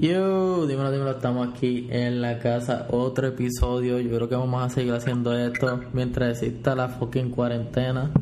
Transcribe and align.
Yo, 0.00 0.64
dímelo, 0.68 0.92
dímelo, 0.92 1.10
estamos 1.10 1.48
aquí 1.48 1.88
en 1.90 2.20
la 2.20 2.38
casa, 2.38 2.86
otro 2.92 3.26
episodio. 3.26 3.98
Yo 3.98 4.14
creo 4.14 4.28
que 4.28 4.36
vamos 4.36 4.62
a 4.62 4.68
seguir 4.68 4.92
haciendo 4.92 5.36
esto 5.36 5.80
mientras 5.92 6.40
exista 6.40 6.76
la 6.76 6.88
fucking 6.88 7.30
cuarentena. 7.30 8.12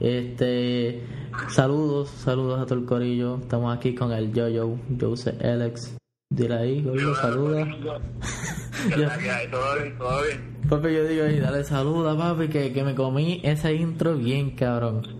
Este, 0.00 1.04
saludos, 1.50 2.08
saludos 2.08 2.58
a 2.58 2.64
todo 2.64 2.78
el 2.78 2.86
corillo. 2.86 3.40
Estamos 3.42 3.76
aquí 3.76 3.94
con 3.94 4.10
el 4.12 4.32
Jojo, 4.34 4.80
Jose 4.98 5.36
Alex. 5.46 5.98
Dile 6.30 6.54
ahí, 6.54 6.82
Gordo, 6.82 7.14
saluda. 7.16 7.76
todo 7.76 9.18
bien, 9.76 9.98
todo 9.98 10.22
bien. 10.22 10.56
Papi, 10.66 10.94
yo 10.94 11.04
digo 11.04 11.24
ahí, 11.26 11.40
dale 11.40 11.62
saluda, 11.62 12.16
papi, 12.16 12.48
que, 12.48 12.72
que 12.72 12.82
me 12.82 12.94
comí 12.94 13.42
esa 13.44 13.70
intro 13.70 14.16
bien, 14.16 14.52
cabrón. 14.52 15.17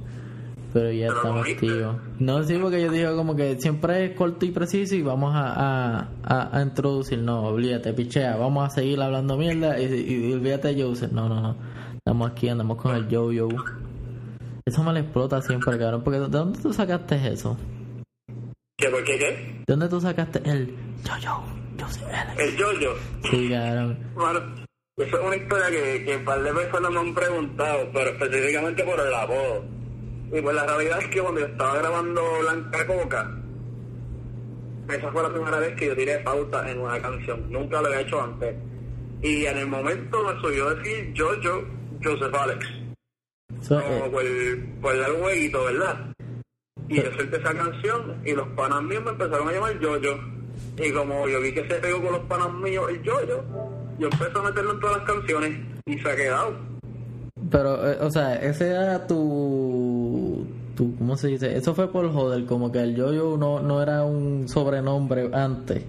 Pero 0.72 0.92
ya 0.92 1.06
estamos 1.06 1.48
activos. 1.48 1.96
No, 2.18 2.42
sí, 2.42 2.58
porque 2.58 2.82
yo 2.82 2.90
digo 2.90 3.16
como 3.16 3.34
que 3.34 3.58
siempre 3.60 4.04
es 4.04 4.16
corto 4.16 4.44
y 4.44 4.50
preciso 4.50 4.94
y 4.94 5.02
vamos 5.02 5.34
a, 5.34 6.08
a, 6.22 6.58
a, 6.58 6.62
introducir. 6.62 7.18
No, 7.20 7.44
olvídate, 7.44 7.92
pichea. 7.94 8.36
Vamos 8.36 8.66
a 8.66 8.70
seguir 8.70 9.00
hablando 9.00 9.36
mierda 9.36 9.80
y, 9.80 9.84
y, 9.84 10.32
olvídate 10.32 10.74
de 10.74 10.82
Jose. 10.82 11.08
No, 11.10 11.28
no, 11.28 11.40
no. 11.40 11.56
Estamos 11.96 12.30
aquí, 12.30 12.48
andamos 12.48 12.76
con 12.76 12.94
el 12.94 13.08
Yo-Yo. 13.08 13.48
Eso 14.66 14.82
me 14.82 15.00
explota 15.00 15.40
siempre, 15.40 15.78
cabrón. 15.78 16.02
Porque 16.04 16.20
¿de 16.20 16.28
dónde 16.28 16.58
tú 16.60 16.72
sacaste 16.72 17.16
eso? 17.32 17.56
¿Qué, 18.76 18.88
por 18.88 19.02
qué, 19.04 19.18
qué? 19.18 19.26
¿De 19.26 19.64
dónde 19.66 19.88
tú 19.88 20.00
sacaste 20.00 20.40
el 20.44 20.74
Yo-Yo? 21.02 21.42
El 22.38 22.56
Yo-Yo. 22.56 22.94
Sí, 23.30 23.48
cabrón. 23.50 23.98
Bueno, 24.14 24.40
eso 24.98 25.16
es 25.16 25.26
una 25.26 25.36
historia 25.36 25.70
que, 25.70 26.04
que 26.04 26.16
un 26.16 26.24
par 26.24 26.42
de 26.42 26.52
personas 26.52 26.90
me 26.90 26.98
han 26.98 27.14
preguntado, 27.14 27.88
pero 27.92 28.10
específicamente 28.10 28.84
por 28.84 29.00
el 29.00 29.14
apodo. 29.14 29.77
Y 30.30 30.40
pues 30.42 30.54
la 30.54 30.66
realidad 30.66 31.00
es 31.00 31.08
que 31.08 31.20
cuando 31.20 31.40
yo 31.40 31.46
estaba 31.46 31.78
grabando 31.78 32.22
Blanca 32.40 32.86
Coca, 32.86 33.38
esa 34.88 35.12
fue 35.12 35.22
la 35.22 35.30
primera 35.30 35.58
vez 35.58 35.74
que 35.76 35.86
yo 35.86 35.96
tiré 35.96 36.18
pauta 36.18 36.70
en 36.70 36.80
una 36.80 37.00
canción. 37.00 37.50
Nunca 37.50 37.80
lo 37.80 37.88
había 37.88 38.00
hecho 38.00 38.22
antes. 38.22 38.56
Y 39.22 39.46
en 39.46 39.58
el 39.58 39.66
momento 39.66 40.22
me 40.22 40.40
subió 40.40 40.68
a 40.68 40.74
decir 40.74 41.12
Jojo, 41.16 41.64
Joseph 42.02 42.34
Alex. 42.34 42.66
So, 43.62 43.82
Como 43.82 44.20
eh, 44.20 44.56
por, 44.80 44.80
por 44.82 44.98
dar 44.98 45.12
un 45.12 45.20
jueguito, 45.22 45.64
¿verdad? 45.64 46.14
Y 46.88 46.96
yo 46.96 47.12
solté 47.16 47.36
esa 47.36 47.54
canción 47.54 48.22
y 48.24 48.32
los 48.32 48.48
panas 48.48 48.82
míos 48.82 49.02
me 49.04 49.10
empezaron 49.10 49.48
a 49.48 49.52
llamar 49.52 49.78
Jojo. 49.82 50.20
Y 50.78 50.92
como 50.92 51.28
yo 51.28 51.40
vi 51.40 51.52
que 51.52 51.68
se 51.68 51.74
pegó 51.74 52.02
con 52.02 52.12
los 52.12 52.22
panas 52.22 52.52
míos 52.54 52.86
el 52.88 53.06
Jojo, 53.06 53.44
yo 53.98 54.08
empecé 54.10 54.38
a 54.38 54.42
meterlo 54.42 54.72
en 54.72 54.80
todas 54.80 54.96
las 54.98 55.06
canciones 55.06 55.60
y 55.86 55.98
se 55.98 56.10
ha 56.10 56.16
quedado. 56.16 56.77
Pero, 57.50 57.90
eh, 57.90 57.98
o 58.00 58.10
sea, 58.10 58.36
ese 58.36 58.70
era 58.70 59.06
tu, 59.06 60.46
tu. 60.76 60.96
¿Cómo 60.96 61.16
se 61.16 61.28
dice? 61.28 61.56
Eso 61.56 61.74
fue 61.74 61.90
por 61.90 62.12
joder, 62.12 62.44
como 62.46 62.70
que 62.70 62.80
el 62.80 62.94
yo-yo 62.94 63.36
no, 63.36 63.60
no 63.60 63.82
era 63.82 64.04
un 64.04 64.48
sobrenombre 64.48 65.30
antes. 65.32 65.84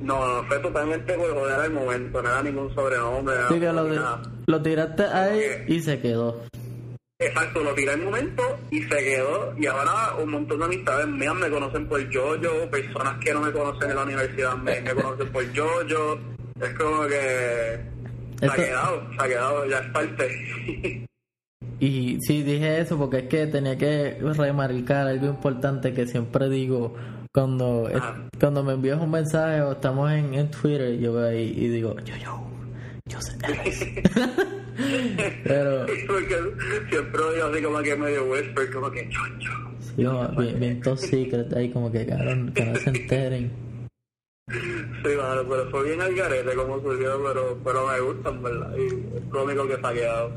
No, 0.00 0.26
no, 0.26 0.44
fue 0.48 0.58
totalmente 0.58 1.14
por 1.14 1.32
joder 1.32 1.60
al 1.60 1.72
momento, 1.72 2.22
no 2.22 2.28
era 2.28 2.42
ningún 2.42 2.74
sobrenombre. 2.74 3.34
Sí, 3.48 3.58
que 3.58 3.72
lo, 3.72 3.88
lo, 4.46 4.62
tiraste 4.62 5.04
ahí 5.04 5.40
y 5.66 5.80
se 5.80 6.00
quedó. 6.00 6.42
Exacto, 7.18 7.62
lo 7.62 7.74
tiré 7.74 7.92
al 7.92 8.02
momento 8.02 8.42
y 8.70 8.82
se 8.82 8.96
quedó. 8.96 9.54
Y 9.56 9.66
ahora 9.66 10.14
un 10.22 10.30
montón 10.30 10.58
de 10.58 10.64
amistades 10.66 11.06
mías 11.06 11.34
me 11.34 11.48
conocen 11.48 11.88
por 11.88 12.06
yo-yo, 12.10 12.70
personas 12.70 13.18
que 13.24 13.32
no 13.32 13.40
me 13.40 13.52
conocen 13.52 13.90
en 13.90 13.96
la 13.96 14.02
universidad 14.02 14.56
me, 14.56 14.80
me 14.80 14.94
conocen 14.94 15.32
por 15.32 15.52
yo-yo. 15.52 16.18
Es 16.60 16.74
como 16.74 17.06
que 17.06 17.94
se 18.38 18.46
ha 18.46 18.54
quedado, 18.54 19.02
se 19.10 19.24
ha 19.24 19.28
quedado, 19.28 19.66
ya 19.66 19.78
es 19.78 19.90
parte. 19.90 21.06
y 21.80 22.18
sí, 22.20 22.42
dije 22.42 22.80
eso 22.80 22.98
porque 22.98 23.18
es 23.18 23.28
que 23.28 23.46
tenía 23.46 23.76
que 23.76 24.18
remarcar 24.20 25.08
algo 25.08 25.26
importante 25.26 25.92
que 25.92 26.06
siempre 26.06 26.48
digo 26.48 26.94
cuando, 27.32 27.90
cuando 28.38 28.62
me 28.62 28.74
envías 28.74 29.00
un 29.00 29.10
mensaje 29.10 29.60
o 29.60 29.72
estamos 29.72 30.12
en, 30.12 30.34
en 30.34 30.50
Twitter, 30.50 30.96
yo 30.98 31.14
veo 31.14 31.26
ahí 31.26 31.52
y 31.56 31.68
digo, 31.68 31.96
yo, 32.04 32.14
yo, 32.16 32.46
yo 33.06 33.20
sé 33.20 33.36
Pero. 35.44 35.86
siempre 35.86 37.22
digo 37.34 37.46
así 37.52 37.62
como 37.62 37.82
que 37.82 37.96
medio 37.96 38.24
whisper, 38.30 38.70
como 38.72 38.90
que 38.90 39.08
yo, 39.10 39.20
yo. 39.40 39.50
Sí, 39.80 40.04
bien, 40.42 40.60
bien 40.60 40.80
top 40.80 40.98
secret 40.98 41.52
ahí, 41.54 41.70
como 41.70 41.90
que 41.90 42.06
cabrón, 42.06 42.52
que 42.54 42.64
no 42.64 42.76
se 42.76 42.90
enteren. 42.90 43.63
Sí, 44.46 45.08
mano, 45.16 45.42
pero 45.48 45.70
fue 45.70 45.84
bien 45.84 46.02
al 46.02 46.14
garete 46.14 46.54
como 46.54 46.78
surgió, 46.80 47.18
pero, 47.24 47.58
pero 47.64 47.86
me 47.86 48.00
gustan, 48.00 48.42
¿verdad? 48.42 48.74
Y 48.76 49.16
es 49.16 49.24
cómico 49.30 49.66
que 49.66 49.74
ha 49.82 49.92
quedado. 49.92 50.30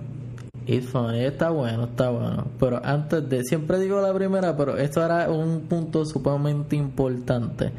Y 0.65 0.77
está 0.77 1.49
bueno, 1.49 1.85
está 1.85 2.09
bueno. 2.09 2.47
Pero 2.59 2.81
antes 2.83 3.27
de, 3.29 3.43
siempre 3.43 3.79
digo 3.79 4.01
la 4.01 4.13
primera, 4.13 4.55
pero 4.55 4.77
esto 4.77 5.03
era 5.03 5.29
un 5.29 5.61
punto 5.61 6.05
sumamente 6.05 6.75
importante. 6.77 7.71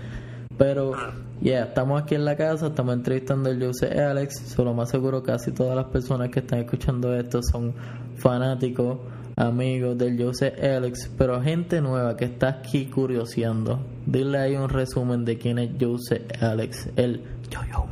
Pero, 0.58 0.94
ah. 0.94 1.12
ya, 1.40 1.50
yeah, 1.50 1.64
estamos 1.64 2.02
aquí 2.02 2.14
en 2.14 2.24
la 2.24 2.36
casa, 2.36 2.68
estamos 2.68 2.94
entrevistando 2.94 3.48
al 3.48 3.62
Jose 3.62 3.86
Alex. 3.86 4.38
Solo 4.48 4.74
más 4.74 4.90
seguro 4.90 5.22
casi 5.22 5.52
todas 5.52 5.76
las 5.76 5.86
personas 5.86 6.30
que 6.30 6.40
están 6.40 6.60
escuchando 6.60 7.14
esto 7.14 7.42
son 7.42 7.74
fanáticos 8.16 8.98
amigos 9.38 9.96
del 9.96 10.20
Jose 10.20 10.52
Alex, 10.60 11.12
pero 11.16 11.40
gente 11.40 11.80
nueva 11.80 12.16
que 12.16 12.24
está 12.24 12.48
aquí 12.48 12.86
curioseando. 12.86 13.86
Dile 14.04 14.38
ahí 14.38 14.56
un 14.56 14.68
resumen 14.68 15.24
de 15.24 15.38
quién 15.38 15.58
es 15.60 15.70
Jose 15.80 16.26
Alex, 16.40 16.90
el 16.96 17.22
yo-yo. 17.48 17.86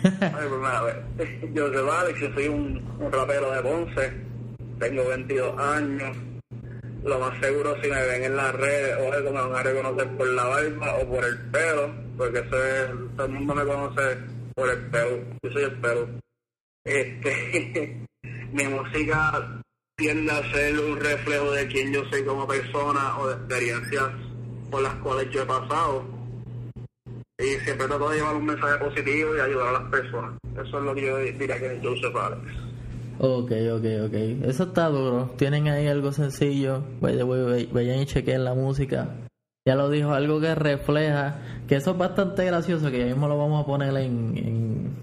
Pues 0.00 0.50
nada, 0.62 1.06
Jose 1.54 1.90
Alex, 1.90 2.20
yo 2.20 2.32
soy 2.32 2.48
un, 2.48 2.82
rapero 3.12 3.52
de 3.52 3.62
Ponce, 3.62 4.12
tengo 4.78 5.06
22 5.08 5.58
años. 5.58 6.16
Lo 7.04 7.18
más 7.18 7.38
seguro 7.38 7.76
si 7.82 7.90
me 7.90 8.02
ven 8.02 8.24
en 8.24 8.36
las 8.36 8.54
redes 8.54 8.96
o 8.98 9.12
algo 9.12 9.30
me 9.30 9.40
van 9.42 9.54
a 9.54 9.62
reconocer 9.62 10.16
por 10.16 10.26
la 10.28 10.44
barba 10.44 10.94
o 10.94 11.06
por 11.06 11.24
el 11.24 11.38
pelo, 11.50 11.94
porque 12.16 12.38
eso 12.38 12.64
es, 12.64 12.90
todo 13.14 13.26
el 13.26 13.32
mundo 13.32 13.54
me 13.54 13.64
conoce 13.64 14.18
por 14.54 14.70
el 14.70 14.86
pelo, 14.86 15.18
yo 15.42 15.50
soy 15.50 15.64
el 15.64 15.80
pelo. 15.80 16.08
Este, 16.82 18.06
mi 18.52 18.64
música 18.68 19.62
tiende 19.96 20.32
a 20.32 20.42
ser 20.52 20.78
un 20.78 20.98
reflejo 20.98 21.52
de 21.52 21.66
quién 21.68 21.92
yo 21.92 22.02
soy 22.10 22.24
como 22.24 22.46
persona 22.46 23.18
o 23.18 23.28
de 23.28 23.34
experiencias 23.34 24.10
por 24.70 24.82
las 24.82 24.94
cuales 24.96 25.30
yo 25.30 25.42
he 25.42 25.46
pasado. 25.46 26.04
Y 27.38 27.60
siempre 27.64 27.86
trato 27.86 28.10
de 28.10 28.16
llevar 28.16 28.36
un 28.36 28.46
mensaje 28.46 28.78
positivo 28.78 29.36
y 29.36 29.40
ayudar 29.40 29.68
a 29.68 29.72
las 29.80 29.90
personas. 29.90 30.38
Eso 30.52 30.78
es 30.78 30.84
lo 30.84 30.94
que 30.94 31.06
yo 31.06 31.18
diría 31.18 31.58
que 31.58 31.76
es 31.76 31.82
Joseph 31.82 32.16
Alex. 32.16 32.42
Ok, 33.18 33.52
ok, 33.72 33.84
ok. 34.06 34.14
Eso 34.48 34.64
está 34.64 34.88
duro. 34.88 35.34
Tienen 35.36 35.68
ahí 35.68 35.86
algo 35.86 36.12
sencillo. 36.12 36.82
Vayan 37.00 38.00
y 38.00 38.06
chequen 38.06 38.44
la 38.44 38.54
música. 38.54 39.08
Ya 39.66 39.76
lo 39.76 39.88
dijo, 39.88 40.12
algo 40.12 40.40
que 40.40 40.54
refleja, 40.54 41.40
que 41.66 41.76
eso 41.76 41.92
es 41.92 41.98
bastante 41.98 42.44
gracioso, 42.44 42.90
que 42.90 42.98
ya 42.98 43.06
mismo 43.06 43.28
lo 43.28 43.38
vamos 43.38 43.62
a 43.62 43.66
poner 43.66 43.96
en, 43.96 44.36
en, 44.36 45.02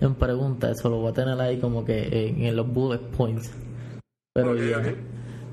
en 0.00 0.14
pregunta. 0.14 0.70
Eso 0.70 0.88
lo 0.90 0.98
voy 0.98 1.10
a 1.10 1.14
tener 1.14 1.40
ahí 1.40 1.58
como 1.58 1.84
que 1.84 2.28
en, 2.28 2.44
en 2.44 2.56
los 2.56 2.68
bullet 2.68 3.00
points. 3.16 3.52
Pero 4.34 4.56
ya. 4.56 4.82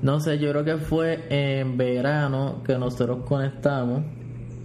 No 0.02 0.18
sé, 0.18 0.40
yo 0.40 0.50
creo 0.50 0.64
que 0.64 0.76
fue 0.76 1.26
en 1.30 1.76
verano 1.76 2.62
que 2.66 2.76
nosotros 2.76 3.24
conectamos. 3.24 4.02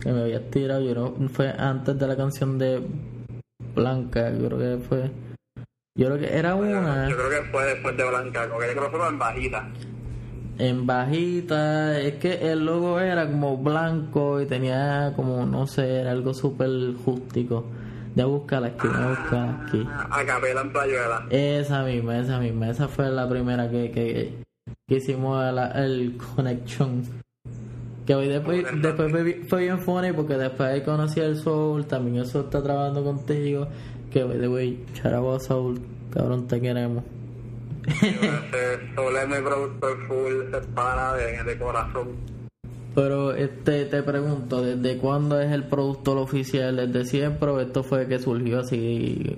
Que 0.01 0.11
me 0.11 0.21
había 0.21 0.49
tirado, 0.49 0.81
yo 0.81 0.91
creo 0.91 1.29
fue 1.29 1.53
antes 1.55 1.97
de 1.99 2.07
la 2.07 2.15
canción 2.15 2.57
de 2.57 2.81
Blanca, 3.75 4.31
yo 4.31 4.47
creo 4.47 4.57
que 4.57 4.83
fue. 4.83 5.11
Yo 5.95 6.07
creo 6.07 6.19
que 6.19 6.35
era 6.35 6.55
una. 6.55 7.07
Yo 7.07 7.15
creo 7.15 7.29
que 7.29 7.49
fue 7.51 7.65
después 7.65 7.95
de 7.95 8.09
Blanca, 8.09 8.47
porque 8.51 8.67
yo 8.67 8.73
creo 8.73 8.91
que 8.91 8.97
fue 8.97 9.07
en 9.07 9.19
bajita. 9.19 9.69
En 10.57 10.87
bajita, 10.87 11.99
es 11.99 12.15
que 12.15 12.51
el 12.51 12.65
logo 12.65 12.99
era 12.99 13.29
como 13.29 13.57
blanco 13.57 14.41
y 14.41 14.47
tenía 14.47 15.13
como, 15.15 15.45
no 15.45 15.67
sé, 15.67 15.99
era 15.99 16.09
algo 16.09 16.33
súper 16.33 16.69
justico. 17.05 17.65
De 18.17 18.23
buscarla 18.23 18.69
aquí, 18.69 18.87
de 18.87 19.09
buscarla 19.09 19.63
aquí. 19.67 19.87
A 20.09 20.25
capela 20.25 20.61
en 20.61 20.73
Playuela. 20.73 21.27
Esa 21.29 21.83
misma, 21.83 22.17
esa 22.17 22.39
misma. 22.39 22.71
Esa 22.71 22.87
fue 22.87 23.11
la 23.11 23.29
primera 23.29 23.69
que, 23.69 23.91
que, 23.91 24.43
que 24.87 24.95
hicimos 24.95 25.39
el 25.75 26.17
connection. 26.17 27.03
Que 28.07 28.15
hoy 28.15 28.27
después, 28.27 28.65
después 28.81 29.13
fue 29.47 29.61
bien 29.61 29.77
funny 29.77 30.13
porque 30.13 30.33
después 30.33 30.81
conocí 30.81 31.21
al 31.21 31.35
Soul, 31.35 31.85
también 31.85 32.15
el 32.17 32.25
Soul 32.25 32.45
está 32.45 32.63
trabajando 32.63 33.03
contigo. 33.03 33.67
Que 34.11 34.23
hoy 34.23 34.39
de 34.39 34.47
wey, 34.47 34.83
charabo 34.93 35.39
Soul, 35.39 35.79
cabrón, 36.11 36.47
te 36.47 36.59
queremos. 36.59 37.03
Soul 38.95 39.15
es 39.15 39.27
mi 39.27 39.45
productor 39.45 40.07
full, 40.07 40.51
se 40.51 40.67
para 40.73 41.13
de, 41.13 41.43
de 41.43 41.59
corazón. 41.59 42.36
Pero 42.97 43.31
este 43.35 43.85
te 43.85 44.01
pregunto, 44.01 44.59
¿desde 44.59 44.97
cuándo 44.97 45.39
es 45.39 45.51
el 45.51 45.65
productor 45.65 46.17
oficial? 46.17 46.77
¿Desde 46.77 47.05
siempre 47.05 47.47
o 47.51 47.61
esto 47.61 47.83
fue 47.83 48.07
que 48.07 48.17
surgió 48.17 48.61
así 48.61 49.37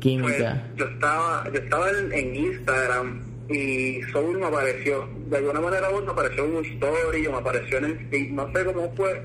química? 0.00 0.64
Pues, 0.74 0.78
yo 0.78 0.84
estaba, 0.86 1.44
yo 1.52 1.60
estaba 1.60 1.90
en, 1.90 2.34
Instagram 2.34 3.22
y 3.48 4.02
Soul 4.10 4.40
me 4.40 4.46
apareció, 4.46 5.08
de 5.28 5.36
alguna 5.36 5.60
manera 5.60 5.90
me 5.90 6.10
apareció 6.10 6.44
en 6.44 6.56
un 6.56 6.64
story 6.64 7.26
o 7.28 7.30
me 7.30 7.38
apareció 7.38 7.78
en 7.78 7.84
el 7.84 8.34
no 8.34 8.52
sé 8.52 8.64
cómo 8.64 8.92
fue, 8.96 9.22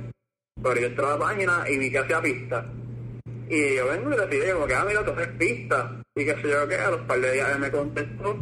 pero 0.61 0.79
yo 0.79 0.85
entré 0.85 1.03
a 1.03 1.09
la 1.09 1.17
página 1.17 1.63
y 1.67 1.79
vi 1.79 1.89
que 1.89 1.97
hacía 1.97 2.21
pista. 2.21 2.63
Y 3.49 3.75
yo 3.75 3.87
vengo 3.87 4.13
y 4.13 4.17
le 4.17 4.27
dije, 4.27 4.53
como 4.53 4.67
que, 4.67 4.75
ah, 4.75 4.85
mira, 4.87 5.03
tú 5.03 5.13
haces 5.13 5.29
pista. 5.39 5.99
Y 6.15 6.25
que 6.25 6.35
sé 6.35 6.47
yo 6.47 6.67
que 6.67 6.75
a 6.75 6.91
los 6.91 7.01
par 7.07 7.19
de 7.19 7.31
días 7.31 7.49
él 7.55 7.59
me 7.59 7.71
contestó. 7.71 8.37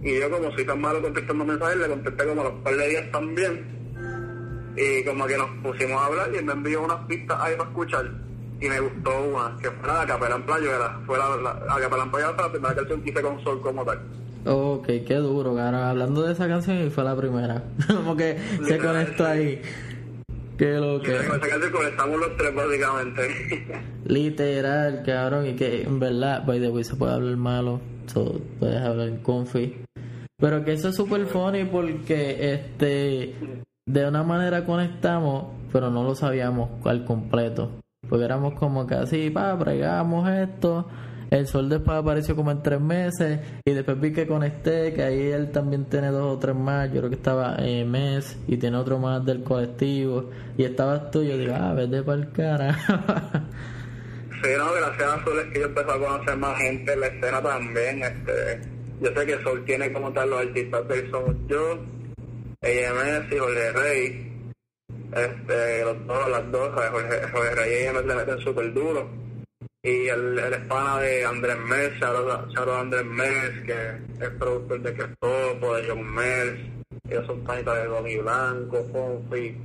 Y 0.00 0.20
yo 0.20 0.30
como 0.30 0.52
soy 0.52 0.64
tan 0.64 0.80
malo 0.80 1.02
contestando 1.02 1.44
mensajes, 1.44 1.76
le 1.76 1.88
contesté 1.88 2.24
como 2.24 2.40
a 2.40 2.44
los 2.44 2.62
par 2.62 2.76
de 2.76 2.88
días 2.88 3.10
también 3.10 3.83
Y 4.76 5.04
como 5.04 5.26
que 5.26 5.36
nos 5.36 5.50
pusimos 5.62 6.00
a 6.00 6.06
hablar 6.06 6.30
y 6.32 6.38
él 6.38 6.44
me 6.44 6.52
envió 6.52 6.82
unas 6.82 7.04
pistas 7.06 7.38
ahí 7.40 7.56
para 7.56 7.70
escuchar. 7.70 8.10
Y 8.60 8.68
me 8.68 8.80
gustó 8.80 9.10
una, 9.22 9.56
que 9.60 9.70
fue 9.70 9.88
la 9.88 10.06
Capela 10.06 10.36
en 10.36 10.46
Playa, 10.46 11.00
fue 11.06 11.18
la, 11.18 11.36
la, 11.36 11.80
Capela 11.80 12.04
en 12.04 12.10
Playa, 12.10 12.32
la 12.36 12.50
primera 12.50 12.74
canción 12.74 13.02
que 13.02 13.10
hice 13.10 13.22
con 13.22 13.44
Sol 13.44 13.60
como 13.60 13.84
tal. 13.84 14.00
Ok, 14.46 14.86
qué 15.06 15.14
duro, 15.16 15.54
cara. 15.54 15.90
Hablando 15.90 16.22
de 16.22 16.32
esa 16.32 16.46
canción, 16.46 16.86
y 16.86 16.90
fue 16.90 17.04
la 17.04 17.16
primera. 17.16 17.64
como 17.86 18.16
que 18.16 18.38
se 18.66 18.78
conectó 18.78 19.26
ahí. 19.26 19.60
Qué 20.58 20.74
lo 20.74 21.00
que. 21.00 21.16
Con 21.16 21.36
esa 21.36 21.48
canción 21.48 21.72
conectamos 21.72 22.20
los 22.20 22.36
tres, 22.36 22.54
básicamente. 22.54 23.82
Literal, 24.04 25.02
cabrón. 25.04 25.46
Y 25.46 25.56
que 25.56 25.82
en 25.82 25.98
verdad, 25.98 26.44
by 26.46 26.60
the 26.60 26.68
way, 26.68 26.84
se 26.84 26.94
puede 26.94 27.14
hablar 27.14 27.36
malo. 27.36 27.80
So, 28.06 28.40
puedes 28.60 28.80
hablar 28.80 29.08
en 29.08 29.16
confi. 29.18 29.76
Pero 30.36 30.64
que 30.64 30.72
eso 30.72 30.88
es 30.88 30.96
súper 30.96 31.26
funny 31.26 31.64
porque 31.64 32.52
este 32.52 33.34
de 33.86 34.06
una 34.06 34.22
manera 34.22 34.64
conectamos, 34.64 35.46
pero 35.72 35.90
no 35.90 36.02
lo 36.02 36.14
sabíamos 36.14 36.70
al 36.86 37.04
completo. 37.04 37.70
Porque 38.08 38.24
éramos 38.24 38.54
como 38.54 38.86
que 38.86 38.94
así, 38.94 39.30
pa, 39.30 39.58
pregamos 39.58 40.28
esto. 40.28 40.86
El 41.30 41.46
sol 41.46 41.68
después 41.68 41.98
apareció 41.98 42.36
como 42.36 42.50
en 42.50 42.62
tres 42.62 42.80
meses. 42.80 43.40
Y 43.64 43.72
después 43.72 44.00
vi 44.00 44.12
que 44.12 44.26
conecté, 44.26 44.92
que 44.92 45.02
ahí 45.02 45.32
él 45.32 45.50
también 45.50 45.86
tiene 45.86 46.08
dos 46.08 46.36
o 46.36 46.38
tres 46.38 46.54
más. 46.54 46.88
Yo 46.92 46.98
creo 46.98 47.10
que 47.10 47.16
estaba 47.16 47.56
en 47.58 47.90
mes 47.90 48.38
y 48.46 48.56
tiene 48.56 48.76
otro 48.76 48.98
más 48.98 49.24
del 49.24 49.42
colectivo. 49.42 50.30
Y 50.56 50.64
estabas 50.64 51.10
tú, 51.10 51.22
yo 51.22 51.36
digo, 51.36 51.54
ah, 51.56 51.72
vete 51.74 52.02
para 52.02 52.18
el 52.18 52.30
cara. 52.30 52.72
sí, 54.42 54.50
no, 54.56 54.72
gracias 54.74 55.02
a 55.02 55.24
Sol 55.24 55.38
es 55.40 55.52
que 55.52 55.60
yo 55.60 55.66
empecé 55.66 55.90
a 55.90 55.98
conocer 55.98 56.36
más 56.36 56.58
gente 56.58 56.92
en 56.92 57.00
la 57.00 57.06
escena 57.06 57.42
también. 57.42 58.02
Este, 58.02 58.60
yo 59.00 59.08
sé 59.14 59.26
que 59.26 59.42
Sol 59.42 59.64
tiene 59.64 59.92
como 59.92 60.12
tal 60.12 60.30
los 60.30 60.40
artistas 60.40 60.86
de 60.88 61.10
somos 61.10 61.34
yo, 61.48 61.78
EMS 62.64 63.32
y 63.32 63.38
Jorge 63.38 63.72
Rey. 63.72 64.30
Este, 65.12 65.84
los 65.84 66.06
dos, 66.06 66.30
las 66.30 66.50
dos, 66.50 66.70
Jorge, 66.74 67.22
Jorge 67.32 67.54
Rey 67.54 67.72
y 67.72 67.86
EMS 67.86 68.06
le 68.06 68.14
meten 68.14 68.38
súper 68.40 68.72
duro. 68.72 69.08
Y 69.82 70.08
el, 70.08 70.38
el 70.38 70.52
hispana 70.54 70.98
de 71.00 71.24
Andrés 71.24 71.58
Mes, 71.58 72.00
Charo 72.00 72.76
Andrés 72.76 73.04
Mes, 73.04 73.50
que 73.66 74.24
es 74.24 74.30
productor 74.38 74.80
de 74.80 74.94
Cristopo, 74.94 75.76
de 75.76 75.88
John 75.88 76.14
Mes. 76.14 76.54
Ellos 77.08 77.26
son 77.26 77.44
panitas 77.44 77.76
de 77.76 77.84
Donny 77.84 78.16
Blanco, 78.16 78.84
Fonfi, 78.90 79.56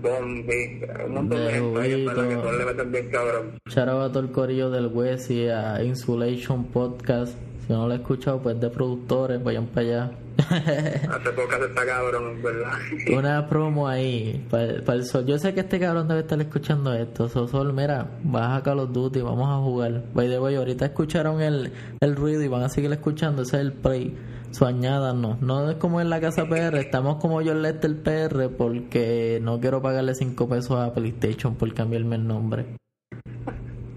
Bombi, 0.00 0.82
un 1.04 1.14
montón 1.14 1.44
de, 1.44 1.50
gente 1.50 1.80
ahí 1.80 2.06
que 2.06 2.36
todos 2.36 2.58
le 2.58 2.64
meten 2.64 2.92
bien 2.92 3.10
cabrón. 3.10 3.58
Charo 3.68 4.02
a 4.02 4.08
todo 4.08 4.20
el 4.20 4.30
corillo 4.30 4.70
del 4.70 4.86
West 4.86 5.30
y 5.30 5.48
a 5.48 5.82
Insulation 5.82 6.64
Podcast 6.66 7.36
si 7.66 7.72
no 7.72 7.88
lo 7.88 7.94
he 7.94 7.96
escuchado, 7.96 8.38
pues 8.40 8.60
de 8.60 8.70
productores, 8.70 9.42
vayan 9.42 9.66
para 9.66 9.86
allá. 9.86 10.10
Hace 10.38 11.30
poco 11.30 11.52
se 11.58 11.64
está 11.66 11.86
cabrón, 11.86 12.42
¿verdad? 12.42 12.72
Una 13.16 13.48
promo 13.48 13.88
ahí 13.88 14.46
para, 14.50 14.94
el 14.94 15.04
sol. 15.04 15.24
Yo 15.26 15.38
sé 15.38 15.54
que 15.54 15.60
este 15.60 15.80
cabrón 15.80 16.08
debe 16.08 16.20
estar 16.20 16.40
escuchando 16.40 16.92
esto. 16.92 17.28
So, 17.28 17.48
sol, 17.48 17.72
mira, 17.72 18.18
baja 18.22 18.62
Call 18.62 18.80
of 18.80 18.92
Duty, 18.92 19.20
vamos 19.22 19.48
a 19.48 19.62
jugar. 19.62 20.04
By 20.12 20.28
the 20.28 20.38
way, 20.38 20.56
ahorita 20.56 20.86
escucharon 20.86 21.40
el, 21.40 21.72
el 22.00 22.16
ruido 22.16 22.42
y 22.42 22.48
van 22.48 22.62
a 22.62 22.68
seguir 22.68 22.92
escuchando. 22.92 23.42
Ese 23.42 23.56
es 23.56 23.62
el 23.62 23.72
play. 23.72 24.16
Su 24.50 24.64
añada 24.64 25.12
no. 25.12 25.38
No 25.40 25.70
es 25.70 25.76
como 25.76 26.00
en 26.00 26.10
la 26.10 26.20
casa 26.20 26.46
PR. 26.48 26.76
Estamos 26.76 27.16
como 27.16 27.42
yo 27.42 27.52
el 27.52 27.64
el 27.64 27.96
PR 27.96 28.48
porque 28.56 29.38
no 29.42 29.60
quiero 29.60 29.82
pagarle 29.82 30.14
5 30.14 30.48
pesos 30.48 30.78
a 30.78 30.92
PlayStation 30.92 31.56
por 31.56 31.72
cambiarme 31.74 32.16
el 32.16 32.26
nombre. 32.26 32.66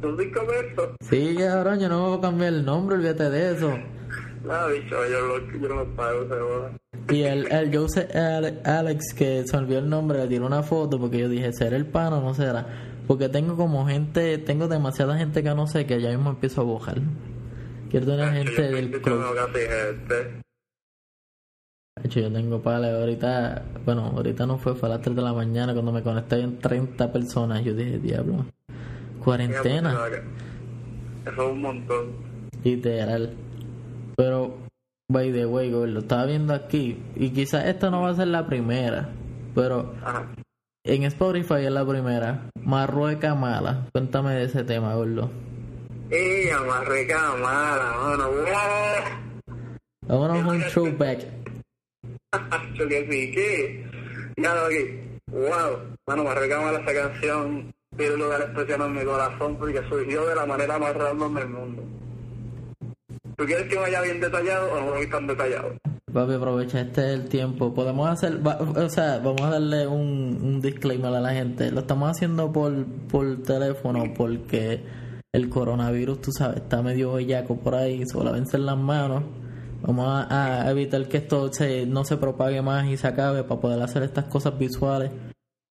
¿Tú 0.01 0.15
cinco 0.17 0.41
pesos? 0.47 0.95
Sí, 1.01 1.35
cabrón, 1.37 1.79
yo 1.79 1.89
no 1.89 2.03
me 2.03 2.09
voy 2.09 2.17
a 2.19 2.21
cambiar 2.21 2.53
el 2.53 2.63
nombre, 2.63 2.95
olvídate 2.95 3.29
de 3.29 3.51
eso. 3.51 3.77
No, 4.43 4.67
bicho, 4.69 5.05
yo, 5.09 5.27
lo, 5.27 5.59
yo 5.59 5.67
lo 5.67 5.95
pago, 5.95 6.21
seguro. 6.21 6.71
Y 7.09 7.23
el, 7.23 7.51
el 7.51 7.75
Joseph 7.75 8.09
Alex, 8.65 9.13
que 9.13 9.43
se 9.45 9.57
olvidó 9.57 9.79
el 9.79 9.89
nombre, 9.89 10.19
le 10.19 10.27
tiró 10.27 10.45
una 10.45 10.63
foto 10.63 10.99
porque 10.99 11.19
yo 11.19 11.29
dije, 11.29 11.51
¿será 11.53 11.75
el 11.75 11.87
pan 11.87 12.13
o 12.13 12.21
no 12.21 12.33
será? 12.33 12.67
Porque 13.07 13.27
tengo 13.29 13.55
como 13.57 13.87
gente, 13.87 14.37
tengo 14.37 14.67
demasiada 14.67 15.17
gente 15.17 15.41
que 15.41 15.49
no 15.55 15.67
sé 15.67 15.85
que 15.85 15.99
ya 15.99 16.09
mismo 16.09 16.29
empiezo 16.29 16.61
a 16.61 16.63
bojar. 16.65 17.01
Quiero 17.89 18.05
tener 18.05 18.31
gente 18.33 18.61
del 18.61 19.01
club. 19.01 19.23
De 21.95 22.07
hecho, 22.07 22.19
yo 22.21 22.31
tengo 22.31 22.61
pala 22.61 22.95
ahorita, 22.97 23.63
bueno, 23.83 24.13
ahorita 24.15 24.45
no 24.45 24.57
fue, 24.57 24.75
fue 24.75 24.87
a 24.87 24.93
las 24.93 25.01
3 25.01 25.15
de 25.15 25.21
la 25.21 25.33
mañana 25.33 25.73
cuando 25.73 25.91
me 25.91 26.03
conecté 26.03 26.39
en 26.39 26.59
30 26.59 27.11
personas. 27.11 27.63
Yo 27.65 27.73
dije, 27.73 27.97
diablo, 27.97 28.45
Cuarentena. 29.23 30.07
Eso 31.25 31.31
es 31.31 31.51
un 31.51 31.61
montón. 31.61 32.11
Literal. 32.63 33.33
Pero, 34.19 34.57
by 35.09 35.31
the 35.31 35.45
way, 35.45 35.69
lo 35.69 35.99
estaba 35.99 36.25
viendo 36.25 36.53
aquí. 36.53 37.01
Y 37.15 37.29
quizás 37.29 37.67
esta 37.67 37.89
no 37.89 38.01
va 38.01 38.09
a 38.09 38.15
ser 38.15 38.27
la 38.27 38.45
primera. 38.45 39.07
Pero 39.55 39.95
en 40.83 41.03
Spotify 41.03 41.63
es 41.63 41.71
la 41.71 41.87
primera. 41.87 42.49
Marrueca 42.61 43.33
Mala. 43.33 43.87
Cuéntame 43.93 44.33
de 44.33 44.43
ese 44.43 44.65
tema, 44.65 44.93
gordo. 44.95 45.31
¡Ella, 46.09 46.59
Marrueca 46.63 47.33
Mala, 47.35 47.93
mano! 47.97 48.29
Vámonos 50.05 50.53
un 50.53 50.63
throwback. 50.63 51.19
¿Qué? 52.77 53.85
Ya 54.35 54.53
lo 54.53 54.67
¡Wow! 55.31 55.95
Mano, 56.05 56.23
Marrueca 56.25 56.59
Mala 56.59 56.79
esa 56.79 56.93
canción 56.93 57.71
tiene 57.95 58.15
un 58.15 58.19
lugar 58.19 58.41
especial 58.41 58.81
en 58.81 58.93
mi 58.95 59.05
corazón 59.05 59.55
porque 59.57 59.81
surgió 59.87 60.25
de 60.25 60.35
la 60.35 60.45
manera 60.45 60.77
más 60.77 60.93
random 60.93 61.35
del 61.35 61.47
mundo. 61.47 61.98
¿Tú 63.39 63.45
quieres 63.45 63.69
que 63.69 63.77
vaya 63.77 64.01
bien 64.01 64.19
detallado 64.19 64.69
o 64.73 64.81
no 64.81 64.91
voy 64.95 65.09
tan 65.09 65.25
detallado? 65.25 65.69
Papi, 66.11 66.33
aprovecha 66.33 66.81
este 66.81 67.13
el 67.13 67.29
tiempo. 67.29 67.73
Podemos 67.73 68.09
hacer, 68.09 68.41
o 68.43 68.89
sea, 68.89 69.19
vamos 69.19 69.41
a 69.43 69.51
darle 69.51 69.87
un, 69.87 70.39
un 70.43 70.59
disclaimer 70.59 71.15
a 71.15 71.21
la 71.21 71.31
gente. 71.31 71.71
Lo 71.71 71.79
estamos 71.79 72.11
haciendo 72.11 72.51
por, 72.51 72.85
por 73.07 73.41
teléfono 73.43 74.03
porque 74.13 74.83
el 75.31 75.47
coronavirus, 75.47 76.19
tú 76.19 76.31
sabes, 76.33 76.57
está 76.57 76.81
medio 76.81 77.13
bellaco 77.13 77.55
por 77.55 77.75
ahí, 77.75 78.03
solo 78.11 78.35
en 78.35 78.65
las 78.65 78.77
manos. 78.77 79.23
Vamos 79.83 80.05
a, 80.09 80.65
a, 80.65 80.69
evitar 80.71 81.07
que 81.07 81.15
esto 81.15 81.49
se, 81.53 81.85
no 81.85 82.03
se 82.03 82.17
propague 82.17 82.61
más 82.61 82.87
y 82.89 82.97
se 82.97 83.07
acabe 83.07 83.45
para 83.45 83.61
poder 83.61 83.81
hacer 83.81 84.03
estas 84.03 84.25
cosas 84.25 84.59
visuales 84.59 85.11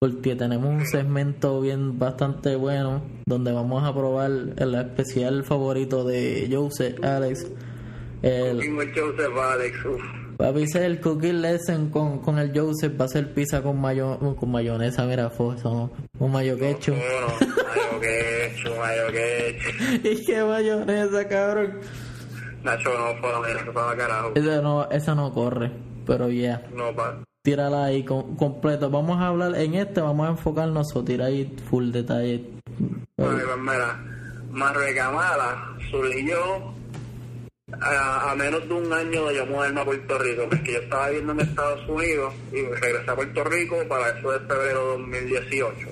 porque 0.01 0.37
tenemos 0.37 0.71
un 0.71 0.87
segmento 0.87 1.61
bien 1.61 1.99
bastante 1.99 2.55
bueno 2.55 3.03
donde 3.27 3.53
vamos 3.53 3.83
a 3.83 3.93
probar 3.93 4.31
el 4.57 4.75
especial 4.77 5.43
favorito 5.43 6.05
de 6.05 6.49
Joseph 6.51 7.03
Alex. 7.03 7.51
El 8.23 8.61
Joseph 8.95 9.37
Alex, 9.37 9.77
Papi, 10.37 10.67
el 10.75 11.01
cookie 11.01 11.33
lesson 11.33 11.91
con, 11.91 12.21
con 12.21 12.39
el 12.39 12.57
Joseph 12.57 12.93
va 13.01 13.07
a 13.07 13.09
ser 13.09 13.35
pizza 13.35 13.61
con 13.61 13.81
mayo 13.81 14.37
con 14.37 14.53
mayonesa, 14.53 15.05
mira, 15.05 15.31
fue 15.31 15.57
eso, 15.57 15.91
un 16.21 16.33
mayo 16.33 16.57
quechu. 16.57 16.93
mayo 16.93 18.01
quechu, 18.01 18.71
mayo 18.79 19.07
quechu. 19.11 20.09
¿Y 20.09 20.25
qué 20.25 20.45
mayonesa, 20.45 21.29
cabrón? 21.29 21.81
Nacho, 22.63 22.91
no, 22.91 23.21
fue 23.21 23.51
esa 23.51 23.97
carajo. 23.97 24.33
Esa 24.37 24.63
no, 24.63 24.89
esa 24.91 25.15
no 25.17 25.33
corre, 25.33 25.73
pero 26.07 26.29
ya. 26.29 26.63
No, 26.73 26.95
pa 26.95 27.21
tírala 27.43 27.87
ahí 27.87 28.05
con, 28.05 28.37
completo. 28.37 28.91
Vamos 28.91 29.19
a 29.19 29.29
hablar 29.29 29.55
en 29.57 29.75
este, 29.75 30.01
vamos 30.01 30.27
a 30.27 30.31
enfocarnos 30.31 30.95
o 30.95 31.05
tirar 31.05 31.29
ahí 31.29 31.57
full 31.69 31.91
detalle. 31.91 32.45
Pues 33.17 33.31
mira, 33.59 34.01
Marrecamala 34.51 35.77
surgió 35.91 36.75
a, 37.81 38.31
a, 38.31 38.35
menos 38.35 38.67
de 38.69 38.75
un 38.75 38.93
año 38.93 39.27
de 39.27 39.37
yo 39.37 39.47
mudarme 39.47 39.81
a 39.81 39.85
Puerto 39.85 40.19
Rico, 40.19 40.43
porque 40.49 40.73
yo 40.73 40.79
estaba 40.79 41.09
viviendo 41.09 41.33
en 41.33 41.41
Estados 41.41 41.89
Unidos 41.89 42.35
y 42.53 42.63
regresé 42.63 43.11
a 43.11 43.17
Puerto 43.17 43.45
Rico 43.45 43.77
para 43.89 44.19
eso 44.19 44.31
de 44.31 44.41
febrero 44.41 44.93
de 44.93 45.03
2018. 45.03 45.89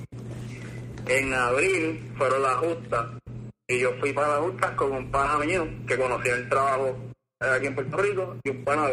En 1.08 1.34
abril 1.34 2.12
fueron 2.16 2.42
las 2.42 2.56
justas 2.56 3.06
y 3.68 3.80
yo 3.80 3.92
fui 4.00 4.12
para 4.12 4.28
las 4.28 4.40
justas 4.40 4.70
con 4.72 4.92
un 4.92 5.10
pana 5.10 5.38
mío 5.38 5.66
que 5.86 5.96
conocía 5.96 6.34
el 6.34 6.48
trabajo 6.48 6.96
aquí 7.40 7.66
en 7.66 7.74
Puerto 7.74 7.96
Rico 7.96 8.36
y 8.42 8.50
un 8.50 8.64
pana 8.64 8.88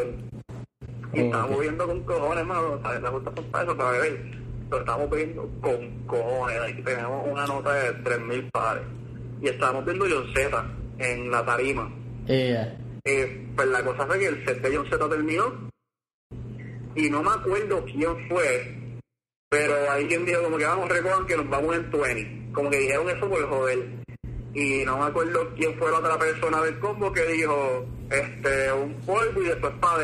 y 1.13 1.19
estábamos 1.19 1.59
viendo 1.59 1.85
con 1.85 2.03
cojones, 2.03 2.45
mano. 2.45 2.79
Las 2.83 3.11
justas 3.11 3.33
son 3.35 3.45
para 3.45 3.63
eso, 3.63 3.77
para 3.77 3.91
beber. 3.91 4.21
Pero 4.69 4.79
estábamos 4.79 5.09
viendo 5.11 5.49
con 5.61 6.03
cojones. 6.07 6.61
Aquí 6.61 6.81
tenemos 6.81 7.27
una 7.27 7.45
nota 7.45 7.73
de 7.73 8.03
3.000 8.03 8.51
pares. 8.51 8.83
Y 9.41 9.47
estábamos 9.47 9.85
viendo 9.85 10.05
John 10.09 10.33
Z 10.33 10.65
en 10.97 11.29
la 11.29 11.45
tarima. 11.45 11.93
Eh, 13.05 13.47
pues 13.55 13.67
la 13.67 13.83
cosa 13.83 14.07
fue 14.07 14.19
que 14.19 14.27
el 14.27 14.45
set 14.45 14.61
de 14.61 14.75
John 14.75 14.89
Z 14.89 15.09
terminó. 15.09 15.69
Y 16.95 17.09
no 17.09 17.21
me 17.21 17.29
acuerdo 17.29 17.85
quién 17.85 18.27
fue. 18.27 18.99
Pero 19.49 19.91
hay 19.91 20.07
quien 20.07 20.25
dijo 20.25 20.41
como 20.41 20.57
que 20.57 20.65
vamos, 20.65 20.89
recuerdan 20.89 21.27
que 21.27 21.37
nos 21.37 21.47
vamos 21.47 21.75
en 21.75 21.91
20. 21.91 22.53
Como 22.53 22.69
que 22.71 22.77
dijeron 22.77 23.09
eso 23.09 23.29
por 23.29 23.47
joder. 23.49 23.85
Y 24.55 24.83
no 24.85 24.97
me 24.97 25.05
acuerdo 25.05 25.51
quién 25.55 25.77
fue 25.77 25.91
la 25.91 25.99
otra 25.99 26.17
persona 26.17 26.61
del 26.61 26.79
combo 26.79 27.11
que 27.11 27.25
dijo 27.25 27.85
este 28.09 28.71
un 28.71 28.93
polvo 29.01 29.41
y 29.41 29.45
después 29.45 29.73
para 29.79 30.03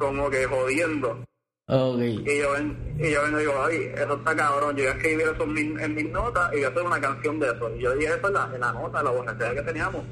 como 0.00 0.28
que 0.30 0.46
jodiendo. 0.46 1.24
Okay. 1.68 2.24
Y 2.26 2.38
yo, 2.40 2.52
ven, 2.52 2.96
y 2.98 3.12
yo 3.12 3.22
vengo 3.22 3.38
y 3.38 3.42
digo, 3.42 3.54
ay, 3.62 3.92
eso 3.94 4.14
está 4.14 4.34
cabrón, 4.34 4.76
yo 4.76 4.82
voy 4.82 4.92
a 4.92 4.96
escribir 4.96 5.26
eso 5.28 5.44
en, 5.44 5.94
mis 5.94 6.10
notas 6.10 6.52
y 6.52 6.56
voy 6.56 6.64
a 6.64 6.68
hacer 6.68 6.82
una 6.82 7.00
canción 7.00 7.38
de 7.38 7.46
eso. 7.46 7.76
Y 7.76 7.82
yo 7.82 7.94
dije 7.94 8.12
eso 8.12 8.26
en 8.26 8.34
la, 8.34 8.50
en 8.52 8.60
la 8.60 8.72
nota, 8.72 9.02
la 9.04 9.10
borrachera 9.10 9.54
que 9.54 9.62
teníamos. 9.62 10.04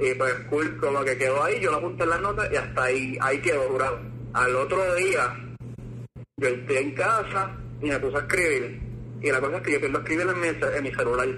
Y 0.00 0.14
pues 0.14 0.32
cool, 0.48 0.78
como 0.78 1.04
que 1.04 1.18
quedó 1.18 1.44
ahí, 1.44 1.60
yo 1.60 1.70
lo 1.72 1.76
apunté 1.76 2.04
en 2.04 2.10
las 2.10 2.20
notas 2.22 2.50
y 2.50 2.56
hasta 2.56 2.84
ahí, 2.84 3.18
ahí 3.20 3.38
quedó 3.42 3.68
jurado. 3.68 3.98
Al 4.32 4.56
otro 4.56 4.94
día, 4.94 5.36
yo 6.38 6.48
estoy 6.48 6.76
en 6.76 6.94
casa 6.94 7.54
y 7.82 7.86
me 7.90 7.98
puse 7.98 8.16
a 8.16 8.20
escribir. 8.20 8.80
Y 9.20 9.30
la 9.30 9.40
cosa 9.40 9.56
es 9.58 9.62
que 9.62 9.72
yo 9.72 9.80
quiero 9.80 9.98
escribir 9.98 10.26
en 10.26 10.40
mi, 10.40 10.48
en 10.48 10.82
mi 10.82 10.94
celular. 10.94 11.28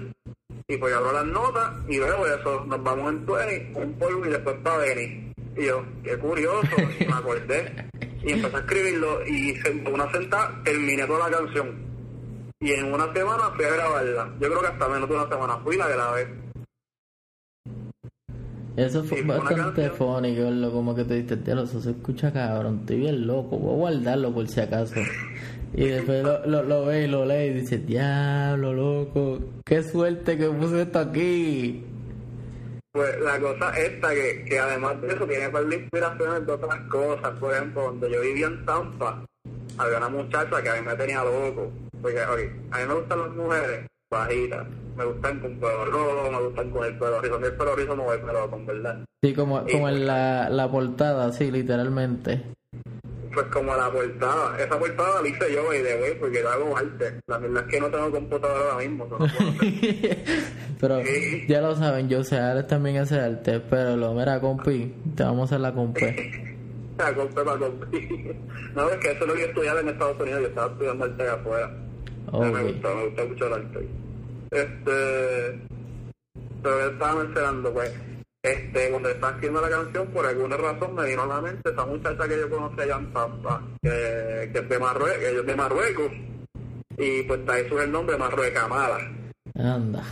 Y 0.69 0.77
pues 0.77 0.93
abro 0.93 1.11
las 1.11 1.25
notas 1.25 1.73
y 1.89 1.99
veo 1.99 2.25
eso, 2.25 2.63
nos 2.65 2.81
vamos 2.81 3.11
en 3.11 3.25
20, 3.25 3.79
un 3.79 3.93
polvo 3.99 4.25
y 4.25 4.29
después 4.29 4.55
para 4.63 4.77
venir. 4.77 5.26
Y 5.57 5.65
yo, 5.65 5.83
qué 6.03 6.17
curioso, 6.17 6.67
y 6.99 7.05
me 7.05 7.13
acordé. 7.13 7.87
Y 8.23 8.31
empecé 8.33 8.55
a 8.55 8.59
escribirlo 8.59 9.25
y 9.25 9.55
en 9.65 9.87
una 9.91 10.11
sentada 10.11 10.61
terminé 10.63 11.05
toda 11.05 11.29
la 11.29 11.37
canción. 11.37 11.75
Y 12.59 12.71
en 12.73 12.91
una 12.93 13.11
semana 13.13 13.51
fui 13.55 13.65
a 13.65 13.69
grabarla. 13.73 14.33
Yo 14.39 14.47
creo 14.49 14.61
que 14.61 14.67
hasta 14.67 14.87
menos 14.89 15.09
de 15.09 15.15
una 15.15 15.29
semana 15.29 15.57
fui 15.57 15.75
y 15.75 15.79
la 15.79 15.87
grabé. 15.87 16.27
Eso 18.75 19.03
fue 19.03 19.19
Sí, 19.19 19.23
bastante 19.23 19.55
canción. 19.55 19.91
fónico, 19.95 20.41
lo 20.51 20.71
como 20.71 20.95
que 20.95 21.03
te 21.03 21.15
diste, 21.15 21.37
"Tío, 21.37 21.63
eso 21.63 21.81
se 21.81 21.91
escucha 21.91 22.31
cabrón, 22.31 22.79
estoy 22.81 22.97
bien 22.97 23.25
loco, 23.25 23.57
voy 23.57 23.73
a 23.73 23.77
guardarlo 23.77 24.31
por 24.31 24.47
si 24.47 24.59
acaso. 24.59 24.93
Y 25.73 25.85
después 25.85 26.23
lo, 26.23 26.45
lo, 26.45 26.61
lo 26.63 26.85
ve 26.85 27.05
y 27.05 27.07
lo 27.07 27.25
lee 27.25 27.45
y 27.47 27.53
dice, 27.61 27.79
diablo, 27.79 28.73
loco, 28.73 29.39
qué 29.65 29.81
suerte 29.81 30.37
que 30.37 30.47
puse 30.47 30.83
esto 30.83 30.99
aquí. 30.99 31.83
Pues 32.97 33.19
la 33.19 33.39
cosa 33.39 33.69
esta, 33.77 34.09
que, 34.09 34.43
que 34.43 34.57
además 34.57 34.99
de 34.99 35.09
eso 35.09 35.27
tiene 35.27 35.49
par 35.49 35.63
de 35.67 35.75
inspiraciones 35.75 36.47
de 36.47 36.51
otras 36.51 36.79
cosas. 36.89 37.29
Por 37.39 37.53
ejemplo, 37.53 37.83
donde 37.83 38.09
yo 38.09 38.21
vivía 38.21 38.47
en 38.47 38.65
Tampa, 38.65 39.23
había 39.77 39.97
una 39.99 40.09
muchacha 40.09 40.63
que 40.63 40.69
a 40.69 40.81
mí 40.81 40.81
me 40.81 40.95
tenía 40.95 41.23
loco. 41.23 41.71
Porque, 42.01 42.25
oye, 42.25 42.51
a 42.71 42.79
mí 42.79 42.85
me 42.87 42.93
gustan 42.95 43.19
las 43.19 43.29
mujeres 43.35 43.87
bajitas. 44.09 44.67
Me 44.95 45.05
gustan 45.05 45.39
con 45.39 45.59
pelo 45.59 45.85
rojo, 45.85 46.31
me 46.31 46.41
gustan 46.41 46.71
con 46.71 46.85
el 46.85 46.97
pelo 46.97 47.21
rizo. 47.21 47.35
A 47.35 47.39
mí 47.39 47.45
el 47.45 47.53
pelo 47.53 47.75
rizo 47.75 47.95
no 47.95 48.03
voy 48.03 48.17
pelo 48.17 48.49
con 48.49 48.65
verdad. 48.65 49.05
Sí, 49.23 49.33
como, 49.35 49.63
como 49.71 49.89
en 49.89 50.07
la, 50.07 50.49
la 50.49 50.71
portada, 50.71 51.31
sí, 51.33 51.51
literalmente. 51.51 52.45
Pues 53.37 53.49
como 53.51 53.75
la 53.75 53.91
portada. 53.91 54.57
Esa 54.57 54.79
portada 54.79 55.21
la 55.21 55.27
hice 55.27 55.53
yo, 55.53 55.71
y 55.71 55.77
de 55.83 55.95
güey, 55.99 56.19
porque 56.19 56.41
yo 56.41 56.49
hago 56.49 56.75
arte. 56.75 57.19
La 57.27 57.37
verdad 57.37 57.63
es 57.67 57.71
que 57.71 57.79
no 57.79 57.87
tengo 57.91 58.09
computadora 58.09 58.71
ahora 58.71 58.77
mismo. 58.87 59.05
no 59.05 59.17
puedo 59.17 59.25
hacer. 59.25 60.17
pero 60.81 61.05
Sí. 61.05 61.45
ya 61.47 61.61
lo 61.61 61.75
saben, 61.75 62.09
yo 62.09 62.23
sé, 62.23 62.39
Alex 62.39 62.67
también 62.67 62.97
hace 62.97 63.19
arte, 63.19 63.59
pero 63.59 63.95
lo 63.95 64.15
mira, 64.15 64.41
compi, 64.41 64.91
te 65.15 65.21
vamos 65.23 65.41
a 65.41 65.43
hacer 65.55 65.59
la 65.59 65.71
compi. 65.71 66.01
La 66.97 67.13
compré 67.13 67.43
para 67.45 67.59
comprar. 67.59 67.91
No, 68.73 68.89
es 68.89 68.97
que 68.97 69.11
eso 69.11 69.21
es 69.21 69.27
lo 69.27 69.33
que 69.35 69.41
yo 69.41 69.45
estudiaba 69.49 69.79
en 69.81 69.89
Estados 69.89 70.19
Unidos. 70.19 70.41
Yo 70.41 70.47
estaba 70.47 70.71
estudiando 70.71 71.05
arte 71.05 71.23
de 71.23 71.29
afuera. 71.29 71.71
Me 72.33 72.63
gusta, 72.63 72.95
me 72.95 73.05
gusta 73.05 73.25
mucho 73.25 73.45
el 73.45 73.53
arte. 73.53 73.87
Este. 74.49 75.59
Pero 76.63 76.79
yo 76.79 76.89
estaba 76.89 77.23
mencionando, 77.23 77.71
pues. 77.71 77.93
Este, 78.43 78.89
cuando 78.91 79.09
estaba 79.09 79.31
escribiendo 79.33 79.61
la 79.61 79.69
canción, 79.69 80.07
por 80.07 80.25
alguna 80.25 80.57
razón 80.57 80.95
me 80.95 81.05
vino 81.05 81.23
a 81.23 81.27
la 81.27 81.41
mente 81.41 81.69
esa 81.69 81.85
muchacha 81.85 82.27
que 82.27 82.37
yo 82.39 82.49
conocí 82.49 82.81
allá 82.81 82.95
en 82.97 83.11
Tampa, 83.13 83.61
que, 83.81 84.49
que 84.53 84.59
es 84.59 84.69
de 84.69 84.79
Marruecos, 84.79 85.17
que 85.17 85.39
es 85.39 85.45
de 85.45 85.55
Marruecos. 85.55 86.11
Y 86.97 87.23
pues 87.23 87.39
ahí 87.49 87.67
surge 87.67 87.83
el 87.85 87.91
nombre 87.91 88.17
Marrueca 88.17 88.67
Mala. 88.67 88.99
Anda. 89.55 90.03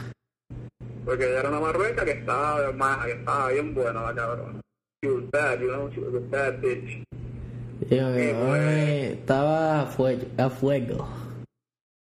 Porque 1.06 1.30
ella 1.30 1.40
era 1.42 1.50
una 1.50 1.60
marrueca 1.60 2.04
que 2.04 2.12
estaba, 2.12 2.72
que 3.06 3.12
estaba 3.12 3.50
bien 3.52 3.74
buena 3.76 4.02
la 4.02 4.14
cabrona. 4.16 4.60
She 5.04 5.12
was 5.12 5.24
bad, 5.32 5.60
you 5.60 5.68
know, 5.68 5.90
she 5.94 6.00
was 6.00 6.16
a 6.16 6.20
bad 6.32 6.60
bitch. 6.62 7.04
Que, 7.88 7.96
Sí, 8.00 8.00
pues. 8.00 8.36
"Oye, 8.36 9.12
estaba 9.14 9.82
a 9.82 9.86
fuego. 9.86 10.24
A 10.40 10.50
fuego. 10.50 11.08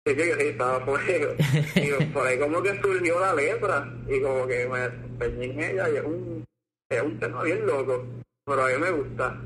Sí, 0.06 0.16
que 0.16 0.36
sí, 0.36 0.48
estaba 0.50 0.86
fuego. 0.86 1.34
Y 1.76 2.06
por 2.06 2.28
ahí 2.28 2.38
como 2.38 2.62
que 2.62 2.82
surgió 2.82 3.20
la 3.20 3.34
letra 3.34 3.94
y 4.08 4.22
como 4.22 4.46
que 4.48 4.68
me 4.68 4.86
empeñé 4.86 5.46
en 5.46 5.60
ella 5.60 5.90
y 5.90 5.96
es 5.96 6.04
un, 6.04 6.46
es 6.90 7.02
un 7.02 7.20
tema 7.20 7.44
bien 7.44 7.66
loco. 7.66 8.06
Pero 8.46 8.66
a 8.66 8.68
mí 8.68 8.74
me 8.80 8.92
gusta. 8.92 9.42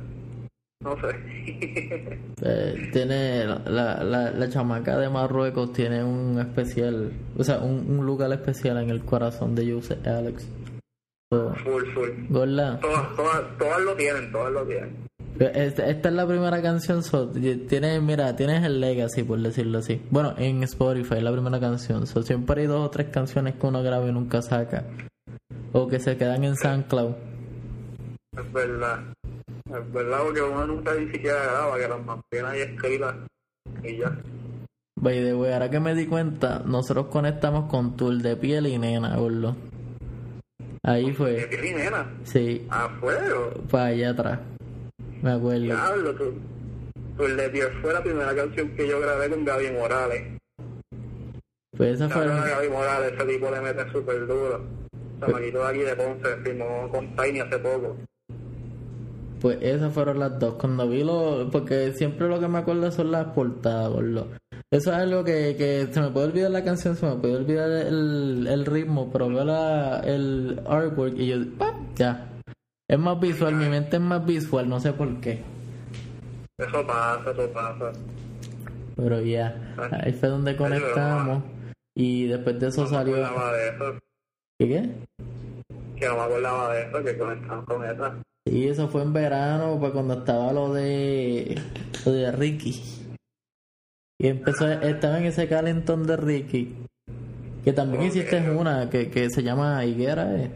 No 0.81 0.95
sé. 1.01 2.17
Eh, 2.39 2.89
tiene 2.93 3.45
la, 3.45 4.03
la, 4.03 4.31
la 4.31 4.49
chamaca 4.49 4.95
de 4.99 5.09
Marruecos 5.09 5.73
tiene 5.73 6.03
un 6.03 6.39
especial, 6.39 7.11
o 7.35 7.43
sea, 7.43 7.57
un, 7.57 7.97
un 7.97 8.05
lugar 8.05 8.31
especial 8.31 8.77
en 8.77 8.91
el 8.91 9.03
corazón 9.03 9.55
de 9.55 9.73
Jose 9.73 9.97
Alex. 10.05 10.47
So, 11.33 11.55
full, 11.55 11.83
full. 11.93 12.09
Todas, 12.31 13.15
todas, 13.15 13.57
todas 13.57 13.81
lo 13.81 13.95
tienen, 13.95 14.31
todas 14.31 14.53
lo 14.53 14.63
tienen. 14.67 14.95
Esta, 15.39 15.87
esta 15.87 16.09
es 16.09 16.15
la 16.15 16.25
primera 16.27 16.61
canción, 16.61 17.03
so, 17.03 17.29
tienes, 17.29 18.01
mira, 18.01 18.35
tienes 18.35 18.63
el 18.63 18.79
legacy, 18.79 19.23
por 19.23 19.39
decirlo 19.39 19.79
así. 19.79 20.01
Bueno, 20.09 20.33
en 20.37 20.63
Spotify 20.63 21.15
es 21.17 21.23
la 21.23 21.31
primera 21.31 21.59
canción. 21.59 22.07
So, 22.07 22.23
siempre 22.23 22.61
hay 22.61 22.67
dos 22.67 22.85
o 22.85 22.89
tres 22.89 23.07
canciones 23.09 23.55
que 23.55 23.67
uno 23.67 23.83
graba 23.83 24.07
y 24.07 24.11
nunca 24.11 24.41
saca. 24.41 24.85
O 25.73 25.87
que 25.87 25.99
se 25.99 26.17
quedan 26.17 26.43
en 26.43 26.55
SoundCloud. 26.55 27.11
Es 28.37 28.51
verdad. 28.53 28.99
Es 29.65 29.91
verdad 29.91 30.19
porque 30.23 30.41
uno 30.41 30.65
nunca 30.67 30.93
ni 30.95 31.11
siquiera 31.11 31.43
graba, 31.43 31.77
que 31.77 31.87
las 31.87 32.05
mantiene 32.05 32.47
ahí 32.47 32.59
escritas 32.61 33.15
y 33.83 33.97
ya. 33.97 34.17
By 34.99 35.23
the 35.23 35.35
way, 35.35 35.51
ahora 35.53 35.69
que 35.69 35.79
me 35.79 35.93
di 35.93 36.07
cuenta, 36.07 36.63
nosotros 36.65 37.07
conectamos 37.07 37.69
con 37.69 37.95
Tour 37.95 38.15
de 38.17 38.35
piel 38.35 38.65
y 38.67 38.77
nena, 38.79 39.15
gordo. 39.17 39.55
Ahí 40.83 41.07
¿Qué 41.07 41.13
fue, 41.13 41.47
tiene, 41.47 41.83
nena? 41.83 42.09
sí, 42.23 42.65
A 42.69 42.87
fuego. 42.99 43.51
para 43.69 43.85
allá 43.87 44.09
atrás. 44.11 44.39
Me 45.21 45.31
acuerdo. 45.31 45.63
Diablo. 45.63 46.15
Tú 47.17 47.25
el 47.25 47.35
de 47.35 47.49
Pierre 47.49 47.73
fue 47.81 47.93
la 47.93 48.03
primera 48.03 48.35
canción 48.35 48.75
que 48.75 48.87
yo 48.87 48.99
grabé 48.99 49.29
con 49.29 49.43
Gaby 49.43 49.71
Morales. 49.71 50.39
Pues 51.75 51.95
esa 51.95 52.09
fue. 52.09 52.25
Cabrón, 52.25 52.43
a 52.43 52.47
Gaby 52.47 52.69
Morales, 52.69 53.13
ese 53.13 53.25
tipo 53.25 53.51
le 53.51 53.61
mete 53.61 53.91
súper 53.91 54.27
duro. 54.27 54.63
Se 55.19 55.33
me 55.33 55.41
quitó 55.41 55.59
de 55.59 55.67
aquí 55.67 55.79
de 55.79 55.95
Ponce, 55.95 56.37
firmó 56.43 56.89
con 56.91 57.15
Tiny 57.15 57.39
hace 57.39 57.57
poco. 57.57 57.97
Pues 59.41 59.57
esas 59.61 59.93
fueron 59.93 60.19
las 60.19 60.39
dos. 60.39 60.55
Cuando 60.55 60.87
vi 60.87 61.03
lo. 61.03 61.49
Porque 61.51 61.93
siempre 61.93 62.27
lo 62.27 62.39
que 62.39 62.47
me 62.47 62.59
acuerdo 62.59 62.91
son 62.91 63.11
las 63.11 63.27
portadas, 63.33 63.89
gordo. 63.89 64.27
Eso 64.69 64.91
es 64.91 64.97
algo 64.97 65.23
que, 65.23 65.55
que 65.55 65.87
se 65.91 66.01
me 66.01 66.09
puede 66.09 66.27
olvidar 66.27 66.51
la 66.51 66.63
canción, 66.63 66.95
se 66.95 67.05
me 67.05 67.15
puede 67.15 67.37
olvidar 67.37 67.71
el, 67.71 68.45
el 68.47 68.65
ritmo, 68.65 69.09
pero 69.11 69.29
veo 69.29 69.45
la, 69.45 70.01
el 70.01 70.61
artwork 70.67 71.17
y 71.17 71.27
yo. 71.27 71.37
¡pap! 71.57 71.73
Ya. 71.95 72.36
Es 72.89 72.97
más 72.99 73.19
visual, 73.19 73.55
mi 73.55 73.67
mente 73.67 73.97
es 73.97 74.01
más 74.01 74.25
visual, 74.25 74.69
no 74.69 74.79
sé 74.79 74.93
por 74.93 75.19
qué. 75.19 75.43
Eso 76.57 76.87
pasa, 76.87 77.31
eso 77.31 77.51
pasa. 77.51 77.91
Pero 78.95 79.21
ya. 79.21 79.75
Ahí 80.03 80.13
fue 80.13 80.29
donde 80.29 80.55
conectamos. 80.55 81.43
Y 81.95 82.27
después 82.27 82.59
de 82.59 82.67
eso 82.67 82.83
No 82.83 82.87
salió. 82.87 83.15
de 83.17 83.23
eso, 83.23 83.99
¿Qué 84.59 84.67
qué? 84.67 84.89
que 85.99 86.05
no 86.07 86.15
me 86.15 86.21
acordaba 86.21 86.73
de 86.73 86.83
eso, 86.87 87.03
que 87.03 87.17
conectamos 87.17 87.65
con 87.65 87.83
esa. 87.83 88.15
Y 88.45 88.67
eso 88.67 88.87
fue 88.87 89.01
en 89.01 89.13
verano, 89.13 89.77
pues 89.79 89.91
cuando 89.91 90.13
estaba 90.19 90.53
lo 90.53 90.73
de 90.73 91.59
lo 92.05 92.11
de 92.11 92.31
Ricky. 92.31 92.81
Y 94.19 94.27
empezó, 94.27 94.71
estaba 94.71 95.17
en 95.19 95.25
ese 95.25 95.47
calentón 95.49 96.07
de 96.07 96.17
Ricky. 96.17 96.75
Que 97.63 97.73
también 97.73 98.03
hiciste 98.03 98.49
una 98.51 98.89
que, 98.89 99.09
que 99.11 99.29
se 99.29 99.43
llama 99.43 99.83
Higuera, 99.83 100.33
¿eh? 100.35 100.51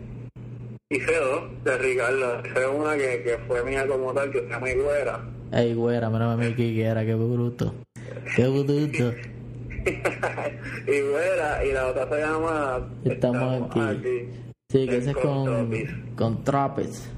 Hice 0.92 1.16
dos 1.16 1.44
de 1.64 1.78
Ricardo. 1.78 2.42
Hice 2.46 2.68
una 2.68 2.98
que, 2.98 3.24
que 3.24 3.38
fue 3.48 3.64
mía 3.64 3.88
como 3.88 4.14
tal, 4.14 4.30
que 4.30 4.42
se 4.42 4.50
llama 4.50 4.70
Higuera. 4.70 5.26
Ay, 5.50 5.74
güera, 5.74 6.10
mira 6.10 6.36
mi 6.36 6.48
Higuera, 6.48 7.06
qué 7.06 7.16
bruto. 7.16 7.74
Qué 8.36 8.46
bruto. 8.46 8.74
Higuera, 10.88 11.66
y 11.66 11.72
la 11.72 11.88
otra 11.88 12.10
se 12.10 12.20
llama... 12.20 12.90
Estamos 13.06 13.72
aquí. 13.72 13.80
Sí, 14.70 14.86
que 14.86 14.98
ese 14.98 15.12
es 15.12 15.16
con, 15.16 15.46
Tropis. 15.46 15.90
con 16.18 16.44
Trapez. 16.44 17.10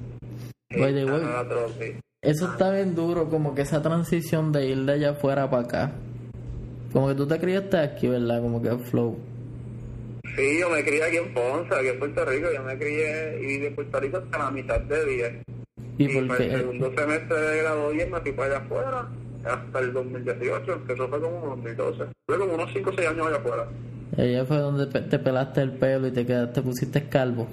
Sí, 0.69 0.79
way, 0.79 0.99
estaba 0.99 1.49
Tropis. 1.49 1.95
Eso 2.21 2.51
está 2.51 2.69
bien 2.69 2.93
duro, 2.93 3.27
como 3.27 3.55
que 3.55 3.63
esa 3.63 3.81
transición 3.81 4.51
de 4.51 4.67
ir 4.67 4.85
de 4.85 4.93
allá 4.93 5.09
afuera 5.11 5.49
para 5.49 5.63
acá. 5.63 5.91
Como 6.91 7.07
que 7.07 7.15
tú 7.15 7.27
te 7.27 7.39
criaste 7.39 7.77
aquí, 7.77 8.07
¿verdad? 8.07 8.39
Como 8.39 8.61
que 8.61 8.69
flow. 8.77 9.17
Sí, 10.35 10.59
yo 10.59 10.69
me 10.69 10.83
crié 10.83 11.03
aquí 11.03 11.17
en 11.17 11.33
Ponce, 11.33 11.75
aquí 11.75 11.87
en 11.89 11.99
Puerto 11.99 12.25
Rico. 12.25 12.47
Yo 12.53 12.63
me 12.63 12.77
crié 12.77 13.39
y 13.39 13.45
viví 13.45 13.65
en 13.67 13.75
Puerto 13.75 13.99
Rico 13.99 14.17
hasta 14.17 14.37
la 14.37 14.51
mitad 14.51 14.81
de 14.81 15.05
10. 15.05 15.33
Y 15.97 16.03
Y 16.03 16.07
para 16.07 16.19
el 16.19 16.27
porque 16.27 16.49
segundo 16.49 16.93
semestre 16.97 17.37
de 17.39 17.57
grado 17.57 17.91
10 17.91 18.09
me 18.09 18.19
fui 18.21 18.31
para 18.31 18.55
allá 18.55 18.65
afuera 18.65 19.09
hasta 19.45 19.79
el 19.79 19.93
2018, 19.93 20.85
que 20.85 20.93
eso 20.93 21.07
fue 21.07 21.21
como 21.21 21.47
2012. 21.47 22.05
Fue 22.27 22.37
como 22.39 22.53
unos 22.55 22.71
5 22.73 22.89
o 22.89 22.93
6 22.93 23.09
años 23.09 23.27
allá 23.27 23.37
afuera. 23.37 23.67
ella 24.17 24.45
fue 24.45 24.57
donde 24.57 25.01
te 25.01 25.19
pelaste 25.19 25.61
el 25.61 25.71
pelo 25.73 26.07
y 26.07 26.11
te 26.11 26.25
quedaste, 26.25 26.61
pusiste 26.61 27.07
calvo. 27.09 27.47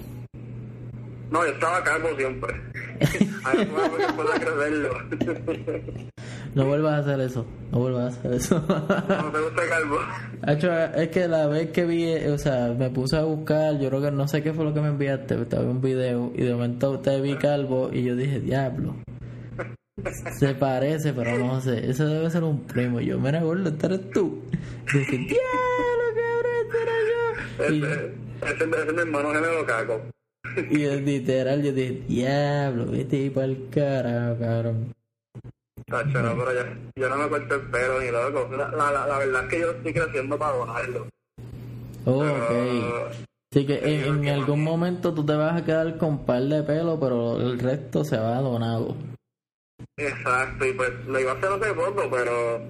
No, 1.29 1.45
yo 1.45 1.51
estaba 1.53 1.83
calvo 1.83 2.09
siempre. 2.17 2.53
Ahí 3.45 3.65
fue 3.65 3.89
porque 3.89 4.13
pude 4.13 4.39
crecerlo. 4.39 4.89
No 6.53 6.65
vuelvas 6.65 6.93
a 6.93 6.97
hacer 6.97 7.21
eso, 7.21 7.45
no 7.71 7.79
vuelvas 7.79 8.03
a 8.03 8.19
hacer 8.19 8.33
eso. 8.33 8.55
no 8.67 9.31
me 9.31 9.41
gusta 9.41 9.61
calvo. 9.69 9.99
Es 10.97 11.09
que 11.09 11.27
la 11.27 11.47
vez 11.47 11.71
que 11.71 11.85
vi, 11.85 12.13
o 12.13 12.37
sea, 12.37 12.75
me 12.77 12.89
puse 12.89 13.17
a 13.17 13.23
buscar, 13.23 13.79
yo 13.79 13.89
creo 13.89 14.01
que 14.01 14.11
no 14.11 14.27
sé 14.27 14.43
qué 14.43 14.53
fue 14.53 14.65
lo 14.65 14.73
que 14.73 14.81
me 14.81 14.89
enviaste, 14.89 15.41
estaba 15.41 15.63
en 15.63 15.69
un 15.69 15.81
video 15.81 16.31
y 16.35 16.43
de 16.43 16.53
momento 16.53 16.99
te 16.99 17.21
vi 17.21 17.35
calvo 17.37 17.89
y 17.93 18.03
yo 18.03 18.15
dije, 18.15 18.41
diablo. 18.41 18.95
Se 20.39 20.55
parece, 20.55 21.13
pero 21.13 21.37
no 21.37 21.61
sé, 21.61 21.89
eso 21.89 22.05
debe 22.07 22.29
ser 22.29 22.43
un 22.43 22.63
primo. 22.63 22.99
Y 22.99 23.05
yo, 23.07 23.19
mira, 23.19 23.41
gordo, 23.41 23.69
este 23.69 23.85
eres 23.85 24.09
tú. 24.11 24.41
Y 24.93 24.97
dije, 24.97 25.17
diablo, 25.17 26.05
cabrón, 26.15 26.53
este 26.63 26.77
era 26.81 26.93
yo. 27.09 28.47
Es 28.47 28.93
mi 28.93 29.01
hermano 29.01 29.31
gemelo 29.31 29.65
caco. 29.65 30.01
Y 30.69 30.83
es 30.83 31.01
literal, 31.01 31.61
yo 31.63 31.71
dije, 31.71 32.03
diablo, 32.07 32.87
vete 32.87 33.17
ahí 33.17 33.29
para 33.29 33.45
el 33.45 33.69
carajo, 33.69 34.39
cabrón. 34.39 35.00
Tacho, 35.91 36.21
no, 36.21 36.35
pero 36.37 36.53
yo, 36.53 36.61
yo 36.95 37.09
no 37.09 37.17
me 37.17 37.29
corto 37.29 37.55
el 37.55 37.61
pelo 37.69 37.99
ni 37.99 38.09
loco. 38.09 38.55
La, 38.55 38.69
la, 38.69 38.91
la, 38.91 39.07
la 39.07 39.17
verdad 39.17 39.43
es 39.43 39.49
que 39.49 39.59
yo 39.59 39.71
estoy 39.71 39.93
creciendo 39.93 40.39
para 40.39 40.55
donarlo. 40.55 41.07
Oh, 42.05 42.23
ok. 42.23 43.13
Así 43.53 43.65
que 43.67 43.79
en, 43.83 44.23
en 44.23 44.29
algún 44.29 44.63
momento 44.63 45.13
tú 45.13 45.25
te 45.25 45.35
vas 45.35 45.61
a 45.61 45.65
quedar 45.65 45.97
con 45.97 46.25
par 46.25 46.41
de 46.43 46.63
pelo, 46.63 46.97
pero 46.97 47.35
el 47.35 47.59
resto 47.59 48.05
se 48.05 48.17
va 48.17 48.39
donado. 48.39 48.95
Exacto, 49.97 50.65
y 50.65 50.71
pues 50.71 50.91
lo 51.05 51.19
iba 51.19 51.33
a 51.33 51.35
hacer 51.35 51.49
hace 51.51 51.73
poco, 51.73 52.09
pero 52.09 52.69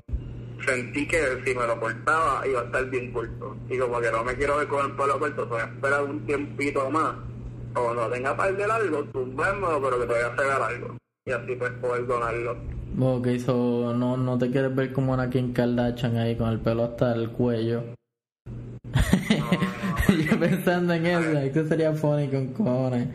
sentí 0.66 1.08
que 1.08 1.22
si 1.46 1.54
me 1.54 1.68
lo 1.68 1.80
cortaba 1.80 2.46
iba 2.48 2.62
a 2.62 2.66
estar 2.66 2.86
bien 2.90 3.14
corto. 3.14 3.56
Y 3.70 3.78
como 3.78 4.02
que 4.02 4.12
no 4.12 4.24
me 4.24 4.36
quiero 4.36 4.58
ver 4.58 4.68
con 4.68 4.90
el 4.90 4.96
pelo 4.96 5.20
corto, 5.20 5.46
voy 5.46 5.62
a 5.62 5.66
esperar 5.66 6.04
un 6.04 6.26
tiempito 6.26 6.90
más. 6.90 7.16
O 7.76 7.84
cuando 7.84 8.10
tenga 8.10 8.36
par 8.36 8.58
de 8.58 8.68
largo, 8.68 9.04
tumbármelo, 9.06 9.82
pero 9.82 10.00
que 10.00 10.06
todavía 10.08 10.36
se 10.36 10.44
vea 10.44 10.60
largo. 10.60 10.98
Y 11.26 11.32
así 11.32 11.56
pues 11.56 11.72
poder 11.74 12.08
donarlo. 12.08 12.81
Ok, 13.00 13.28
so 13.44 13.94
no, 13.96 14.18
no 14.18 14.38
te 14.38 14.52
quieres 14.52 14.76
ver 14.76 14.92
como 14.94 15.14
una 15.14 15.30
Kim 15.30 15.54
Kardashian 15.54 16.18
ahí 16.18 16.36
con 16.36 16.50
el 16.50 16.60
pelo 16.60 16.84
hasta 16.84 17.14
el 17.16 17.30
cuello. 17.32 17.84
Yo 20.10 20.40
pensando 20.40 20.94
en 20.94 21.06
eso, 21.06 21.38
esto 21.40 21.66
sería 21.68 21.94
funny 21.94 22.28
con 22.28 22.48
cojones. 22.54 23.08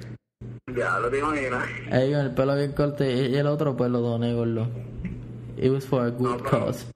Ya, 0.74 0.98
lo 0.98 1.10
te 1.10 1.18
imaginas. 1.18 1.64
Ahí 1.90 2.10
con 2.12 2.20
el 2.22 2.34
pelo 2.34 2.56
bien 2.56 2.72
corto 2.72 3.04
y 3.04 3.08
y 3.08 3.36
el 3.36 3.46
otro 3.46 3.76
pues 3.76 3.90
lo 3.90 4.00
doné, 4.00 4.34
gordo. 4.34 4.66
It 5.56 5.70
was 5.70 5.86
for 5.86 6.02
a 6.06 6.10
good 6.10 6.22
No, 6.28 6.36
pero- 6.38 6.50
cause. 6.50 6.86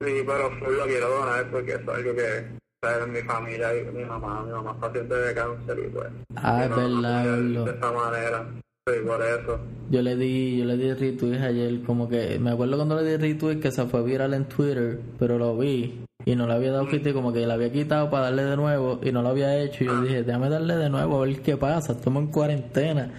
Sí, 0.00 0.22
pero 0.26 0.50
full 0.58 0.74
lo 0.76 0.84
quiero 0.84 1.08
donar 1.08 1.50
porque 1.50 1.72
es 1.72 1.88
algo 1.88 2.14
que 2.14 2.46
sabe 2.84 3.06
mi 3.06 3.20
familia 3.22 3.74
y 3.76 3.84
mi 3.92 4.04
mamá, 4.04 4.42
mi 4.44 4.52
mamá 4.52 4.72
es 4.72 4.76
paciente 4.78 5.14
de 5.14 5.34
cáncer 5.34 5.78
y 5.78 5.88
pues. 5.90 6.08
Ah, 6.36 6.64
es 6.64 6.70
no 6.70 6.76
verdad, 6.76 7.24
gordo. 7.24 7.64
De 7.64 7.70
esta 7.72 7.92
manera. 7.92 8.46
Sí, 8.84 8.94
por 9.06 9.22
eso. 9.22 9.60
Yo 9.90 10.02
le 10.02 10.16
di, 10.16 10.58
yo 10.58 10.64
le 10.64 10.76
di 10.76 10.92
retweet 10.92 11.40
ayer, 11.40 11.82
como 11.82 12.08
que, 12.08 12.40
me 12.40 12.50
acuerdo 12.50 12.76
cuando 12.76 13.00
le 13.00 13.10
di 13.10 13.16
retweet 13.16 13.60
que 13.60 13.70
se 13.70 13.86
fue 13.86 14.02
viral 14.02 14.34
en 14.34 14.46
Twitter, 14.46 14.98
pero 15.20 15.38
lo 15.38 15.56
vi 15.56 16.04
y 16.24 16.34
no 16.34 16.48
le 16.48 16.54
había 16.54 16.72
dado 16.72 16.86
fit 16.86 17.12
como 17.12 17.32
que 17.32 17.46
le 17.46 17.52
había 17.52 17.70
quitado 17.70 18.10
para 18.10 18.24
darle 18.24 18.44
de 18.44 18.56
nuevo 18.56 18.98
y 19.02 19.12
no 19.12 19.22
lo 19.22 19.28
había 19.28 19.56
hecho 19.56 19.84
y 19.84 19.86
yo 19.86 20.02
dije, 20.02 20.22
déjame 20.24 20.48
darle 20.48 20.76
de 20.76 20.90
nuevo 20.90 21.22
a 21.22 21.26
ver 21.26 21.40
qué 21.42 21.56
pasa, 21.56 21.92
estamos 21.92 22.24
en 22.24 22.30
cuarentena, 22.30 23.10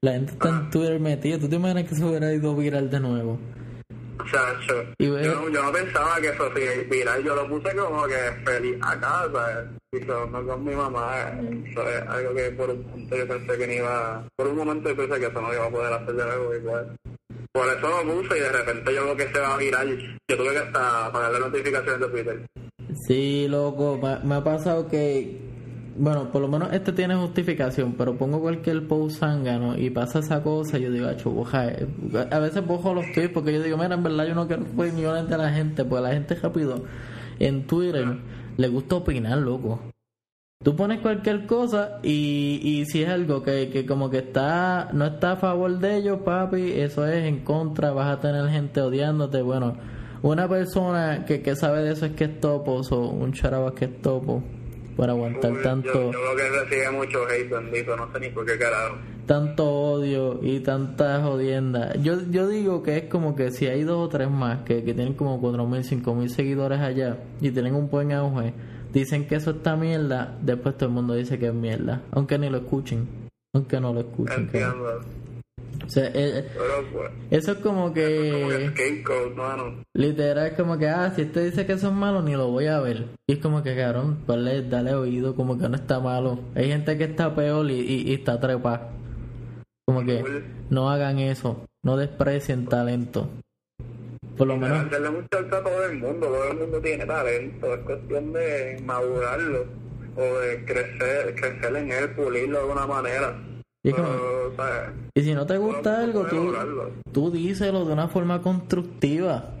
la 0.00 0.12
gente 0.12 0.32
está 0.32 0.48
en 0.48 0.70
Twitter 0.70 0.98
metida, 0.98 1.38
¿tú 1.38 1.48
te 1.48 1.56
imaginas 1.56 1.84
que 1.84 1.94
se 1.94 2.04
hubiera 2.04 2.32
ido 2.32 2.56
viral 2.56 2.90
de 2.90 3.00
nuevo? 3.00 3.38
Chacho. 4.30 4.84
Y 4.98 5.06
yo, 5.06 5.14
ve- 5.14 5.22
no- 5.26 5.48
yo 5.48 5.62
no 5.62 5.72
pensaba 5.72 6.20
que 6.20 6.28
eso 6.28 6.50
sí 6.54 6.62
viral, 6.90 7.22
yo 7.24 7.34
lo 7.34 7.48
puse 7.48 7.74
como 7.76 8.04
que 8.06 8.14
feliz 8.44 8.76
a 8.82 8.98
casa. 9.00 9.68
Y 9.92 10.00
no 10.06 10.46
con 10.46 10.64
mi 10.64 10.74
mamá. 10.74 11.32
Eso 11.70 11.88
es 11.88 12.02
algo 12.08 12.34
que 12.34 12.50
por 12.52 12.70
un 12.70 12.82
punto 12.84 13.16
yo 13.16 13.28
pensé 13.28 13.58
que 13.58 13.66
no 13.66 13.72
iba. 13.72 14.24
Por 14.36 14.46
un 14.48 14.56
momento 14.56 14.88
yo 14.88 14.96
pensé 14.96 15.20
que 15.20 15.26
eso 15.26 15.40
no 15.40 15.52
iba 15.52 15.66
a 15.66 15.70
poder 15.70 15.92
hacer 15.92 16.14
de 16.14 16.24
nuevo 16.24 16.54
igual. 16.54 16.96
Por 17.52 17.68
eso 17.68 17.80
lo 17.88 18.12
puse 18.14 18.38
y 18.38 18.40
de 18.40 18.52
repente 18.52 18.94
yo 18.94 19.04
veo 19.04 19.16
que 19.16 19.28
se 19.32 19.38
va 19.38 19.54
a 19.54 19.58
viral. 19.58 20.18
Yo 20.30 20.36
tuve 20.38 20.50
que 20.52 20.58
hasta 20.58 21.06
apagar 21.06 21.32
las 21.32 21.40
notificaciones 21.42 22.00
de 22.00 22.08
Twitter. 22.08 22.46
Sí, 23.06 23.46
loco, 23.48 23.98
me 24.24 24.34
ha 24.34 24.42
pasado 24.44 24.88
que, 24.88 25.38
bueno, 25.96 26.30
por 26.30 26.42
lo 26.42 26.48
menos 26.48 26.72
este 26.72 26.92
tiene 26.92 27.14
justificación, 27.14 27.94
pero 27.96 28.16
pongo 28.16 28.40
cualquier 28.40 28.86
post 28.86 29.18
zángano 29.18 29.76
y 29.76 29.90
pasa 29.90 30.20
esa 30.20 30.42
cosa 30.42 30.78
yo 30.78 30.90
digo, 30.90 31.08
acho, 31.08 31.30
boja, 31.30 31.68
eh". 31.68 31.86
a 32.30 32.38
veces 32.38 32.66
bojo 32.66 32.94
los 32.94 33.04
tweets 33.12 33.32
porque 33.32 33.52
yo 33.52 33.62
digo, 33.62 33.76
mira, 33.76 33.94
en 33.94 34.02
verdad 34.02 34.26
yo 34.26 34.34
no 34.34 34.46
quiero 34.46 34.62
opiniones 34.62 35.28
de 35.28 35.38
la 35.38 35.52
gente, 35.52 35.84
porque 35.84 36.02
la 36.02 36.12
gente 36.14 36.34
rápido 36.34 36.84
en 37.38 37.66
Twitter 37.66 38.18
le 38.56 38.68
gusta 38.68 38.96
opinar, 38.96 39.38
loco. 39.38 39.80
Tú 40.62 40.76
pones 40.76 41.00
cualquier 41.00 41.46
cosa 41.46 41.98
y, 42.04 42.60
y 42.62 42.84
si 42.86 43.02
es 43.02 43.08
algo 43.08 43.42
que, 43.42 43.68
que 43.68 43.84
como 43.84 44.10
que 44.10 44.18
está 44.18 44.90
no 44.92 45.06
está 45.06 45.32
a 45.32 45.36
favor 45.36 45.78
de 45.78 45.96
ellos, 45.96 46.20
papi, 46.24 46.72
eso 46.72 47.04
es 47.06 47.24
en 47.24 47.40
contra, 47.40 47.90
vas 47.92 48.16
a 48.16 48.20
tener 48.20 48.48
gente 48.48 48.80
odiándote. 48.80 49.42
Bueno, 49.42 49.76
una 50.22 50.48
persona 50.48 51.24
que, 51.24 51.42
que 51.42 51.56
sabe 51.56 51.82
de 51.82 51.92
eso 51.92 52.06
es 52.06 52.12
que 52.12 52.24
es 52.24 52.40
topo, 52.40 52.80
o 52.88 53.08
un 53.08 53.32
charabas 53.32 53.72
que 53.72 53.86
es 53.86 54.02
topo, 54.02 54.44
por 54.96 55.08
aguantar 55.10 55.52
Uy, 55.52 55.62
tanto 55.62 55.92
Yo, 55.92 56.12
yo 56.12 56.18
creo 56.20 56.36
que 56.36 56.60
recibe 56.60 56.90
mucho 56.90 57.28
hate, 57.28 57.50
bendito. 57.50 57.96
No 57.96 58.12
sé 58.12 58.20
ni 58.20 58.28
por 58.30 58.44
qué 58.46 58.58
carajo. 58.58 58.96
tanto 59.26 59.70
odio 59.70 60.40
y 60.42 60.60
tanta 60.60 61.22
jodienda. 61.22 61.94
Yo, 61.96 62.14
yo 62.30 62.48
digo 62.48 62.82
que 62.82 62.98
es 62.98 63.04
como 63.04 63.34
que 63.36 63.50
si 63.50 63.66
hay 63.66 63.82
dos 63.84 64.06
o 64.06 64.08
tres 64.08 64.30
más 64.30 64.60
que, 64.64 64.84
que 64.84 64.94
tienen 64.94 65.14
como 65.14 65.40
cuatro 65.40 65.66
mil, 65.66 65.84
cinco 65.84 66.14
mil 66.14 66.28
seguidores 66.30 66.80
allá 66.80 67.18
y 67.40 67.50
tienen 67.50 67.74
un 67.74 67.88
buen 67.88 68.12
auge, 68.12 68.52
dicen 68.92 69.26
que 69.26 69.36
eso 69.36 69.52
está 69.52 69.76
mierda, 69.76 70.36
después 70.42 70.76
todo 70.76 70.88
el 70.88 70.94
mundo 70.94 71.14
dice 71.14 71.38
que 71.38 71.48
es 71.48 71.54
mierda, 71.54 72.02
aunque 72.10 72.38
ni 72.38 72.50
lo 72.50 72.58
escuchen, 72.58 73.08
aunque 73.54 73.80
no 73.80 73.92
lo 73.92 74.00
escuchen. 74.00 74.40
Entiendo. 74.42 75.00
O 75.84 75.88
sea, 75.88 76.06
eh, 76.06 76.12
eh, 76.14 76.44
Pero 76.54 76.88
pues. 76.92 77.10
eso 77.30 77.52
es 77.52 77.58
como 77.58 77.82
Como 77.82 77.94
que 77.94 78.72
que 78.74 78.98
scapegoat, 78.98 79.34
mano. 79.34 79.82
literal 79.94 80.46
es 80.46 80.52
como 80.54 80.78
que 80.78 80.88
ah 80.88 81.12
si 81.14 81.22
este 81.22 81.44
dice 81.44 81.66
que 81.66 81.72
eso 81.72 81.88
es 81.88 81.92
malo 81.94 82.22
ni 82.22 82.32
lo 82.32 82.48
voy 82.50 82.66
a 82.66 82.80
ver 82.80 83.06
y 83.26 83.32
es 83.34 83.38
como 83.40 83.62
que 83.62 83.74
cabrón 83.76 84.18
dale, 84.26 84.62
dale 84.62 84.94
oído 84.94 85.34
como 85.34 85.58
que 85.58 85.68
no 85.68 85.74
está 85.76 85.98
malo 86.00 86.38
hay 86.54 86.68
gente 86.68 86.96
que 86.96 87.04
está 87.04 87.34
peor 87.34 87.68
y, 87.70 87.80
y, 87.80 88.10
y 88.10 88.14
está 88.14 88.38
trepa 88.40 88.90
como 89.86 90.04
que 90.04 90.22
no 90.70 90.88
hagan 90.90 91.18
eso 91.18 91.64
no 91.82 91.96
desprecien 91.96 92.66
talento 92.66 93.28
por 94.36 94.46
lo 94.46 94.56
menos 94.56 94.90
Darle 94.90 95.10
mucho 95.10 95.38
a 95.38 95.62
todo 95.62 95.84
el 95.84 95.98
mundo, 95.98 96.26
todo 96.26 96.50
el 96.52 96.58
mundo 96.58 96.80
tiene 96.80 97.04
talento, 97.04 97.74
es 97.74 97.80
cuestión 97.80 98.32
de 98.32 98.80
madurarlo 98.84 99.66
o 100.16 100.22
de 100.40 100.64
crecer, 100.64 101.34
crecer 101.34 101.76
en 101.76 101.92
él, 101.92 102.10
pulirlo 102.10 102.56
de 102.56 102.62
alguna 102.62 102.86
manera. 102.86 103.36
Y 103.84 103.88
es 103.90 103.94
como- 103.94 104.08
Pero, 104.08 104.92
y 105.14 105.22
si 105.22 105.34
no 105.34 105.46
te 105.46 105.56
gusta 105.58 106.00
algo 106.00 106.24
tú 106.26 106.36
lograrlo. 106.36 106.90
tú 107.12 107.30
díselo 107.30 107.84
de 107.84 107.92
una 107.92 108.08
forma 108.08 108.40
constructiva 108.42 109.54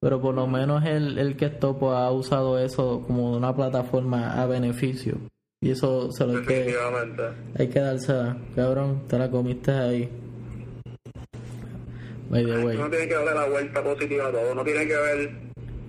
pero 0.00 0.20
por 0.20 0.32
lo 0.34 0.46
menos 0.46 0.84
el, 0.84 1.18
el 1.18 1.36
que 1.36 1.46
es 1.46 1.58
topo 1.58 1.90
ha 1.90 2.10
usado 2.12 2.56
eso 2.58 3.02
como 3.04 3.36
una 3.36 3.52
plataforma 3.54 4.40
a 4.40 4.46
beneficio 4.46 5.16
y 5.60 5.70
eso 5.72 6.12
se 6.12 6.24
lo 6.24 6.38
hay 6.38 6.44
que. 6.46 6.76
Hay 7.58 7.68
que 7.68 7.80
dársela, 7.80 8.36
cabrón, 8.54 9.02
te 9.08 9.18
la 9.18 9.28
comiste 9.28 9.72
ahí. 9.72 10.08
By 12.30 12.44
the 12.44 12.64
way. 12.64 12.76
Uno 12.76 12.90
tiene 12.90 13.08
que 13.08 13.14
darle 13.14 13.34
la 13.34 13.48
vuelta 13.48 13.82
positiva 13.82 14.28
a 14.28 14.30
todo, 14.30 14.54
no 14.54 14.62
tiene 14.62 14.86
que 14.86 14.94
ver 14.96 15.32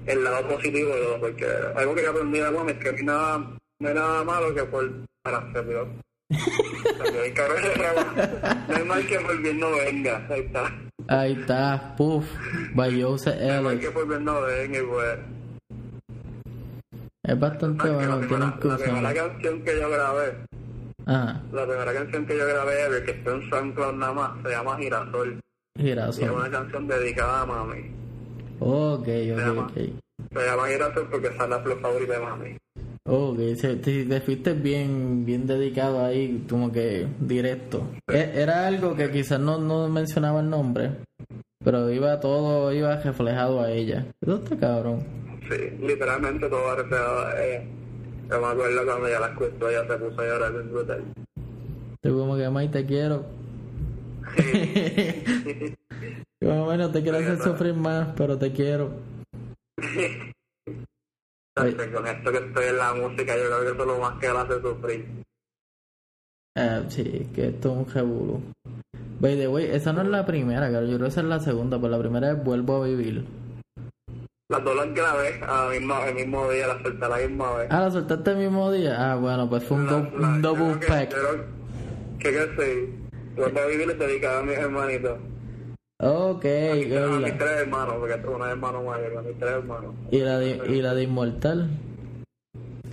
el 0.08 0.24
lado 0.24 0.48
positivo 0.48 0.90
de 0.96 1.02
todo, 1.04 1.20
porque 1.20 1.46
algo 1.76 1.94
que 1.94 2.02
yo 2.04 2.10
aprendí 2.10 2.40
de 2.40 2.50
Gómez 2.52 2.78
es 2.78 2.84
que 2.84 2.90
a 2.90 2.94
mí 2.94 3.04
nada, 3.04 3.38
no 3.80 3.88
hay 3.88 3.94
nada 3.94 4.24
malo 4.24 4.56
que 4.56 4.64
por 4.64 4.90
para 5.22 5.46
servidor. 6.84 6.98
También, 6.98 7.34
cabrón, 7.34 7.62
no 8.68 8.76
hay 8.76 8.84
mal 8.84 9.08
que 9.08 9.20
por 9.20 9.42
bien 9.42 9.60
no 9.60 9.72
venga, 9.72 10.28
ahí 10.30 10.42
está. 10.42 10.76
Ahí 11.08 11.32
está, 11.34 11.96
puff, 11.98 12.26
by 12.76 13.02
Jose 13.02 13.32
No 13.62 13.70
hay 13.70 13.80
que 13.80 13.90
bien 13.90 14.26
no 14.26 14.42
venga. 14.42 14.80
Es 17.24 17.40
bastante 17.40 17.88
la, 17.88 17.94
bueno, 17.94 18.20
primera, 18.20 18.58
que 18.60 18.68
la 18.68 18.78
primera 18.78 19.14
canción 19.14 19.62
que 19.64 19.80
yo 19.80 19.90
grabé, 19.90 20.50
Ah, 21.12 21.42
la 21.52 21.66
primera 21.66 21.92
canción 21.92 22.26
que 22.28 22.38
yo 22.38 22.46
grabé 22.46 23.04
que 23.04 23.12
está 23.12 23.32
en 23.32 23.50
SoundCloud 23.50 23.94
nada 23.96 24.14
más, 24.14 24.32
se 24.44 24.50
llama 24.50 24.78
Girasol. 24.78 25.40
Y 25.76 25.82
es 25.82 25.86
girasol. 25.88 26.32
una 26.32 26.52
canción 26.52 26.88
dedicada 26.88 27.42
a 27.42 27.46
mami. 27.48 27.92
Ok, 28.60 29.08
ok, 29.08 29.58
ok. 29.58 29.74
Se 30.34 30.46
llama 30.46 30.68
Girasol 30.68 31.08
porque 31.10 31.28
esa 31.28 31.44
es 31.46 31.50
la 31.50 31.60
flor 31.62 31.82
favorita 31.82 32.14
de 32.14 32.20
mami. 32.20 32.58
Ok, 33.06 33.40
se- 33.56 33.76
te, 33.78 34.06
te 34.06 34.22
fuiste 34.22 34.54
bien, 34.54 35.26
bien 35.26 35.48
dedicado 35.48 36.04
ahí, 36.06 36.46
como 36.50 36.72
que 36.72 37.08
directo. 37.20 37.88
E- 38.08 38.32
Era 38.36 38.68
algo 38.68 38.96
que 38.96 39.10
quizás 39.12 39.40
no, 39.40 39.58
no 39.58 39.88
mencionaba 39.90 40.42
el 40.42 40.50
nombre, 40.50 40.92
pero 41.64 41.90
iba 41.92 42.20
todo, 42.20 42.72
iba 42.74 42.96
reflejado 42.98 43.62
a 43.62 43.72
ella. 43.72 44.06
Eso 44.22 44.36
está 44.36 44.58
cabrón. 44.58 45.04
Sí, 45.50 45.56
literalmente 45.86 46.48
todo 46.50 46.76
reflejado 46.76 47.28
a 47.28 47.44
ella. 47.46 47.64
Yo 48.30 48.40
me 48.42 48.48
acuerdo 48.48 48.86
cuando 48.86 49.08
ella 49.08 49.20
la 49.22 49.28
escuchó, 49.30 49.70
ella 49.70 49.88
se 49.88 49.98
puso 49.98 50.22
a 50.22 50.26
llorar 50.26 50.54
en 50.56 50.72
brutal. 50.72 51.04
Tú 52.02 52.18
como 52.20 52.38
que, 52.38 52.50
May, 52.50 52.68
te 52.70 52.86
quiero. 52.86 53.26
Sí. 54.38 55.76
Como, 56.42 56.64
bueno, 56.66 56.90
te 56.90 57.02
quiero 57.04 57.18
hacer 57.18 57.38
sufrir 57.42 57.74
más, 57.74 58.10
pero 58.16 58.38
te 58.38 58.54
quiero. 58.54 58.92
Con 61.94 62.08
esto 62.08 62.32
que 62.32 62.38
estoy 62.38 62.66
en 62.68 62.78
la 62.78 62.94
música, 62.94 63.36
yo 63.38 63.44
creo 63.46 63.60
que 63.62 63.66
eso 63.72 63.82
es 63.82 63.88
lo 63.88 64.00
más 64.00 64.20
que 64.20 64.28
la 64.28 64.42
hace 64.42 64.62
sufrir. 64.62 65.06
Ah, 66.58 66.82
sí, 66.90 67.28
que 67.34 67.48
esto 67.50 67.72
es 67.72 67.78
un 67.78 67.88
jebulu. 67.88 68.42
By 69.20 69.36
the 69.38 69.48
way, 69.48 69.66
esa 69.66 69.94
no 69.94 70.02
es 70.02 70.08
la 70.08 70.26
primera, 70.26 70.70
claro. 70.70 70.86
Yo 70.86 70.96
creo 70.96 71.08
que 71.08 71.12
esa 71.12 71.22
es 71.22 71.28
la 71.28 71.40
segunda, 71.40 71.78
pero 71.78 71.90
la 71.90 72.00
primera 72.00 72.32
es 72.32 72.44
Vuelvo 72.44 72.82
a 72.84 72.86
Vivir. 72.88 73.26
Las 74.52 74.64
dos 74.64 74.76
las 74.76 74.94
grabé 74.96 75.40
a 75.46 75.70
misma, 75.70 76.08
el 76.08 76.16
mismo 76.16 76.50
día, 76.50 76.68
las 76.68 76.82
solté 76.82 77.06
a 77.06 77.10
la 77.10 77.18
misma 77.18 77.56
vez. 77.58 77.68
Ah, 77.70 77.82
¿la 77.82 77.92
soltaste 77.92 78.32
el 78.32 78.38
mismo 78.38 78.72
día? 78.72 79.12
Ah, 79.12 79.16
bueno, 79.16 79.48
pues 79.48 79.64
fue 79.64 79.78
un, 79.78 79.86
La- 79.86 79.92
do- 79.92 80.18
la- 80.18 80.28
un 80.30 80.42
double 80.42 80.80
que- 80.80 80.88
pack. 80.88 81.12
yo 81.12 81.18
creo 81.18 81.46
Que 82.20 82.32
que 82.32 82.48
sí. 82.58 82.96
Vuelvo 83.36 83.60
a 83.60 83.66
vivir 83.68 83.90
es 83.92 84.00
dedicada 84.00 84.40
a 84.40 84.44
mis 84.44 84.58
hermanitos. 84.58 85.20
Ok, 86.02 86.46
A 86.46 86.76
mis 86.76 87.38
tres 87.38 87.52
hermanos, 87.62 87.96
porque 88.00 88.16
tengo 88.16 88.36
una 88.38 88.52
hermano 88.52 88.84
mayor, 88.84 89.18
a 89.18 89.22
mis 89.22 89.38
tres 89.38 89.52
hermanos. 89.52 89.96
¿Y 90.12 90.20
la 90.20 90.40
de, 90.40 90.62
y 90.70 90.82
la 90.82 90.94
de 90.94 91.04
Inmortal? 91.04 91.70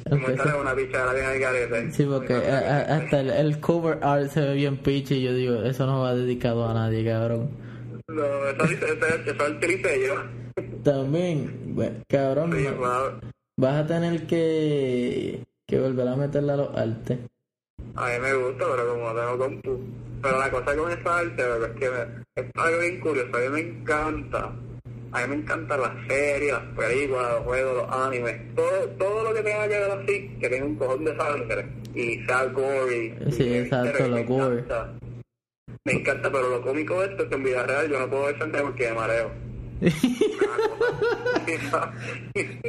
Esta 0.04 0.48
es 0.48 0.54
una 0.60 0.74
pichara 0.74 1.12
bien 1.14 1.26
al 1.26 1.38
garete. 1.38 1.92
Sí, 1.92 2.04
porque 2.04 2.34
a- 2.34 2.58
a- 2.58 2.96
hasta 2.96 3.20
el, 3.20 3.30
el 3.30 3.60
cover 3.60 3.98
art 4.02 4.28
se 4.30 4.40
ve 4.40 4.54
bien 4.54 4.76
piche 4.78 5.16
y 5.16 5.22
yo 5.22 5.34
digo, 5.34 5.62
eso 5.62 5.86
no 5.86 6.00
va 6.02 6.14
dedicado 6.14 6.68
a 6.68 6.74
nadie, 6.74 7.04
cabrón. 7.04 7.50
No, 8.08 8.24
eso 8.48 8.62
dice, 8.68 8.84
eso, 8.86 9.06
eso 9.06 9.46
es 9.46 9.84
el 9.84 10.06
yo. 10.06 10.14
También, 10.82 11.74
bueno, 11.74 11.96
cabrón, 12.08 12.52
Sí, 12.56 12.66
vas 13.56 13.84
a 13.84 13.86
tener 13.86 14.26
que, 14.26 15.42
que 15.66 15.80
volver 15.80 16.08
a 16.08 16.16
meterle 16.16 16.52
a 16.52 16.56
los 16.56 16.76
artes. 16.76 17.18
A 17.96 18.06
mí 18.08 18.18
me 18.20 18.34
gusta, 18.34 18.64
pero 18.70 18.88
como 18.88 19.12
no 19.12 19.14
tengo 19.20 19.38
compu. 19.38 19.80
Pero 20.22 20.38
la 20.38 20.50
cosa 20.50 20.76
con 20.76 20.90
esta 20.90 21.18
arte, 21.18 21.42
es 21.42 21.70
que 21.80 21.90
me, 21.90 22.22
es 22.36 22.46
algo 22.56 22.80
bien 22.80 23.00
curioso. 23.00 23.36
A 23.36 23.40
mí 23.40 23.48
me 23.48 23.60
encanta. 23.60 24.52
A 25.12 25.20
mí 25.22 25.28
me 25.28 25.34
encantan 25.36 25.80
las 25.80 25.92
series, 26.08 26.52
las 26.52 26.62
películas, 26.76 27.32
los 27.32 27.42
juegos, 27.44 27.74
los 27.76 27.96
animes. 28.06 28.54
Todo, 28.54 28.88
todo 28.98 29.22
lo 29.24 29.34
que 29.34 29.42
tenga 29.42 29.62
que 29.68 29.78
ver 29.78 29.90
así, 29.90 30.36
que 30.40 30.48
tenga 30.48 30.66
un 30.66 30.76
cojón 30.76 31.04
de 31.04 31.16
sangre. 31.16 31.66
Y 31.94 32.24
sea 32.26 32.44
gory. 32.46 33.14
Sí, 33.30 33.44
y- 33.44 33.54
exacto, 33.58 34.08
lo 34.08 34.16
me 34.16 34.24
gore. 34.24 34.58
encanta. 34.60 34.92
Me 35.84 35.92
encanta, 35.92 36.30
pero 36.32 36.50
lo 36.50 36.62
cómico 36.62 37.00
de 37.00 37.06
esto 37.08 37.22
es 37.22 37.28
que 37.28 37.34
en 37.36 37.44
vida 37.44 37.62
real 37.62 37.88
yo 37.88 37.98
no 38.00 38.10
puedo 38.10 38.24
ver 38.26 38.38
sangre 38.38 38.60
porque 38.62 38.88
me 38.88 38.94
mareo. 38.94 39.30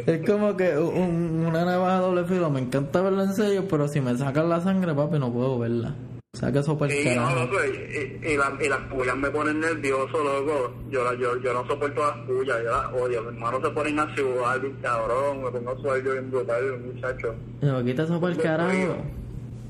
Es 0.05 0.29
como 0.29 0.55
que 0.55 0.77
un- 0.77 1.45
una 1.47 1.65
navaja 1.65 1.99
doble 1.99 2.23
filo, 2.25 2.49
me 2.49 2.59
encanta 2.61 3.01
verla 3.01 3.23
en 3.23 3.33
serio, 3.33 3.65
pero 3.69 3.87
si 3.87 4.01
me 4.01 4.15
sacan 4.17 4.49
la 4.49 4.61
sangre, 4.61 4.93
papi, 4.93 5.19
no 5.19 5.31
puedo 5.31 5.59
verla. 5.59 5.95
Saca 6.33 6.59
eso 6.59 6.77
por 6.77 6.91
el 6.91 6.97
Sí, 6.97 7.09
no, 7.15 7.33
loco, 7.33 7.55
y, 7.65 8.27
y, 8.27 8.33
y 8.33 8.37
la- 8.37 8.53
y 8.63 8.69
las 8.69 8.79
pullas 8.81 9.17
me 9.17 9.29
ponen 9.31 9.59
nervioso, 9.59 10.23
loco. 10.23 10.71
Yo, 10.91 11.03
la- 11.03 11.15
yo, 11.15 11.35
yo 11.41 11.51
no 11.53 11.65
soporto 11.67 11.99
las 12.01 12.17
pullas, 12.27 12.57
yo 12.63 12.69
las 12.71 12.93
odio. 12.93 13.21
Mi 13.23 13.27
hermano 13.29 13.59
se 13.61 13.69
pone 13.71 13.99
a 13.99 14.15
sudar, 14.15 14.61
cabrón, 14.81 15.43
me 15.43 15.49
pongo 15.51 15.75
yo 15.97 16.11
bien 16.11 16.29
brutal, 16.29 16.79
muchacho. 16.93 17.33
No, 17.61 17.83
quita 17.83 18.03
eso 18.03 18.19
por 18.19 18.31
el 18.31 18.37
carajo. 18.37 18.97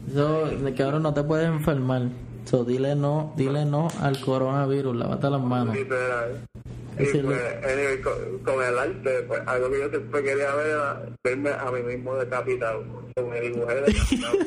Eso, 0.09 0.45
de 0.47 0.73
cabrón, 0.73 1.03
no 1.03 1.13
te 1.13 1.23
puedes 1.23 1.47
enfermar. 1.47 2.01
So, 2.47 2.63
dile 2.63 2.95
no, 2.95 3.33
dile 3.35 3.65
no 3.65 3.89
al 3.99 4.21
coronavirus, 4.21 4.95
lávate 4.95 5.29
las 5.29 5.41
manos. 5.41 5.75
Literal. 5.75 6.47
Y 6.97 7.03
pues, 7.03 7.15
anyway, 7.15 8.01
con, 8.01 8.39
con 8.39 8.63
el 8.63 8.77
arte, 8.77 9.21
pues 9.27 9.41
algo 9.45 9.69
que 9.69 9.79
yo 9.79 9.89
siempre 9.89 10.23
quería 10.23 10.55
ver 10.55 10.67
era 10.67 11.01
verme 11.23 11.49
a 11.49 11.71
mí 11.71 11.83
mismo 11.83 12.15
decapitado. 12.15 12.83
Con 13.15 13.33
el 13.33 13.53
dibujé 13.53 13.75
decapitado. 13.75 14.37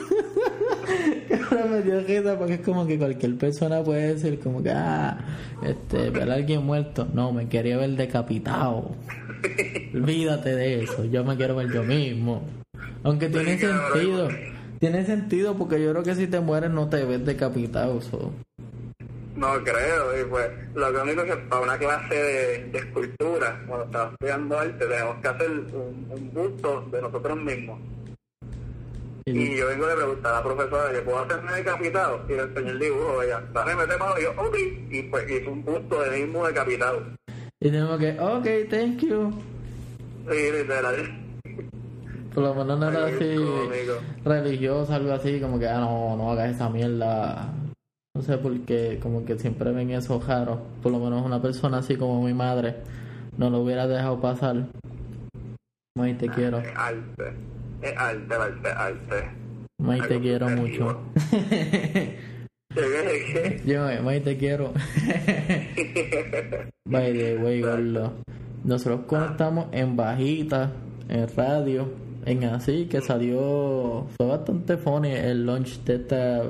Me 1.71 1.83
dio 1.83 2.01
risa 2.01 2.39
porque 2.39 2.55
es 2.55 2.61
como 2.61 2.87
que 2.87 2.99
cualquier 2.99 3.37
persona 3.37 3.83
puede 3.85 4.15
decir 4.15 4.41
como 4.41 4.63
que, 4.63 4.71
ah, 4.71 5.19
este, 5.63 6.09
ver 6.11 6.31
a 6.31 6.35
alguien 6.35 6.65
muerto. 6.65 7.07
No, 7.13 7.33
me 7.33 7.49
quería 7.49 7.77
ver 7.77 7.91
decapitado. 7.91 8.97
Olvídate 9.95 10.57
de 10.57 10.85
eso, 10.85 11.05
yo 11.05 11.23
me 11.23 11.37
quiero 11.37 11.55
ver 11.57 11.71
yo 11.71 11.83
mismo. 11.83 12.43
Aunque 13.03 13.29
tiene 13.29 13.59
Sí, 13.59 13.67
cabrón. 13.67 14.60
Tiene 14.81 15.05
sentido 15.05 15.55
porque 15.57 15.81
yo 15.81 15.90
creo 15.93 16.03
que 16.03 16.14
si 16.14 16.27
te 16.27 16.40
mueres 16.40 16.71
no 16.71 16.88
te 16.88 17.05
ves 17.05 17.25
decapitado. 17.25 18.01
so. 18.01 18.33
No 19.37 19.62
creo, 19.62 20.21
y 20.21 20.25
pues 20.25 20.51
lo 20.75 21.03
único 21.03 21.25
que 21.25 21.37
para 21.37 21.62
una 21.62 21.79
clase 21.79 22.14
de, 22.14 22.64
de 22.73 22.79
escultura, 22.79 23.62
cuando 23.66 23.87
estaba 23.87 24.11
estudiando 24.12 24.59
arte, 24.59 24.87
tenemos 24.87 25.16
que 25.23 25.29
hacer 25.29 25.51
un, 25.51 26.07
un 26.11 26.31
busto 26.35 26.85
de 26.90 27.01
nosotros 27.01 27.38
mismos. 27.38 27.81
Y, 29.27 29.31
Y 29.38 29.57
yo 29.57 29.69
vengo 29.69 29.87
de 29.87 29.97
preguntar 29.97 30.33
a 30.33 30.37
la 30.38 30.43
profesora 30.43 30.93
que 30.93 31.01
puedo 31.01 31.19
hacerme 31.21 31.53
decapitado 31.53 32.23
y 32.29 32.33
le 32.33 32.43
enseñé 32.43 32.71
el 32.71 32.79
dibujo, 32.81 33.23
ella, 33.23 33.43
dale, 33.53 33.77
mete 33.77 33.97
mano, 33.97 34.14
y 34.19 34.23
yo, 34.25 34.31
ok, 34.37 34.57
y 34.90 35.03
pues 35.05 35.31
hizo 35.31 35.51
un 35.53 35.64
busto 35.64 36.03
de 36.03 36.11
mí 36.11 36.25
mismo 36.25 36.47
decapitado. 36.47 37.03
y 37.61 37.71
tenemos 37.71 37.99
que, 37.99 38.19
ok, 38.21 38.47
thank 38.69 38.99
you. 39.01 39.31
Sí, 40.31 40.53
literal. 40.53 41.30
Por 42.35 42.45
lo 42.45 42.55
menos 42.55 42.79
no 42.79 42.88
era 42.88 43.07
Ay, 43.07 43.14
así 43.14 43.35
cómico. 43.37 43.93
religioso, 44.25 44.95
algo 44.95 45.12
así, 45.12 45.40
como 45.40 45.59
que, 45.59 45.66
ah, 45.66 45.81
no, 45.81 46.16
no 46.16 46.31
hagas 46.31 46.55
esa 46.55 46.69
mierda. 46.71 47.53
No 48.14 48.23
sé 48.23 48.38
por 48.38 48.59
qué, 48.61 48.99
como 49.03 49.25
que 49.25 49.38
siempre 49.38 49.73
ven 49.73 49.90
eso 49.90 50.21
raro. 50.27 50.61
Por 50.83 50.93
lo 50.93 50.99
menos 50.99 51.25
una 51.25 51.40
persona 51.40 51.79
así 51.79 51.97
como 51.97 52.23
mi 52.25 52.35
madre 52.35 52.77
no 53.37 53.51
lo 53.51 53.61
hubiera 53.61 53.87
dejado 53.87 54.21
pasar. 54.21 54.66
May, 55.97 56.14
te 56.14 56.29
quiero. 56.29 56.59
Es 56.59 56.69
arte, 56.77 57.33
es 57.83 57.97
arte, 57.97 58.35
arte, 58.35 58.69
arte. 58.71 59.31
May, 59.81 60.01
te 60.03 60.21
quiero 60.21 60.49
mucho. 60.51 61.01
¿Qué, 61.31 62.19
Yo, 63.64 63.87
May, 64.03 64.21
te 64.21 64.37
quiero. 64.37 64.73
By 66.85 67.12
the 67.12 67.37
way. 67.38 67.62
Nosotros 68.62 69.01
conectamos 69.07 69.66
en 69.73 69.97
bajita, 69.97 70.71
en 71.09 71.27
radio, 71.35 71.88
en 72.26 72.44
así, 72.44 72.87
que 72.87 73.00
salió. 73.00 74.06
Fue 74.16 74.26
bastante 74.26 74.76
funny 74.76 75.11
el 75.12 75.46
launch 75.46 75.83
de 75.85 75.94
esta, 75.96 76.42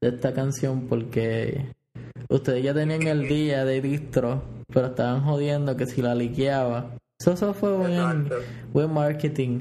de 0.00 0.08
esta 0.08 0.32
canción 0.32 0.86
porque 0.88 1.66
ustedes 2.28 2.62
ya 2.64 2.74
tenían 2.74 3.02
el 3.06 3.28
día 3.28 3.64
de 3.64 3.80
distro, 3.80 4.42
pero 4.72 4.86
estaban 4.88 5.22
jodiendo 5.22 5.76
que 5.76 5.86
si 5.86 6.02
la 6.02 6.14
liqueaba. 6.14 6.90
Eso, 7.20 7.32
eso 7.32 7.54
fue 7.54 7.72
buen, 7.76 8.28
buen 8.72 8.92
marketing. 8.92 9.60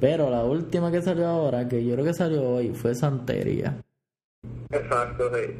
Pero 0.00 0.30
la 0.30 0.42
última 0.44 0.90
que 0.90 1.00
salió 1.00 1.28
ahora, 1.28 1.68
que 1.68 1.84
yo 1.84 1.92
creo 1.94 2.04
que 2.04 2.14
salió 2.14 2.42
hoy, 2.42 2.70
fue 2.74 2.94
Santería. 2.94 3.76
Exacto, 4.70 5.30
sí. 5.34 5.52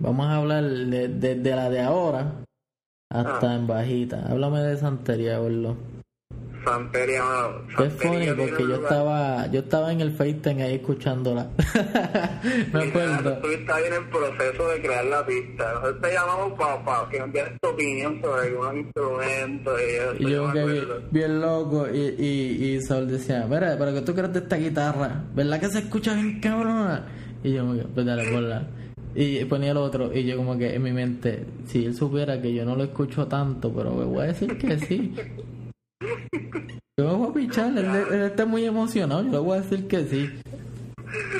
Vamos 0.00 0.26
a 0.26 0.36
hablar 0.36 0.62
de, 0.64 1.08
de, 1.08 1.34
de 1.34 1.56
la 1.56 1.68
de 1.68 1.80
ahora 1.80 2.32
hasta 3.10 3.50
Ah. 3.50 3.56
en 3.56 3.66
bajita. 3.66 4.26
Háblame 4.30 4.60
de 4.60 4.76
Santería, 4.76 5.38
gordo. 5.38 5.76
Santería, 6.64 7.22
mano. 7.22 7.84
Es 7.86 7.92
funny 7.94 8.26
porque 8.28 8.50
yo 8.50 8.58
lugar- 8.66 8.80
estaba, 8.82 9.46
yo 9.48 9.60
estaba 9.60 9.92
en 9.92 10.00
el 10.00 10.12
FaceTime 10.12 10.62
ahí 10.62 10.74
escuchándola. 10.76 11.48
Me 12.72 12.84
acuerdo. 12.84 13.38
Tú 13.38 13.48
estás 13.48 13.76
bien 13.78 13.92
en 13.94 14.10
proceso 14.10 14.68
de 14.68 14.80
crear 14.82 15.04
la 15.06 15.24
pista. 15.26 15.72
Nosotros 15.74 16.00
te 16.02 16.12
llamamos 16.12 16.52
para 16.58 17.08
que 17.10 17.18
nos 17.18 17.26
envíes 17.28 17.44
tu 17.60 17.68
opinión 17.68 18.20
sobre 18.22 18.48
algunos 18.48 18.74
instrumentos 18.76 19.80
y. 20.20 20.24
Y 20.26 20.30
yo 20.30 20.52
que 20.52 20.64
bien, 20.64 20.84
bien 21.10 21.40
loco 21.40 21.86
y, 21.92 21.98
y, 22.18 22.64
y 22.74 22.80
Saúl 22.82 23.08
decía, 23.08 23.46
mira, 23.48 23.76
pero 23.78 23.92
que 23.94 24.00
tú 24.02 24.14
crees 24.14 24.32
de 24.32 24.40
esta 24.40 24.56
guitarra, 24.56 25.24
¿verdad 25.34 25.60
que 25.60 25.68
se 25.68 25.78
escucha 25.80 26.14
bien 26.14 26.40
cabrona? 26.40 27.06
Y 27.42 27.52
yo 27.52 27.64
pues 27.94 28.04
dale, 28.06 28.30
ponla. 28.32 28.66
Y 29.14 29.44
ponía 29.46 29.70
el 29.72 29.76
otro 29.78 30.14
y 30.14 30.24
yo 30.24 30.36
como 30.36 30.56
que 30.58 30.74
en 30.74 30.82
mi 30.82 30.92
mente, 30.92 31.44
si 31.66 31.84
él 31.86 31.94
supiera 31.94 32.40
que 32.40 32.52
yo 32.54 32.64
no 32.64 32.76
lo 32.76 32.84
escucho 32.84 33.26
tanto, 33.26 33.72
pero 33.72 33.92
me 33.94 34.04
voy 34.04 34.20
a 34.24 34.26
decir 34.26 34.56
que 34.58 34.78
sí. 34.78 35.14
Yo 36.98 37.32
pichar, 37.32 37.76
él, 37.78 37.86
él 38.12 38.22
está 38.22 38.44
muy 38.44 38.64
emocionado, 38.64 39.22
yo 39.22 39.30
le 39.30 39.38
voy 39.38 39.58
a 39.58 39.60
decir 39.60 39.86
que 39.86 40.04
sí. 40.04 40.40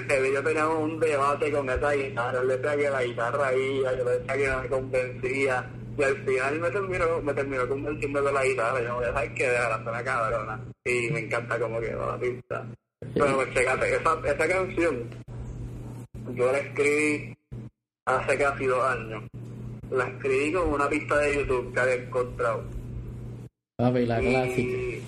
Yo 0.09 0.42
teníamos 0.42 0.79
un 0.83 1.01
debate 1.01 1.53
con 1.53 1.68
esa 1.68 1.92
guitarra. 1.92 2.40
Él 2.40 2.49
decía 2.49 2.77
que 2.77 2.90
la 2.90 3.05
guitarra 3.05 3.55
iba, 3.55 3.97
yo 3.97 4.05
le 4.05 4.11
decía 4.18 4.37
que 4.37 4.49
no 4.49 4.62
me 4.62 4.68
convencía. 4.68 5.71
Y 5.99 6.03
al 6.03 6.16
final 6.25 6.61
me 6.61 6.71
terminó, 6.71 7.23
me 7.23 7.35
terminó 7.35 7.68
convenciendo 7.68 8.23
con 8.23 8.35
la 8.35 8.44
guitarra. 8.44 8.81
Yo 8.81 8.88
no 8.88 8.94
voy 8.97 9.05
a 9.05 9.12
saber 9.12 9.35
que 9.35 9.51
deja 9.51 9.68
la 9.68 9.85
zona 9.85 10.05
cabrona. 10.05 10.61
Y 10.85 11.11
me 11.11 11.21
encanta 11.21 11.59
cómo 11.59 11.81
quedó 11.81 12.07
la 12.07 12.18
pista. 12.18 12.66
Pero 13.14 13.35
pues 13.35 13.49
esa, 13.57 14.21
esa 14.25 14.49
canción 14.49 15.09
yo 16.35 16.53
la 16.53 16.59
escribí 16.59 17.37
hace 18.07 18.38
casi 18.38 18.66
dos 18.66 18.85
años. 18.85 19.25
La 19.90 20.09
escribí 20.09 20.53
con 20.53 20.68
una 20.68 20.88
pista 20.88 21.18
de 21.18 21.37
YouTube 21.37 21.75
que 21.75 21.81
había 21.81 21.94
encontrado. 21.94 22.64
Papi, 23.78 24.06
la 24.06 24.18
clásica. 24.18 24.76
Y 24.76 25.02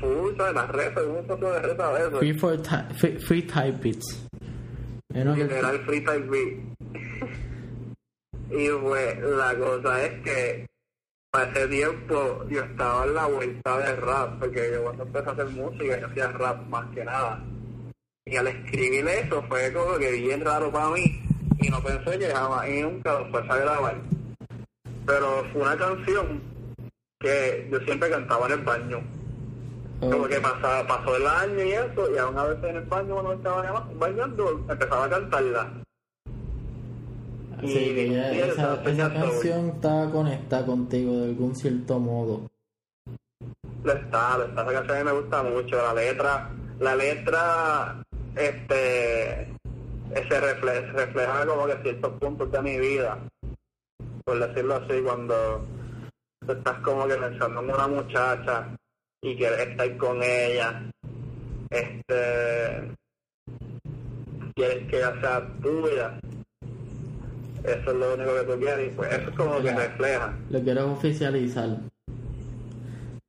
fue, 0.00 0.34
¿sabes? 0.36 0.54
Las 0.54 0.68
redes, 0.70 1.06
un 1.06 1.26
poco 1.26 1.52
de 1.52 1.60
redes 1.60 1.78
a 1.80 1.98
eso. 2.00 2.18
Free, 2.18 2.34
for 2.38 2.58
free, 2.98 3.18
free 3.20 3.42
type 3.42 3.78
beats. 3.82 4.26
Es 5.14 5.24
lo 5.24 5.34
que- 5.34 5.44
Literal 5.44 5.78
freestyle 5.86 6.22
beat. 6.28 6.54
y 8.50 8.68
pues 8.82 9.18
la 9.22 9.54
cosa 9.56 10.04
es 10.04 10.22
que 10.22 10.66
para 11.30 11.50
ese 11.52 11.68
tiempo 11.68 12.44
yo 12.48 12.62
estaba 12.62 13.04
en 13.04 13.14
la 13.14 13.26
vuelta 13.26 13.78
del 13.78 13.96
rap, 13.98 14.38
porque 14.40 14.70
yo 14.72 14.82
cuando 14.82 15.02
empecé 15.04 15.28
a 15.28 15.32
hacer 15.32 15.46
música 15.50 16.00
yo 16.00 16.06
hacía 16.08 16.28
rap 16.32 16.66
más 16.68 16.86
que 16.94 17.04
nada. 17.04 17.42
Y 18.26 18.36
al 18.36 18.48
escribir 18.48 19.06
eso 19.06 19.42
fue 19.48 19.72
como 19.72 19.96
que 19.98 20.10
bien 20.12 20.44
raro 20.44 20.70
para 20.72 20.90
mí 20.90 21.22
y 21.60 21.68
no 21.68 21.80
pensé 21.82 22.18
que 22.18 22.26
jamás 22.34 22.68
y 22.68 22.82
nunca 22.82 23.18
lo 23.20 23.30
fuese 23.30 23.52
a 23.52 23.56
grabar. 23.56 23.96
Pero 25.06 25.44
fue 25.52 25.62
una 25.62 25.76
canción 25.76 26.40
que 27.20 27.68
yo 27.70 27.78
siempre 27.80 28.10
cantaba 28.10 28.46
en 28.46 28.52
el 28.52 28.64
baño. 28.64 29.00
Como 30.00 30.26
que 30.26 30.38
pasaba, 30.40 30.86
pasó 30.86 31.16
el 31.16 31.26
año 31.26 31.64
y 31.64 31.72
eso, 31.72 32.14
y 32.14 32.18
aún 32.18 32.36
a 32.38 32.44
veces 32.44 32.64
en 32.64 32.76
el 32.76 32.82
baño 32.84 33.14
cuando 33.14 33.32
estaba 33.32 33.86
bañando, 33.98 34.50
empezaba 34.68 35.04
a 35.06 35.10
cantarla. 35.10 35.72
Así 37.58 37.72
que 37.94 38.10
ya 38.10 38.34
Y 38.34 38.38
esa, 38.40 38.82
esa- 38.84 39.12
canción 39.14 39.68
estaba 39.70 40.10
conectada 40.12 40.66
contigo 40.66 41.12
de 41.20 41.24
algún 41.30 41.56
cierto 41.56 41.98
modo. 41.98 42.50
Lo 43.82 43.92
está, 43.92 44.36
lo 44.36 44.44
está, 44.44 44.62
esa 44.62 44.72
canción 44.72 44.96
a 44.98 45.00
mí 45.00 45.06
me 45.06 45.20
gusta 45.20 45.42
mucho, 45.42 45.76
la 45.76 45.94
letra, 45.94 46.50
la 46.80 46.96
letra, 46.96 48.02
este, 48.34 49.48
se 50.28 50.40
refleja, 50.40 50.92
refleja 50.92 51.46
como 51.46 51.66
que 51.66 51.76
ciertos 51.82 52.12
puntos 52.20 52.52
de 52.52 52.60
mi 52.62 52.78
vida, 52.78 53.18
por 54.26 54.38
decirlo 54.46 54.74
así, 54.74 55.00
cuando 55.02 55.64
tú 56.46 56.52
estás 56.52 56.78
como 56.80 57.06
que 57.06 57.14
pensando 57.14 57.60
en 57.60 57.70
una 57.70 57.88
muchacha 57.88 58.68
y 59.22 59.36
quieres 59.36 59.68
estar 59.68 59.96
con 59.96 60.22
ella, 60.22 60.90
este, 61.70 62.92
quieres 64.54 64.88
que 64.88 64.96
ella 64.98 65.20
sea 65.20 65.48
tuya, 65.60 66.20
eso 67.64 67.90
es 67.90 67.96
lo 67.96 68.14
único 68.14 68.34
que 68.34 68.52
tú 68.52 68.60
quieres 68.60 68.92
y 68.92 68.96
pues 68.96 69.12
eso 69.12 69.30
es 69.30 69.36
como 69.36 69.60
que 69.60 69.72
refleja. 69.74 70.34
Lo 70.50 70.60
quiero 70.62 70.92
oficializar. 70.92 71.78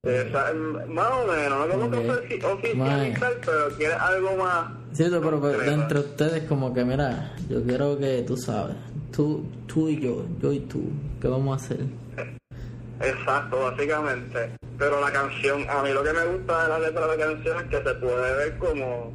Esa- 0.04 0.54
más 0.54 1.12
o 1.12 1.28
menos, 1.28 1.68
no 1.68 1.80
como 1.80 1.92
que 1.92 2.40
oficializar, 2.46 3.34
pero 3.44 3.70
quieres 3.78 3.98
algo 3.98 4.36
más. 4.38 4.72
Cierto, 4.94 5.22
pero 5.22 5.40
pues, 5.40 5.56
concreto. 5.56 5.82
entre 5.82 6.00
ustedes 6.00 6.44
como 6.44 6.74
que, 6.74 6.86
mira, 6.86 7.34
yo 7.50 7.64
quiero 7.64 7.98
que 7.98 8.22
tú 8.24 8.38
sabes, 8.38 8.76
tú, 9.12 9.44
tú 9.68 9.90
y 9.90 10.00
yo, 10.00 10.26
yo 10.42 10.54
y 10.54 10.60
tú, 10.62 10.84
¿qué 11.22 11.28
vamos 11.28 11.62
a 11.62 11.66
hacer? 11.66 11.80
Exacto, 13.00 13.60
básicamente. 13.60 14.52
Pero 14.78 15.00
la 15.02 15.12
canción, 15.12 15.66
a 15.70 15.84
mí 15.84 15.92
lo 15.92 16.04
que 16.04 16.14
me 16.14 16.26
gusta 16.26 16.64
de 16.64 16.70
la 16.70 16.80
letra 16.80 17.08
de 17.08 17.18
la 17.18 17.26
canción 17.26 17.58
es 17.58 17.64
que 17.64 17.78
se 17.78 17.96
puede 17.96 18.38
ver 18.38 18.58
como, 18.58 19.14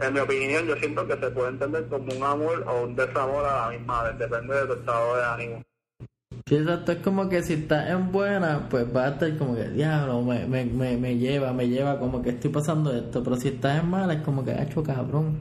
en 0.00 0.14
mi 0.14 0.20
opinión, 0.20 0.66
yo 0.66 0.76
siento 0.76 1.06
que 1.06 1.16
se 1.16 1.30
puede 1.30 1.48
entender 1.50 1.86
como 1.88 2.12
un 2.14 2.22
amor 2.22 2.64
o 2.66 2.82
un 2.84 2.96
desamor 2.96 3.44
a 3.44 3.66
la 3.66 3.76
misma 3.76 4.04
vez, 4.04 4.18
depende 4.18 4.54
de 4.54 4.66
tu 4.66 4.72
estado 4.74 5.16
de 5.16 5.24
ánimo. 5.24 5.62
Sí, 6.46 6.56
exacto, 6.56 6.92
es 6.92 6.98
como 6.98 7.28
que 7.28 7.42
si 7.42 7.54
estás 7.54 7.90
en 7.90 8.10
buena, 8.10 8.68
pues 8.70 8.86
va 8.94 9.06
a 9.06 9.08
estar 9.10 9.36
como 9.36 9.54
que, 9.54 9.68
diablo, 9.68 10.22
me, 10.22 10.46
me, 10.46 10.64
me, 10.64 10.96
me 10.96 11.16
lleva, 11.16 11.52
me 11.52 11.68
lleva, 11.68 11.98
como 11.98 12.22
que 12.22 12.30
estoy 12.30 12.50
pasando 12.50 12.94
esto, 12.94 13.22
pero 13.22 13.36
si 13.36 13.48
estás 13.48 13.82
en 13.82 13.90
mala, 13.90 14.14
es 14.14 14.22
como 14.22 14.44
que, 14.44 14.52
hacho 14.52 14.82
cabrón, 14.82 15.40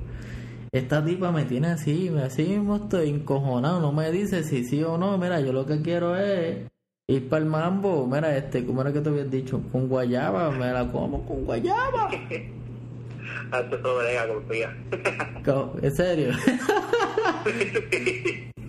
esta 0.71 1.03
tipa 1.03 1.31
me 1.31 1.45
tiene 1.45 1.67
así, 1.69 2.09
me 2.09 2.23
así 2.23 2.43
mismo 2.43 2.75
estoy 2.75 3.09
encojonado, 3.09 3.79
no 3.79 3.93
me 3.93 4.11
dice 4.11 4.43
si 4.43 4.65
sí 4.65 4.83
o 4.83 4.97
no, 4.97 5.17
mira, 5.17 5.39
yo 5.39 5.53
lo 5.53 5.65
que 5.65 5.81
quiero 5.81 6.17
es 6.17 6.67
ir 7.09 7.29
para 7.29 7.41
el 7.41 7.49
mambo, 7.49 8.05
mira, 8.05 8.35
este, 8.35 8.65
como 8.65 8.81
era 8.81 8.91
que 8.91 8.99
te 8.99 9.07
habías 9.07 9.31
dicho, 9.31 9.61
con 9.71 9.87
guayaba, 9.87 10.51
me 10.51 10.73
la 10.73 10.85
como 10.91 11.25
con 11.25 11.45
guayaba. 11.45 12.09
Hazte 13.51 13.81
sobre 13.81 14.13
confía. 14.27 14.75
Co- 15.45 15.73
¿En 15.81 15.95
serio? 15.95 16.31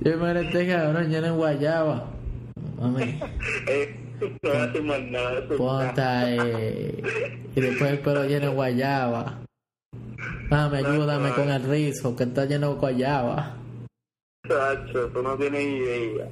Yo 0.03 0.17
me 0.19 0.41
este 0.41 0.69
cabrón 0.69 1.09
lleno 1.11 1.27
de 1.27 1.33
guayaba. 1.33 2.05
Mami, 2.81 3.19
Eh, 3.67 3.97
no 4.41 4.51
decir 4.51 4.83
más 4.85 5.01
nada. 5.03 5.41
ponte 5.57 6.01
ahí. 6.01 7.03
Y 7.57 7.61
después 7.61 7.91
el 7.91 7.99
pelo 7.99 8.25
lleno 8.25 8.47
de 8.51 8.55
guayaba. 8.55 9.41
Mami, 10.49 10.77
ayúdame 10.77 11.31
con 11.33 11.51
el 11.51 11.63
rizo, 11.65 12.15
que 12.15 12.23
está 12.23 12.45
lleno 12.45 12.75
de 12.75 12.79
guayaba. 12.79 13.57
Chacho, 14.49 15.07
tú 15.09 15.23
no 15.23 15.37
tienes 15.37 15.63
idea. 15.63 16.27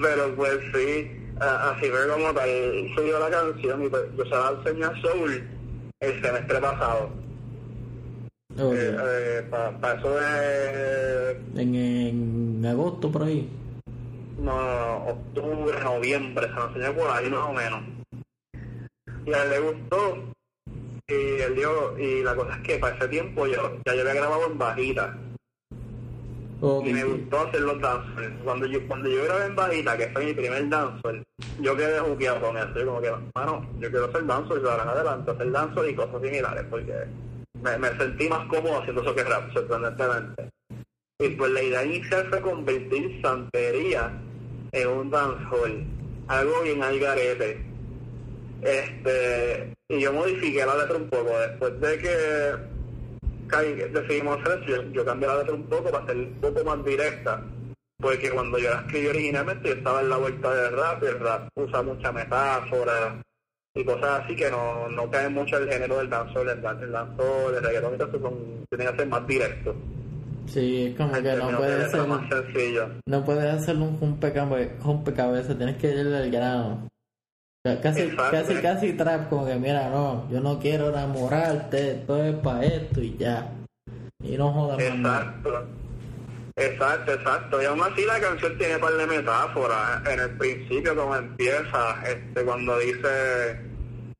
pero, 0.00 0.34
pues 0.36 0.58
sí, 0.74 1.10
así 1.40 1.86
fue 1.86 2.08
como 2.08 2.32
tal 2.34 2.50
subió 2.96 3.18
la 3.18 3.30
canción 3.30 3.84
y 3.84 3.88
pues 3.88 4.02
yo 4.16 4.24
se 4.24 4.30
la 4.30 4.54
enseñé 4.58 4.84
a 4.84 5.00
Soul 5.00 5.44
el 6.00 6.22
semestre 6.22 6.60
pasado. 6.60 7.10
Ok. 8.58 8.74
Eh, 8.74 9.46
para 9.50 9.94
eso 9.98 10.10
de 10.14 11.30
En, 11.62 11.74
en 11.74 12.66
agosto 12.66 13.10
por 13.10 13.22
ahí. 13.22 13.48
no, 14.38 14.96
octubre, 15.06 15.80
noviembre, 15.82 16.46
se 16.48 16.52
lo 16.54 16.66
enseñé 16.68 16.90
por 16.90 17.10
ahí 17.10 17.30
más 17.30 17.48
o 17.48 17.52
menos. 17.52 17.82
Y 19.24 19.32
a 19.32 19.44
él 19.44 19.50
le 19.50 19.58
gustó. 19.60 20.31
Y 21.08 21.14
él 21.14 21.54
dijo, 21.54 21.98
y 21.98 22.22
la 22.22 22.34
cosa 22.34 22.56
es 22.56 22.62
que 22.62 22.78
para 22.78 22.96
ese 22.96 23.08
tiempo 23.08 23.46
yo 23.46 23.78
ya 23.84 23.94
yo 23.94 24.00
había 24.02 24.14
grabado 24.14 24.46
en 24.46 24.58
bajita. 24.58 25.18
Y 26.84 26.92
me 26.92 27.02
gustó 27.02 27.40
hacer 27.40 27.60
los 27.62 27.80
dancers. 27.80 28.32
Cuando 28.44 28.66
yo, 28.66 28.86
cuando 28.86 29.08
yo 29.08 29.24
grabé 29.24 29.46
en 29.46 29.56
bajita, 29.56 29.96
que 29.96 30.06
fue 30.08 30.26
mi 30.26 30.32
primer 30.32 30.68
dancer, 30.68 31.24
yo 31.60 31.76
quedé 31.76 31.98
juqueado 31.98 32.40
con 32.40 32.56
eso. 32.56 32.72
Yo 32.76 32.86
como 32.86 33.00
que, 33.00 33.10
mano, 33.34 33.68
yo 33.80 33.90
quiero 33.90 34.04
hacer 34.06 34.26
dancer 34.26 34.62
y 34.62 34.68
ahora 34.68 34.82
en 34.84 34.88
adelante 34.90 35.30
hacer 35.32 35.50
dancer 35.50 35.90
y 35.90 35.94
cosas 35.96 36.22
similares, 36.22 36.64
porque 36.70 36.94
me, 37.60 37.78
me 37.78 37.98
sentí 37.98 38.28
más 38.28 38.46
cómodo 38.46 38.78
haciendo 38.78 39.02
eso 39.02 39.14
que 39.14 39.24
rap, 39.24 39.52
sorprendentemente. 39.52 40.48
Y 41.18 41.28
pues 41.30 41.50
la 41.50 41.62
idea 41.62 41.84
inicial 41.84 42.26
fue 42.28 42.40
convertir 42.40 43.20
santería 43.22 44.12
en 44.70 44.88
un 44.88 45.10
dancehall, 45.10 45.84
algo 46.28 46.62
bien 46.62 46.82
al 46.82 46.98
garete. 46.98 47.64
Este, 48.62 49.74
y 49.88 50.00
yo 50.00 50.12
modifiqué 50.12 50.64
la 50.64 50.76
letra 50.76 50.96
un 50.96 51.08
poco 51.08 51.38
después 51.38 51.80
de 51.80 51.98
que 51.98 52.72
decidimos 53.92 54.38
hacer 54.40 54.62
eso, 54.62 54.76
yo, 54.82 54.82
yo 54.92 55.04
cambié 55.04 55.28
la 55.28 55.38
letra 55.38 55.54
un 55.54 55.64
poco 55.64 55.90
para 55.90 56.06
ser 56.06 56.16
un 56.16 56.34
poco 56.40 56.64
más 56.64 56.84
directa. 56.84 57.42
Porque 58.00 58.30
cuando 58.30 58.58
yo 58.58 58.70
la 58.70 58.80
escribí 58.80 59.06
originalmente, 59.08 59.68
yo 59.68 59.74
estaba 59.74 60.00
en 60.00 60.08
la 60.08 60.16
vuelta 60.16 60.52
del 60.54 60.72
rap, 60.76 61.02
y 61.02 61.06
el 61.06 61.20
rap 61.20 61.48
usa 61.54 61.82
mucha 61.82 62.10
metáfora 62.10 63.22
y 63.74 63.84
cosas 63.84 64.22
así 64.24 64.34
que 64.34 64.50
no, 64.50 64.88
no 64.88 65.10
caen 65.10 65.32
mucho 65.32 65.56
el 65.56 65.70
género 65.70 65.98
del 65.98 66.10
danzol, 66.10 66.48
el, 66.48 66.58
el 66.58 66.92
danzol, 66.92 67.54
el 67.56 67.62
reggaetón, 67.62 67.94
eso 67.94 68.10
son, 68.20 68.64
tienen 68.68 68.88
que 68.90 68.96
ser 68.98 69.06
más 69.08 69.26
directos. 69.26 69.76
Sí, 70.46 70.86
es 70.88 70.96
como 70.96 71.12
que 71.12 71.20
no 71.20 71.22
términos 71.22 71.50
de 71.52 71.56
puedes 71.58 71.78
letra 71.84 72.00
ser, 72.00 72.08
más 72.08 72.28
sencillo. 72.28 72.88
no 73.06 73.24
puedes 73.24 73.44
hacer 73.54 73.76
un 73.76 74.00
rompecabe- 74.00 74.72
rompecabezas, 74.82 75.56
tienes 75.56 75.76
que 75.76 75.88
irle 75.88 76.16
al 76.16 76.30
grano. 76.30 76.88
Ca- 77.64 77.80
Casi, 77.80 78.02
Exacto. 78.02 78.30
casi, 78.32 78.54
casi 78.60 78.92
trap, 78.94 79.28
como 79.28 79.46
que 79.46 79.54
mira, 79.54 79.88
no, 79.88 80.28
yo 80.30 80.40
no 80.40 80.58
quiero 80.58 80.88
enamorarte, 80.88 81.92
esto 81.92 82.22
es 82.24 82.34
para 82.36 82.64
esto 82.64 83.00
y 83.00 83.16
ya. 83.16 83.52
Y 84.22 84.36
no 84.36 84.52
jodas 84.52 84.78
más. 84.96 85.22
Exacto. 85.22 85.66
Exacto, 86.56 87.12
exacto. 87.14 87.62
Y 87.62 87.64
aún 87.64 87.80
así 87.82 88.04
la 88.04 88.20
canción 88.20 88.58
tiene 88.58 88.78
par 88.78 88.92
de 88.94 89.06
metáforas. 89.06 90.06
En 90.06 90.20
el 90.20 90.30
principio, 90.36 90.94
como 90.94 91.16
empieza, 91.16 92.02
este, 92.06 92.44
cuando 92.44 92.78
dice... 92.78 93.60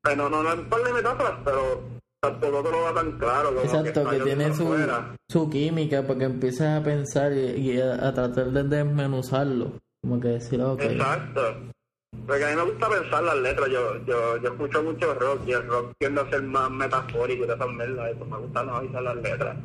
Bueno, 0.03 0.29
no, 0.29 0.41
no 0.43 0.53
es 0.53 0.59
un 0.59 0.69
par 0.69 0.81
de 0.83 0.93
metáforas, 0.93 1.33
pero 1.45 1.83
tampoco 2.21 2.63
te 2.63 2.71
lo 2.71 2.81
da 2.83 2.93
tan 2.93 3.11
claro. 3.19 3.49
Como 3.49 3.61
Exacto, 3.61 4.09
que 4.09 4.17
lloviendo 4.19 4.43
tiene 4.43 4.55
su, 4.55 4.75
su 5.29 5.49
química 5.49 6.01
porque 6.03 6.25
empiezas 6.25 6.81
a 6.81 6.83
pensar 6.83 7.31
y, 7.33 7.39
y 7.71 7.79
a, 7.81 8.07
a 8.07 8.13
tratar 8.13 8.47
de 8.47 8.63
desmenuzarlo. 8.63 9.73
Como 10.01 10.19
que 10.19 10.29
decir, 10.29 10.61
ok. 10.61 10.81
Exacto. 10.81 11.41
Porque 12.27 12.45
a 12.45 12.49
mí 12.49 12.55
me 12.55 12.63
gusta 12.63 12.89
pensar 12.89 13.23
las 13.23 13.37
letras. 13.37 13.69
Yo, 13.69 13.97
yo, 14.05 14.37
yo 14.41 14.49
escucho 14.49 14.83
mucho 14.83 15.13
rock 15.15 15.41
y 15.47 15.51
el 15.51 15.67
rock 15.67 15.91
tiende 15.99 16.21
a 16.21 16.29
ser 16.29 16.43
más 16.43 16.69
metafórico 16.71 17.43
y 17.43 17.47
de 17.47 17.53
esas 17.53 17.69
mierdas. 17.69 18.11
y 18.11 18.15
pues 18.17 18.29
me 18.29 18.37
gusta 18.37 18.59
analizar 18.61 19.01
las 19.03 19.15
letras. 19.17 19.57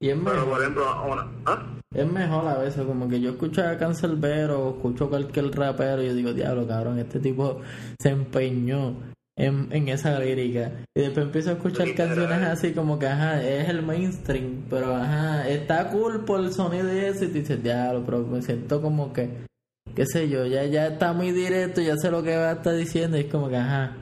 Y 0.00 0.10
es 0.10 0.16
Pero, 0.24 0.24
por 0.24 0.34
mejor, 0.46 0.60
ejemplo, 0.62 1.04
una... 1.06 1.28
¿ah? 1.46 1.62
es 1.94 2.12
mejor 2.12 2.46
a 2.46 2.58
veces, 2.58 2.84
como 2.84 3.08
que 3.08 3.20
yo 3.20 3.30
escucho 3.30 3.62
a 3.62 3.76
Cancelbero 3.76 4.60
o 4.60 4.70
escucho 4.76 5.08
cualquier 5.08 5.50
rapero 5.56 6.02
y 6.02 6.06
yo 6.06 6.14
digo, 6.14 6.32
diablo, 6.32 6.66
cabrón, 6.66 6.98
este 6.98 7.18
tipo 7.18 7.60
se 7.98 8.10
empeñó 8.10 8.94
en, 9.36 9.68
en 9.70 9.88
esa 9.88 10.18
lírica. 10.18 10.70
Y 10.94 11.00
después 11.00 11.26
empiezo 11.26 11.50
a 11.50 11.54
escuchar 11.54 11.86
Literal. 11.88 12.14
canciones 12.16 12.48
así 12.48 12.72
como 12.72 12.98
que, 12.98 13.06
ajá, 13.06 13.42
es 13.42 13.68
el 13.68 13.82
mainstream, 13.82 14.64
pero 14.70 14.94
ajá, 14.94 15.48
está 15.48 15.90
cool 15.90 16.24
por 16.24 16.40
el 16.40 16.52
sonido 16.52 16.92
y 16.94 16.98
eso. 16.98 17.24
Y 17.24 17.28
tú 17.28 17.34
dices, 17.34 17.62
diablo, 17.62 18.02
pero 18.04 18.18
me 18.26 18.42
siento 18.42 18.80
como 18.82 19.12
que, 19.12 19.46
qué 19.94 20.04
sé 20.06 20.28
yo, 20.28 20.46
ya, 20.46 20.64
ya 20.64 20.88
está 20.88 21.12
muy 21.12 21.32
directo, 21.32 21.80
ya 21.80 21.96
sé 21.96 22.10
lo 22.10 22.22
que 22.22 22.36
va 22.36 22.50
a 22.50 22.52
estar 22.54 22.74
diciendo. 22.74 23.16
Y 23.16 23.20
es 23.20 23.26
como 23.30 23.48
que, 23.48 23.56
ajá, 23.56 23.96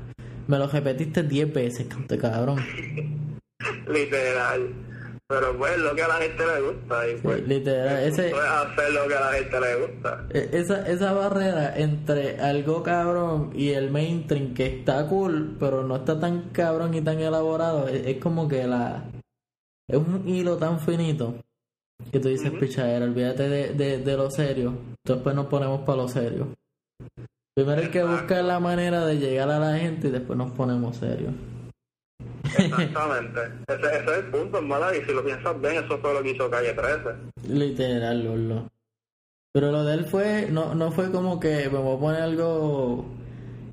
me 0.46 0.59
lo 0.59 0.66
repetiste 0.68 1.22
10 1.22 1.53
veces, 1.53 1.87
cante 1.87 2.18
cabrón. 2.18 2.59
Literal. 3.88 4.75
Pero 5.29 5.59
pues 5.59 5.77
lo 5.79 5.92
que 5.96 6.03
a 6.03 6.09
la 6.09 6.14
gente 6.18 6.44
le 6.46 6.61
gusta. 6.61 7.09
Y 7.09 7.16
pues, 7.16 7.49
Literal, 7.49 7.99
ese, 8.05 8.31
puedes 8.31 8.49
hacer 8.49 8.92
lo 8.92 9.09
que 9.09 9.14
a 9.16 9.20
la 9.20 9.33
gente 9.33 9.61
le 9.61 9.75
gusta. 9.87 10.27
E- 10.31 10.49
Esa, 10.53 10.87
esa 10.88 11.12
barrera 11.14 11.77
entre 11.77 12.38
algo 12.38 12.83
cabrón 12.85 13.51
y 13.53 13.70
el 13.70 13.90
mainstream 13.90 14.55
que 14.55 14.66
está 14.66 15.05
cool, 15.09 15.57
pero 15.59 15.83
no 15.83 15.96
está 15.96 16.20
tan 16.20 16.51
cabrón 16.51 16.94
y 16.94 17.01
tan 17.01 17.18
elaborado, 17.18 17.88
es, 17.88 18.07
es 18.07 18.18
como 18.18 18.46
que 18.46 18.68
la. 18.68 19.03
Es 19.88 19.96
un 19.96 20.29
hilo 20.29 20.59
tan 20.59 20.79
finito 20.79 21.35
que 22.12 22.20
tú 22.20 22.29
dices, 22.29 22.53
pichadera, 22.53 23.05
olvídate 23.05 23.49
de, 23.49 23.72
de, 23.75 23.99
de 23.99 24.16
lo 24.16 24.31
serio. 24.31 24.75
Después 25.07 25.35
nos 25.35 25.47
ponemos 25.47 25.81
para 25.83 25.99
lo 25.99 26.09
serio. 26.09 26.49
Primero 27.55 27.81
hay 27.81 27.88
que 27.88 28.03
buscar 28.03 28.45
la 28.45 28.61
manera 28.61 29.07
de 29.07 29.19
llegar 29.19 29.51
a 29.51 29.59
la 29.59 29.79
gente 29.79 30.09
y 30.09 30.11
después 30.11 30.37
nos 30.37 30.51
ponemos 30.51 30.97
serios. 30.97 31.33
Exactamente. 32.59 33.40
ese, 33.69 33.87
ese 33.87 34.05
es 34.05 34.19
el 34.19 34.25
punto, 34.31 34.59
hermano. 34.59 34.95
Y 34.95 35.05
si 35.05 35.12
lo 35.12 35.25
piensas 35.25 35.61
bien, 35.61 35.77
eso 35.77 35.99
fue 35.99 36.12
lo 36.12 36.23
que 36.23 36.31
hizo 36.31 36.51
Calle 36.51 36.75
13. 36.75 37.11
Literal, 37.49 38.25
Lolo. 38.25 38.69
Pero 39.53 39.73
lo 39.73 39.85
de 39.85 39.95
él 39.95 40.05
fue, 40.05 40.49
no, 40.51 40.75
no 40.75 40.92
fue 40.92 41.11
como 41.11 41.40
que 41.40 41.71
me 41.71 41.79
voy 41.79 41.97
a 41.97 42.01
poner 42.01 42.23
algo 42.23 43.07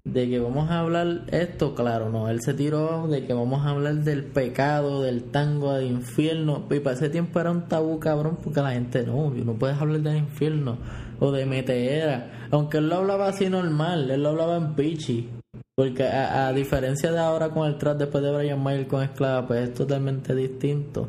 de 0.05 0.29
que 0.29 0.39
vamos 0.39 0.69
a 0.69 0.79
hablar 0.79 1.23
esto, 1.31 1.75
claro, 1.75 2.09
no, 2.09 2.27
él 2.27 2.41
se 2.41 2.53
tiró 2.53 3.07
de 3.07 3.25
que 3.25 3.33
vamos 3.33 3.65
a 3.65 3.69
hablar 3.69 3.95
del 3.95 4.25
pecado, 4.25 5.01
del 5.01 5.23
tango, 5.31 5.73
del 5.73 5.87
infierno, 5.87 6.67
y 6.69 6.79
para 6.79 6.95
ese 6.95 7.09
tiempo 7.09 7.39
era 7.39 7.51
un 7.51 7.69
tabú 7.69 7.99
cabrón 7.99 8.37
porque 8.43 8.61
la 8.61 8.71
gente 8.71 9.05
no, 9.05 9.29
no 9.29 9.53
puedes 9.53 9.79
hablar 9.79 10.01
del 10.01 10.17
infierno 10.17 10.77
o 11.19 11.31
de 11.31 11.45
meteera, 11.45 12.47
aunque 12.51 12.79
él 12.79 12.89
lo 12.89 12.97
hablaba 12.97 13.29
así 13.29 13.49
normal, 13.49 14.11
él 14.11 14.23
lo 14.23 14.29
hablaba 14.29 14.57
en 14.57 14.75
pichi, 14.75 15.29
porque 15.73 16.03
a, 16.03 16.51
diferencia 16.51 17.11
de 17.11 17.19
ahora 17.19 17.49
con 17.49 17.65
el 17.65 17.77
trap 17.77 17.97
después 17.97 18.23
de 18.23 18.31
Brian 18.31 18.61
Mayer 18.61 18.87
con 18.87 19.03
Esclava, 19.03 19.47
pues 19.47 19.69
es 19.69 19.73
totalmente 19.73 20.35
distinto. 20.35 21.07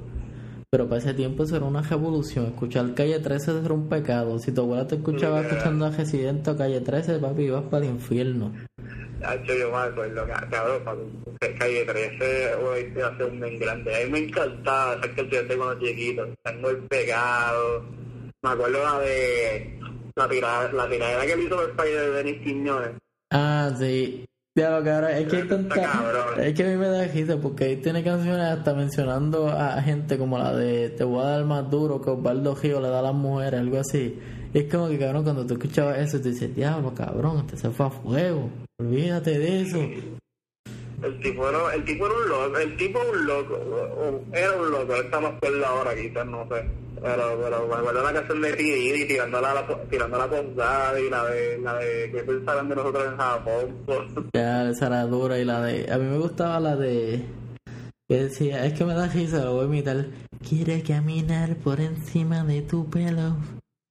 Pero 0.74 0.88
para 0.88 0.98
ese 0.98 1.14
tiempo 1.14 1.44
eso 1.44 1.54
era 1.54 1.66
una 1.66 1.82
revolución. 1.82 2.46
Escuchar 2.46 2.94
Calle 2.94 3.20
13 3.20 3.60
era 3.64 3.72
un 3.74 3.88
pecado. 3.88 4.40
Si 4.40 4.50
tu 4.50 4.62
abuela 4.62 4.84
te 4.88 4.96
escuchaba 4.96 5.42
escuchando 5.42 5.86
a 5.86 5.90
Residente 5.90 6.50
o 6.50 6.56
Calle 6.56 6.80
13, 6.80 7.20
papi, 7.20 7.42
ibas 7.44 7.62
para 7.70 7.84
el 7.84 7.92
infierno. 7.92 8.52
Hacho, 9.22 9.54
yo 9.54 9.70
me 9.70 9.76
acuerdo, 9.76 10.26
ca- 10.26 10.48
cabrón, 10.50 10.82
calle 11.60 11.84
13 11.84 12.54
hoy 12.56 12.92
se 12.92 13.02
hace 13.04 13.22
un 13.22 13.40
bien 13.40 13.56
grande. 13.60 13.94
A 13.94 14.04
mí 14.04 14.10
me 14.10 14.18
encantaba 14.18 14.94
esas 14.96 15.06
canciones 15.14 15.48
de 15.48 15.56
cuando 15.56 15.86
chiquito. 15.86 16.26
Tengo 16.42 16.70
el 16.70 16.78
pegado. 16.88 17.84
Me 18.42 18.50
acuerdo 18.50 18.82
la 18.82 18.98
de 18.98 19.78
la 20.16 20.28
tirada, 20.28 20.72
la 20.72 20.90
tiradera 20.90 21.24
que 21.24 21.36
le 21.36 21.44
hizo 21.44 21.62
el 21.66 21.70
país 21.76 21.94
de 21.94 22.10
Denis 22.10 22.42
Quiñones. 22.42 22.90
Ah, 23.30 23.70
sí. 23.78 24.24
Ya 24.56 24.70
lo 24.70 24.84
cabrón, 24.84 25.10
es 25.10 25.26
que 25.26 25.42
tanta... 25.42 25.74
cabrón. 25.74 26.40
Es 26.40 26.54
que 26.54 26.64
a 26.64 26.68
mí 26.68 26.76
me 26.76 26.86
da 26.86 27.04
risa 27.06 27.36
porque 27.38 27.64
ahí 27.64 27.76
tiene 27.78 28.04
canciones 28.04 28.46
hasta 28.46 28.72
mencionando 28.72 29.48
a 29.48 29.82
gente 29.82 30.16
como 30.16 30.38
la 30.38 30.54
de 30.54 30.90
Te 30.90 31.02
voy 31.02 31.24
a 31.24 31.30
dar 31.30 31.44
más 31.44 31.68
duro 31.68 32.00
que 32.00 32.10
Osvaldo 32.10 32.54
Gio 32.54 32.80
le 32.80 32.88
da 32.88 33.00
a 33.00 33.02
las 33.02 33.14
mujeres, 33.14 33.58
algo 33.58 33.80
así. 33.80 34.16
Y 34.52 34.58
es 34.58 34.72
como 34.72 34.88
que 34.88 34.98
cabrón, 34.98 35.24
cuando 35.24 35.44
tú 35.44 35.54
escuchabas 35.54 35.98
eso, 35.98 36.20
te 36.20 36.28
dices, 36.28 36.54
diablo, 36.54 36.94
cabrón, 36.94 37.38
este 37.38 37.56
se 37.56 37.70
fue 37.70 37.86
a 37.86 37.90
fuego. 37.90 38.48
Olvídate 38.78 39.38
de 39.40 39.62
eso. 39.62 39.78
El 41.04 41.20
tipo 41.20 41.48
era, 41.48 41.74
el 41.74 41.84
tipo 41.84 42.06
era 42.06 42.14
un 42.14 42.28
loco, 42.28 42.58
el 42.58 42.76
tipo 42.76 42.98
era 42.98 43.10
un 43.10 43.26
loco, 43.26 44.24
era 44.32 44.52
un 44.52 44.70
loco, 44.70 44.94
él 44.94 45.04
está 45.04 45.20
más 45.20 45.32
cuerdo 45.38 45.66
ahora 45.66 45.94
quizás, 45.94 46.26
no 46.26 46.48
sé. 46.48 46.64
Pero, 47.02 47.38
pero 47.42 47.68
me 47.68 47.74
acuerdo 47.74 48.02
la 48.02 48.12
canción 48.14 48.40
de 48.40 48.50
y 48.58 49.06
tirando 49.06 49.38
la, 49.38 49.66
tirando 49.90 50.16
la 50.16 50.26
posada 50.26 50.98
y 50.98 51.10
la 51.10 51.24
de, 51.26 51.58
la 51.58 51.74
de 51.74 52.10
que 52.10 52.22
pensaban 52.22 52.68
de 52.70 52.76
nosotros 52.76 53.04
en 53.04 53.16
Japón. 53.18 54.30
Ya, 54.34 54.70
esa 54.70 54.86
era 54.86 55.04
dura 55.04 55.38
y 55.38 55.44
la 55.44 55.60
de... 55.60 55.92
A 55.92 55.98
mí 55.98 56.06
me 56.06 56.18
gustaba 56.18 56.58
la 56.60 56.76
de... 56.76 57.26
Que 58.08 58.24
decía, 58.24 58.64
es 58.64 58.72
que 58.72 58.86
me 58.86 58.94
da 58.94 59.06
risa, 59.08 59.44
lo 59.44 59.54
voy 59.54 59.64
a 59.64 59.66
imitar. 59.66 60.06
Quiere 60.48 60.82
caminar 60.82 61.56
por 61.56 61.80
encima 61.80 62.42
de 62.44 62.62
tu 62.62 62.88
pelo. 62.88 63.36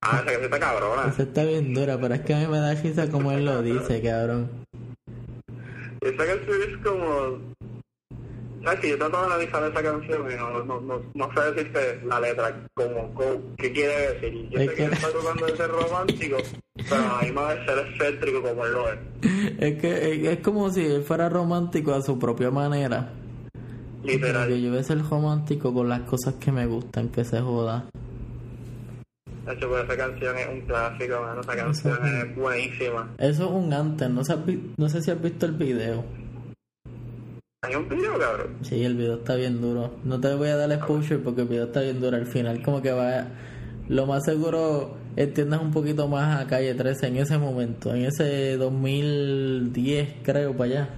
Ah, 0.02 0.16
esa 0.16 0.26
canción 0.26 0.44
está 0.46 0.60
cabrona. 0.60 1.10
Esa 1.10 1.24
está 1.24 1.44
bien 1.44 1.74
dura, 1.74 2.00
pero 2.00 2.16
es 2.16 2.22
que 2.22 2.34
a 2.34 2.40
mí 2.40 2.48
me 2.48 2.58
da 2.58 2.74
risa 2.74 3.10
como 3.10 3.32
él 3.32 3.46
lo 3.46 3.62
dice, 3.62 4.02
cabrón. 4.02 4.50
Esa 6.06 6.26
canción 6.26 6.58
es 6.70 6.78
como... 6.84 7.54
¿Sabes 8.64 8.80
que 8.80 8.90
Yo 8.92 8.98
trato 8.98 9.20
de 9.20 9.26
analizar 9.26 9.64
esa 9.70 9.84
canción 9.84 10.32
y 10.32 10.36
no, 10.36 10.64
no, 10.64 10.80
no, 10.82 11.02
no 11.14 11.30
sé 11.34 11.52
decirte 11.52 12.00
la 12.06 12.20
letra, 12.22 12.66
como, 12.74 13.14
como 13.14 13.56
qué 13.58 13.74
quiere 13.74 14.14
decir. 14.14 14.50
Yo 14.50 14.60
Es 14.60 14.66
sé 14.66 14.70
que 14.70 14.76
que- 14.76 14.86
él 14.86 14.94
está 14.94 15.10
tratando 15.12 15.46
de 15.48 15.58
ser 15.58 15.70
romántico, 15.70 16.38
pero 16.90 17.02
a 17.02 17.22
mí 17.22 17.28
me 17.30 17.36
va 17.42 17.52
a 17.52 17.66
ser 17.66 17.78
excéntrico 17.90 18.42
como 18.42 18.66
él 18.66 18.72
lo 18.72 18.90
es. 18.94 19.00
Es 19.60 19.82
que 19.82 20.14
es, 20.14 20.28
es 20.28 20.40
como 20.40 20.70
si 20.70 20.86
él 20.86 21.04
fuera 21.04 21.28
romántico 21.28 21.94
a 21.94 22.02
su 22.02 22.18
propia 22.18 22.52
manera. 22.52 23.12
Literal. 24.04 24.48
Que 24.48 24.62
yo 24.62 24.70
voy 24.70 24.80
a 24.80 24.84
ser 24.84 25.02
romántico 25.10 25.74
con 25.74 25.90
las 25.90 26.02
cosas 26.02 26.36
que 26.36 26.52
me 26.54 26.66
gustan, 26.66 27.10
que 27.10 27.26
se 27.26 27.42
joda. 27.42 27.86
Hecho, 29.48 29.68
pues 29.68 29.84
esa 29.84 29.98
canción 29.98 30.38
es 30.38 30.48
un 30.48 30.62
clásico, 30.62 31.22
mano. 31.22 31.42
Esa 31.42 31.56
canción 31.56 32.00
es 32.06 32.36
buenísima. 32.36 33.14
Eso 33.18 33.44
es 33.44 33.52
un 33.52 33.74
antes, 33.74 34.10
no, 34.10 34.24
sé, 34.24 34.38
no 34.78 34.88
sé 34.88 35.02
si 35.02 35.12
has 35.12 35.22
visto 35.22 35.46
el 35.46 35.52
video. 35.54 36.06
Hay 37.64 37.76
un 37.76 37.88
video, 37.88 38.18
cabrón. 38.18 38.58
Sí, 38.62 38.84
el 38.84 38.96
video 38.96 39.16
está 39.16 39.36
bien 39.36 39.62
duro. 39.62 39.96
No 40.04 40.20
te 40.20 40.34
voy 40.36 40.50
a 40.50 40.58
dar 40.58 40.72
exposure 40.72 41.20
porque 41.20 41.42
el 41.42 41.48
video 41.48 41.66
está 41.66 41.82
bien 41.82 42.00
duro. 42.00 42.18
Al 42.18 42.28
final 42.28 42.62
como 42.62 42.82
que 42.82 42.92
va... 42.92 43.28
Lo 43.90 44.06
más 44.06 44.24
seguro 44.24 44.96
entiendas 45.18 45.62
un 45.62 45.72
poquito 45.72 46.08
más 46.08 46.42
a 46.42 46.48
Calle 46.48 46.74
13 46.74 47.08
en 47.08 47.18
ese 47.18 47.38
momento. 47.38 47.94
En 47.94 48.04
ese 48.04 48.58
2010 48.58 50.16
creo 50.24 50.56
para 50.56 50.72
allá. 50.72 50.90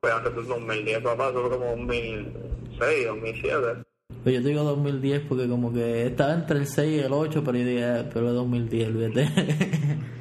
Fue 0.00 0.12
antes 0.12 0.34
del 0.34 0.46
2010, 0.46 1.02
papá. 1.02 1.30
Fue 1.32 1.50
como 1.50 1.64
2006, 1.76 3.06
2007. 3.06 3.89
Pues 4.22 4.34
yo 4.34 4.42
te 4.42 4.48
digo 4.48 4.62
2010 4.64 5.22
porque 5.28 5.48
como 5.48 5.72
que 5.72 6.06
estaba 6.06 6.34
entre 6.34 6.58
el 6.58 6.66
6 6.66 6.92
y 6.92 6.98
el 7.00 7.12
8, 7.12 7.42
pero 7.44 7.56
yo 7.58 7.64
dije, 7.64 7.84
ah, 7.84 8.10
pero 8.12 8.28
es 8.28 8.34
2010, 8.34 8.88
olvídate. 8.88 9.28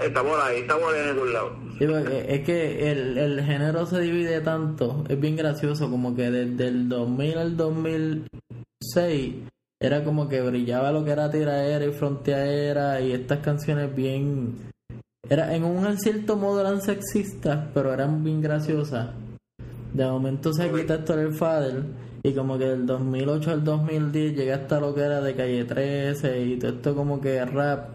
Está 0.00 0.22
por 0.22 0.40
ahí, 0.40 0.58
ahí 0.58 1.00
en 1.00 1.08
algún 1.08 1.32
lado. 1.32 1.56
Sí, 1.78 1.86
porque 1.86 2.26
es 2.28 2.40
que 2.40 2.90
el, 2.90 3.18
el 3.18 3.42
género 3.44 3.84
se 3.86 4.00
divide 4.00 4.40
tanto, 4.40 5.04
es 5.08 5.20
bien 5.20 5.36
gracioso, 5.36 5.90
como 5.90 6.14
que 6.14 6.30
desde 6.30 6.68
el 6.68 6.88
2000 6.88 7.38
al 7.38 7.56
2006 7.56 9.34
era 9.82 10.04
como 10.04 10.28
que 10.28 10.40
brillaba 10.42 10.92
lo 10.92 11.04
que 11.04 11.10
era 11.10 11.30
tiraera 11.30 11.84
y 11.84 11.92
fronteera 11.92 13.00
y 13.00 13.12
estas 13.12 13.40
canciones 13.40 13.94
bien... 13.94 14.70
Era, 15.28 15.54
en 15.54 15.64
un 15.64 15.98
cierto 15.98 16.36
modo 16.36 16.60
eran 16.60 16.80
sexistas, 16.80 17.68
pero 17.74 17.92
eran 17.92 18.22
bien 18.22 18.40
graciosas. 18.40 19.10
De 19.92 20.06
momento 20.06 20.52
se 20.52 20.70
quita 20.70 20.94
esto 20.94 21.18
el 21.18 21.34
Fader 21.34 21.84
y 22.22 22.32
como 22.32 22.58
que 22.58 22.66
del 22.66 22.86
2008 22.86 23.50
al 23.50 23.64
2010 23.64 24.36
llega 24.36 24.56
hasta 24.56 24.80
lo 24.80 24.94
que 24.94 25.02
era 25.02 25.20
de 25.20 25.34
Calle 25.34 25.64
13 25.64 26.42
y 26.42 26.58
todo 26.58 26.72
esto 26.72 26.94
como 26.94 27.20
que 27.20 27.44
rap 27.44 27.94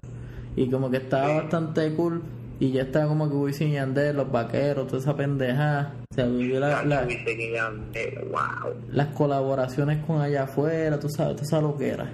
y 0.56 0.70
como 0.70 0.90
que 0.90 0.98
estaba 0.98 1.42
bastante 1.42 1.94
cool 1.94 2.24
y 2.60 2.72
ya 2.72 2.84
estaba 2.84 3.08
como 3.08 3.30
que 3.30 3.36
Wisin 3.36 3.70
y 3.70 3.74
Yandel, 3.74 4.16
los 4.16 4.32
vaqueros, 4.32 4.88
toda 4.88 5.00
esa 5.00 5.16
pendejada. 5.16 5.94
Se 6.12 6.26
vivió 6.26 6.60
la, 6.62 6.84
wow. 6.84 8.74
las 8.92 9.08
colaboraciones 9.08 10.06
con 10.06 10.22
allá 10.22 10.44
afuera, 10.44 10.98
tú 10.98 11.10
sabes, 11.10 11.36
toda 11.36 11.44
esa 11.44 11.62
loquera. 11.62 12.10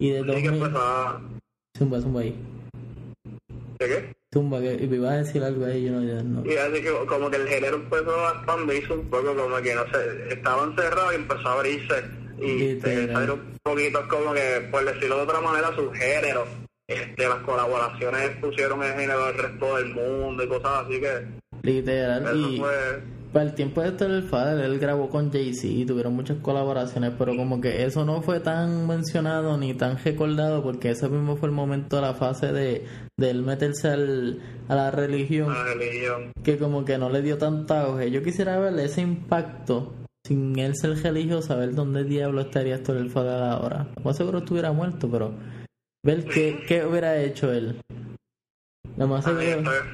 Y 0.00 0.10
de 0.10 0.20
Sí 0.20 0.26
que 0.26 0.32
2000... 0.32 0.54
empezó 0.54 0.78
a... 0.82 1.20
Zumba, 1.78 2.00
zumba 2.00 2.20
ahí. 2.22 2.34
¿De 3.78 3.86
qué? 3.86 4.19
Zumba, 4.32 4.60
que 4.60 4.74
y 4.74 4.86
me 4.86 4.96
ibas 4.96 5.10
a 5.10 5.16
decir 5.16 5.42
algo 5.42 5.64
ahí, 5.64 5.84
yo 5.84 5.92
no... 5.92 6.02
yo 6.02 6.22
no. 6.22 6.44
Y 6.46 6.56
así 6.56 6.82
que 6.82 6.90
como 7.06 7.28
que 7.30 7.36
el 7.36 7.48
género 7.48 7.76
empezó 7.76 8.26
a 8.26 8.30
expandirse 8.30 8.92
un 8.92 9.10
poco, 9.10 9.34
como 9.34 9.56
que 9.56 9.74
no 9.74 9.82
sé, 9.92 10.32
estaba 10.34 10.64
encerrado 10.64 11.12
y 11.12 11.16
empezó 11.16 11.48
a 11.48 11.52
abrirse. 11.54 12.04
Y 12.38 12.62
eh, 12.62 12.78
salieron 12.80 13.40
un 13.40 13.58
poquito 13.62 14.00
como 14.08 14.32
que, 14.32 14.68
por 14.70 14.84
decirlo 14.84 15.16
de 15.16 15.22
otra 15.22 15.40
manera, 15.40 15.74
sus 15.74 15.92
géneros. 15.98 16.48
Este, 16.86 17.28
las 17.28 17.38
colaboraciones 17.42 18.30
pusieron 18.40 18.82
el 18.82 18.92
género 18.94 19.26
del 19.26 19.38
resto 19.38 19.76
del 19.76 19.94
mundo 19.94 20.42
y 20.42 20.48
cosas 20.48 20.86
así 20.86 21.00
que 21.00 21.26
Literal. 21.62 22.22
eso 22.24 22.50
Y 22.50 22.58
fue... 22.58 23.19
para 23.32 23.44
el 23.44 23.54
tiempo 23.54 23.80
de 23.80 23.88
estar 23.88 24.10
el 24.10 24.22
Fader, 24.22 24.64
él 24.64 24.78
grabó 24.78 25.08
con 25.08 25.30
Jay-Z 25.30 25.66
y 25.66 25.86
tuvieron 25.86 26.14
muchas 26.14 26.38
colaboraciones, 26.38 27.12
pero 27.16 27.36
como 27.36 27.60
que 27.60 27.84
eso 27.84 28.04
no 28.04 28.22
fue 28.22 28.40
tan 28.40 28.86
mencionado 28.86 29.56
ni 29.56 29.74
tan 29.74 29.96
recordado 29.98 30.62
porque 30.62 30.90
ese 30.90 31.08
mismo 31.08 31.36
fue 31.36 31.48
el 31.48 31.54
momento 31.54 31.96
de 31.96 32.02
la 32.02 32.14
fase 32.14 32.52
de, 32.52 32.86
de 33.16 33.30
él 33.30 33.42
meterse 33.42 33.88
al, 33.88 34.40
a 34.68 34.74
la 34.74 34.90
religión. 34.90 35.52
La 35.52 35.64
religión. 35.64 36.32
que 36.42 36.58
como 36.58 36.84
que 36.84 36.98
no 36.98 37.08
le 37.08 37.22
dio 37.22 37.38
tanta 37.38 37.82
auge. 37.82 38.10
Yo 38.10 38.22
quisiera 38.22 38.58
ver 38.58 38.78
ese 38.80 39.02
impacto 39.02 39.94
sin 40.26 40.58
él 40.58 40.76
ser 40.76 40.96
religioso, 40.96 41.48
saber 41.48 41.74
dónde 41.74 42.04
diablo 42.04 42.40
estaría 42.40 42.76
esto 42.76 42.92
el 42.96 43.10
Fader 43.10 43.42
ahora. 43.42 43.88
Más 44.04 44.16
seguro 44.16 44.38
estuviera 44.38 44.72
muerto, 44.72 45.08
pero 45.10 45.34
ver 46.04 46.24
qué, 46.24 46.64
qué 46.66 46.84
hubiera 46.84 47.20
hecho 47.20 47.52
él. 47.52 47.80
Lo 49.00 49.06
más 49.06 49.26
A 49.26 49.30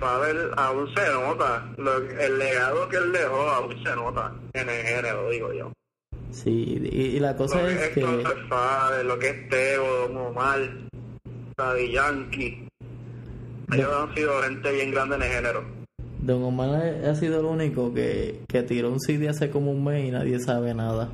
Faber 0.00 0.36
aún 0.56 0.88
se 0.92 1.12
nota. 1.12 1.64
Lo- 1.76 1.98
el 1.98 2.38
legado 2.40 2.88
que 2.88 2.96
él 2.96 3.12
dejó 3.12 3.36
aún 3.50 3.72
se 3.80 3.94
nota 3.94 4.34
en 4.52 4.68
el 4.68 4.82
género, 4.84 5.30
digo 5.30 5.52
yo. 5.52 5.72
Sí, 6.32 6.76
y, 6.90 7.00
y 7.16 7.20
la 7.20 7.36
cosa 7.36 7.62
Lo 7.62 7.68
es 7.68 7.76
que 7.76 7.84
es 7.84 7.90
que 7.94 8.24
Faber, 8.48 9.04
lo 9.06 9.16
que 9.20 9.28
es 9.28 9.48
Teo, 9.48 10.08
Don 10.08 10.16
Omar, 10.16 10.58
Daddy 11.56 11.92
Yankee. 11.92 12.68
Ellos 13.72 13.92
han 13.96 14.12
sido 14.16 14.42
gente 14.42 14.72
bien 14.72 14.90
grande 14.90 15.14
en 15.14 15.22
el 15.22 15.28
género. 15.28 15.64
Don 16.22 16.42
Omar 16.42 16.70
ha 17.04 17.10
ha 17.10 17.14
sido 17.14 17.38
el 17.38 17.46
único 17.46 17.94
que, 17.94 18.40
que 18.48 18.64
tiró 18.64 18.90
un 18.90 18.98
CD 18.98 19.28
hace 19.28 19.50
como 19.50 19.70
un 19.70 19.84
mes 19.84 20.04
y 20.04 20.10
nadie 20.10 20.40
sabe 20.40 20.74
nada. 20.74 21.12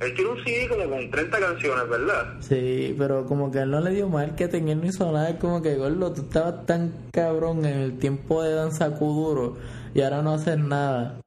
Él 0.00 0.14
tiene 0.14 0.30
un 0.30 0.44
CD 0.44 0.68
como 0.68 0.88
con 0.88 1.10
30 1.10 1.38
canciones, 1.38 1.88
¿verdad? 1.88 2.34
Sí, 2.40 2.94
pero 2.98 3.26
como 3.26 3.50
que 3.50 3.58
él 3.58 3.70
no 3.70 3.80
le 3.80 3.90
dio 3.90 4.08
marketing, 4.08 4.68
él 4.68 4.80
no 4.80 4.86
hizo 4.86 5.12
nada, 5.12 5.38
como 5.38 5.60
que 5.60 5.76
gordo, 5.76 6.12
tú 6.12 6.22
estabas 6.22 6.64
tan 6.66 6.92
cabrón 7.12 7.66
en 7.66 7.78
el 7.78 7.98
tiempo 7.98 8.42
de 8.42 8.54
danza 8.54 8.90
Kuduro 8.94 9.58
y 9.94 10.00
ahora 10.00 10.22
no 10.22 10.34
haces 10.34 10.58
nada. 10.58 11.20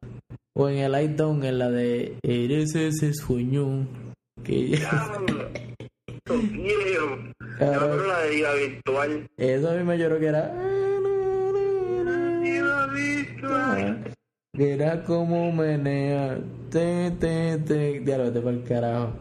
O 0.55 0.69
en 0.69 0.77
el 0.77 1.01
I 1.01 1.07
Down, 1.07 1.43
en 1.43 1.59
la 1.59 1.69
de 1.69 2.17
Eres 2.21 2.75
ese 2.75 3.13
sueño. 3.13 3.87
Que 4.43 4.53
Diablo. 4.53 5.49
Eso 7.59 8.05
la 8.07 8.19
de 8.21 8.29
vida 8.29 8.53
virtual. 8.53 9.27
eso 9.37 9.69
a 9.69 9.73
mí 9.73 9.83
me 9.83 9.97
lloró 9.97 10.19
que 10.19 10.27
era. 10.27 10.53
Era 14.57 15.03
como 15.03 15.51
menea. 15.51 16.37
Te, 16.69 17.11
te, 17.11 17.57
te. 17.59 17.99
Diablo, 18.01 18.25
vete 18.25 18.39
para 18.41 18.55
el 18.55 18.63
carajo. 18.63 19.13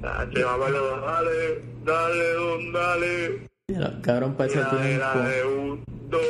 Dale, 0.00 0.42
dale, 1.84 2.32
don, 2.34 2.72
dale. 2.72 3.48
Diablo, 3.68 3.98
cabrón, 4.02 4.34
para 4.34 4.50
ese 4.50 4.60
Dale, 4.60 4.86
tiempo. 4.88 5.04
dale, 5.04 5.44
un, 5.44 5.84
dos, 6.10 6.20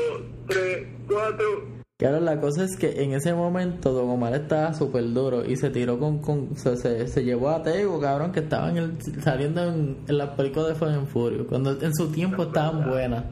tres, 0.47 0.87
cuatro. 1.07 1.79
Claro, 1.99 2.21
la 2.21 2.41
cosa 2.41 2.65
es 2.65 2.77
que 2.77 3.03
en 3.03 3.13
ese 3.13 3.35
momento 3.35 3.93
Don 3.93 4.09
Omar 4.09 4.33
estaba 4.35 4.73
súper 4.73 5.13
duro 5.13 5.45
y 5.45 5.57
se 5.57 5.69
tiró 5.71 5.99
con... 5.99 6.19
con 6.21 6.57
se, 6.57 6.77
se, 6.77 7.09
se 7.09 7.25
llevó 7.25 7.51
a 7.51 7.63
Tego, 7.63 8.01
cabrón, 8.01 8.31
que 8.31 8.41
estaban 8.41 8.77
en 8.77 8.85
el- 8.85 9.23
saliendo 9.23 9.65
en, 9.65 9.99
en 10.07 10.19
las 10.19 10.29
películas 10.31 10.69
de 10.69 10.75
Fast 10.77 10.93
and 10.97 11.09
Furious, 11.09 11.47
cuando 11.49 11.73
en 11.81 11.93
su 11.95 12.13
tiempo 12.13 12.45
estaban 12.45 12.89
buenas. 12.89 13.25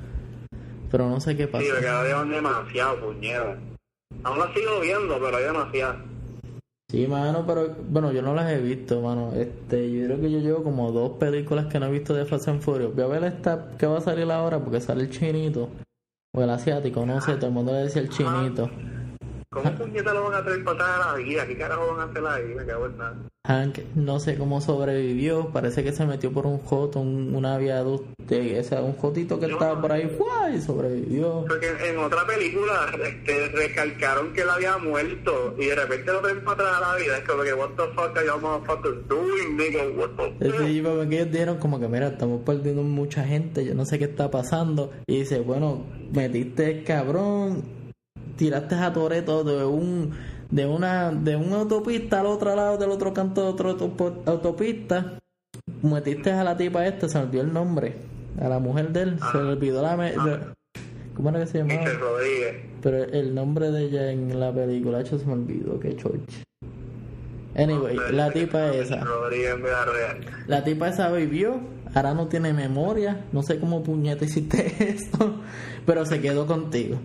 Pero 0.91 1.09
no 1.09 1.21
sé 1.21 1.37
qué 1.37 1.47
pasó. 1.47 1.65
Sí, 1.65 1.71
me 1.75 1.81
quedaron 1.81 2.31
demasiado, 2.31 2.97
puñera. 3.01 3.57
Aún 4.25 4.39
la 4.39 4.53
sigo 4.53 4.81
viendo, 4.81 5.19
pero 5.21 5.37
hay 5.37 5.45
demasiado. 5.45 5.97
Sí, 6.91 7.07
mano, 7.07 7.45
pero 7.47 7.77
bueno, 7.89 8.13
yo 8.13 8.23
no 8.23 8.35
las 8.35 8.51
he 8.51 8.61
visto, 8.61 9.01
mano. 9.01 9.33
Este, 9.35 9.91
yo 9.93 10.07
creo 10.07 10.21
que 10.21 10.31
yo 10.31 10.39
llevo 10.39 10.63
como 10.63 10.93
dos 10.93 11.13
películas 11.19 11.67
que 11.67 11.81
no 11.81 11.87
he 11.87 11.91
visto 11.91 12.15
de 12.15 12.25
Fast 12.25 12.49
and 12.49 12.61
Furious. 12.61 12.95
Voy 12.95 13.05
a 13.05 13.09
ver 13.09 13.25
esta 13.25 13.77
que 13.77 13.87
va 13.87 13.99
a 13.99 14.01
salir 14.01 14.31
ahora 14.31 14.61
porque 14.61 14.81
sale 14.81 15.03
el 15.03 15.11
chinito. 15.11 15.69
O 16.35 16.43
el 16.43 16.51
asiático, 16.51 17.05
no 17.05 17.21
sé, 17.21 17.35
todo 17.37 17.47
el 17.47 17.53
mundo 17.53 17.73
le 17.73 17.85
decía 17.85 18.03
el 18.03 18.09
chinito. 18.09 18.71
¿Cómo 19.57 19.75
puñeta 19.75 20.13
lo 20.13 20.25
van 20.25 20.35
a 20.35 20.45
traer 20.45 20.63
para 20.65 20.77
atrás 20.77 21.07
a 21.07 21.13
la 21.13 21.19
vida? 21.19 21.47
¿Qué 21.47 21.57
carajo 21.57 21.87
van 21.97 22.01
a 22.01 22.11
hacer 22.11 22.27
ahí? 22.27 22.55
Me 22.55 22.67
cago 22.67 22.87
en 22.87 22.99
nada. 22.99 23.17
Hank 23.47 23.79
no 23.95 24.19
sé 24.21 24.37
cómo 24.37 24.61
sobrevivió, 24.61 25.51
parece 25.53 25.85
que 25.85 25.93
se 25.93 26.05
metió 26.05 26.33
por 26.33 26.47
un 26.47 26.59
joto, 26.59 27.01
un, 27.01 27.35
una 27.35 27.57
viaducto, 27.59 28.35
o 28.35 28.63
sea, 28.65 28.83
un 28.83 28.95
jotito 28.95 29.39
que 29.39 29.47
estaba 29.47 29.81
por 29.81 29.93
ahí, 29.93 30.11
¡guau! 30.19 30.53
y 30.53 30.61
sobrevivió. 30.61 31.45
Porque 31.49 31.69
en 31.89 31.97
otra 31.99 32.27
película 32.27 32.93
este, 33.03 33.49
recalcaron 33.49 34.33
que 34.33 34.43
él 34.43 34.51
había 34.51 34.77
muerto 34.79 35.55
y 35.59 35.67
de 35.67 35.75
repente 35.77 36.13
lo 36.13 36.21
traen 36.21 36.45
para 36.45 36.53
atrás 36.53 36.77
a 36.77 36.81
la 36.81 36.97
vida. 36.97 37.19
Es 37.19 37.25
como 37.25 37.43
que, 37.45 37.55
what 37.55 37.71
the 37.77 37.83
fuck 37.95 38.17
are 38.17 38.27
you 38.27 38.41
motherfuckers 38.41 39.09
doing, 39.09 39.57
nigga? 39.57 39.85
What 39.97 40.11
the 40.17 40.51
fuck? 40.51 40.67
Sí, 40.67 40.83
porque 40.83 41.15
ellos 41.15 41.33
dijeron 41.33 41.59
como 41.59 41.81
que, 41.81 41.89
mira, 41.89 42.09
estamos 42.09 42.43
perdiendo 42.43 42.83
mucha 42.83 43.25
gente, 43.25 43.65
yo 43.65 43.75
no 43.75 43.87
sé 43.87 43.99
qué 43.99 44.05
está 44.07 44.31
pasando. 44.31 44.93
Y 45.07 45.21
dice, 45.21 45.39
bueno, 45.41 45.87
metiste 46.13 46.83
cabrón, 46.83 47.86
tiraste 48.37 48.75
a 48.75 48.93
Toreto 48.93 49.45
de 49.45 49.65
un 49.65 50.13
de 50.51 50.67
una 50.67 51.11
de 51.11 51.37
una 51.37 51.57
autopista 51.61 52.21
al 52.21 52.27
otro 52.27 52.55
lado 52.55 52.79
del 52.79 52.91
otro 52.91 53.13
canto 53.13 53.43
de 53.43 53.49
otra 53.49 53.71
autopista 54.27 55.19
metiste 55.83 56.31
a 56.31 56.45
la 56.45 56.57
tipa 56.57 56.87
esta 56.87 57.09
se 57.09 57.19
olvidó 57.19 57.43
el 57.43 57.53
nombre 57.53 57.97
a 58.41 58.49
la 58.49 58.59
mujer 58.59 58.91
de 58.93 59.03
él 59.03 59.19
se 59.33 59.39
le 59.39 59.49
olvidó 59.53 59.83
la 59.83 59.97
me- 59.97 60.15
¿cómo 61.15 61.31
era 61.31 61.41
que 61.41 61.47
se 61.47 61.59
llamaba? 61.59 61.85
Rodríguez. 61.95 62.55
pero 62.83 63.03
el 63.05 63.35
nombre 63.35 63.71
de 63.73 63.85
ella 63.85 64.11
en 64.13 64.39
la 64.39 64.53
película 64.53 65.01
hecho 65.01 65.19
se 65.19 65.27
me 65.27 65.33
olvidó 65.33 65.81
que 65.81 65.97
choche 65.97 66.45
anyway 67.57 67.97
la 68.13 68.31
tipa 68.31 68.69
esa 68.73 69.01
Rodríguez 69.03 69.57
real. 69.61 70.21
la 70.47 70.63
tipa 70.63 70.89
esa 70.89 71.11
vivió, 71.11 71.59
ahora 71.95 72.13
no 72.15 72.29
tiene 72.29 72.53
memoria, 72.53 73.25
no 73.33 73.43
sé 73.43 73.59
cómo 73.59 73.83
puñeta 73.83 74.25
hiciste 74.25 74.75
esto, 74.91 75.37
pero 75.87 76.05
se 76.05 76.21
quedó 76.21 76.47
contigo. 76.47 76.99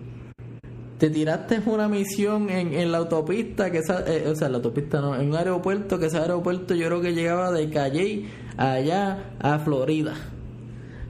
Te 1.02 1.10
tiraste 1.10 1.60
una 1.66 1.88
misión 1.88 2.48
en, 2.48 2.74
en 2.74 2.92
la 2.92 2.98
autopista, 2.98 3.72
que 3.72 3.78
esa, 3.78 4.04
eh, 4.06 4.28
o 4.28 4.36
sea, 4.36 4.48
la 4.48 4.58
autopista 4.58 5.00
no, 5.00 5.16
en 5.20 5.30
un 5.30 5.34
aeropuerto, 5.34 5.98
que 5.98 6.06
ese 6.06 6.18
aeropuerto 6.18 6.76
yo 6.76 6.86
creo 6.86 7.00
que 7.00 7.12
llegaba 7.12 7.50
de 7.50 7.68
Calle 7.70 8.26
allá 8.56 9.32
a 9.40 9.58
Florida. 9.58 10.14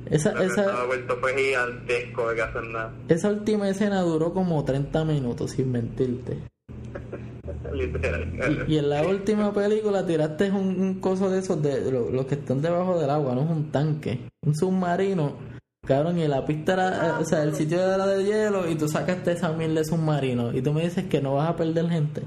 Esa, 0.09 0.31
esa, 0.43 0.63
aeropuerto 0.63 1.17
fue 1.21 1.35
gigantesco 1.37 2.27
de 2.31 2.37
que 2.37 2.41
hacer 2.41 2.65
nada. 2.69 2.95
esa 3.09 3.29
última 3.29 3.69
escena 3.69 4.01
duró 4.01 4.33
como 4.33 4.65
30 4.65 5.05
minutos, 5.05 5.51
sin 5.51 5.71
mentirte. 5.71 6.39
Y, 7.75 8.75
y 8.75 8.79
en 8.79 8.89
la 8.91 9.03
última 9.07 9.53
película 9.53 10.07
tiraste 10.07 10.51
un, 10.51 10.81
un 10.81 11.01
coso 11.01 11.29
de 11.31 11.39
esos 11.41 11.63
de 11.63 11.91
lo- 11.91 12.11
los 12.11 12.27
que 12.27 12.35
están 12.37 12.61
debajo 12.63 12.99
del 12.99 13.09
agua, 13.11 13.35
no 13.35 13.43
es 13.45 13.51
un 13.51 13.71
tanque, 13.71 14.21
un 14.47 14.55
submarino. 14.55 15.52
Cabrón, 15.85 16.19
y 16.19 16.29
la 16.29 16.47
pista 16.47 16.75
era, 16.75 17.07
eh, 17.07 17.11
o 17.21 17.25
sea, 17.25 17.43
el 17.43 17.55
sitio 17.57 17.81
era 17.81 18.07
de 18.07 18.23
hielo 18.25 18.69
y 18.71 18.77
tú 18.77 18.87
sacaste 18.89 19.33
esa 19.33 19.53
mil 19.53 19.75
de 19.75 19.85
submarino 19.85 20.53
y 20.57 20.63
tú 20.63 20.73
me 20.73 20.83
dices 20.83 21.07
que 21.07 21.21
no 21.21 21.35
vas 21.35 21.49
a 21.49 21.57
perder 21.57 21.89
gente. 21.89 22.23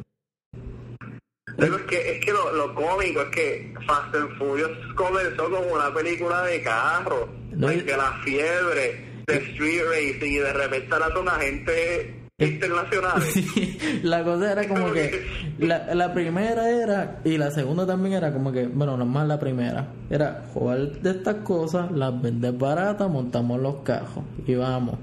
Pero 1.58 1.78
es 1.78 1.84
que, 1.84 2.12
es 2.18 2.26
que 2.26 2.34
lo, 2.34 2.52
lo 2.52 2.76
cómico 2.76 3.22
es 3.22 3.30
que 3.30 3.74
Fast 3.88 4.14
and 4.14 4.38
Furious 4.38 4.72
comenzó 4.96 5.50
como 5.50 5.74
una 5.74 5.94
película 5.94 6.44
de 6.44 6.62
carro, 6.62 7.30
No, 7.52 7.72
y- 7.72 7.78
de 7.78 7.86
que 7.86 7.96
la 7.96 8.12
fiebre, 8.26 9.24
de 9.26 9.36
street 9.38 9.84
racing 9.90 10.32
y 10.34 10.38
de 10.38 10.52
repente 10.54 10.94
ahora 10.94 11.14
son 11.14 11.30
agentes 11.30 12.08
internacionales. 12.40 13.34
Sí, 13.34 13.78
la 14.04 14.24
cosa 14.24 14.52
era 14.52 14.68
como 14.68 14.92
que 14.92 15.26
la, 15.60 15.94
la 15.96 16.14
primera 16.14 16.70
era 16.70 17.22
y 17.24 17.38
la 17.38 17.52
segunda 17.52 17.86
también 17.86 18.16
era 18.16 18.34
como 18.34 18.52
que, 18.52 18.68
bueno, 18.68 18.98
no 18.98 19.06
más 19.06 19.28
la 19.28 19.40
primera, 19.40 19.88
era 20.10 20.46
jugar 20.54 20.92
de 21.02 21.12
estas 21.12 21.36
cosas, 21.38 21.92
las 21.92 22.22
vendes 22.22 22.58
baratas, 22.58 23.10
montamos 23.10 23.60
los 23.62 23.78
cajos 23.84 24.24
y 24.46 24.56
vamos. 24.56 24.98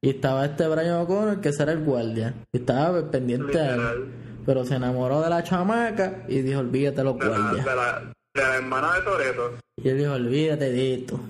Y 0.00 0.10
estaba 0.10 0.44
este 0.46 0.66
Brian 0.66 0.94
O'Connor 1.00 1.40
que 1.40 1.50
era 1.50 1.72
el 1.72 1.84
guardia 1.84 2.34
y 2.52 2.58
estaba 2.58 3.10
pendiente 3.10 3.58
a 3.60 3.74
él, 3.74 3.76
Literal. 3.78 4.04
pero 4.46 4.64
se 4.64 4.74
enamoró 4.76 5.20
de 5.20 5.30
la 5.30 5.42
chamaca 5.44 6.24
y 6.28 6.40
dijo, 6.40 6.60
olvídate 6.60 7.04
los 7.04 7.18
De 7.18 7.26
la, 7.26 7.38
guardias. 7.38 7.64
de, 7.66 7.74
la, 7.76 8.00
de 8.34 8.42
la 8.42 8.56
hermana 8.56 8.94
de 8.96 9.02
Toreto. 9.02 9.50
Y 9.82 9.88
él 9.88 9.98
dijo, 9.98 10.12
olvídate 10.12 10.70
de 10.72 10.94
esto. 10.94 11.20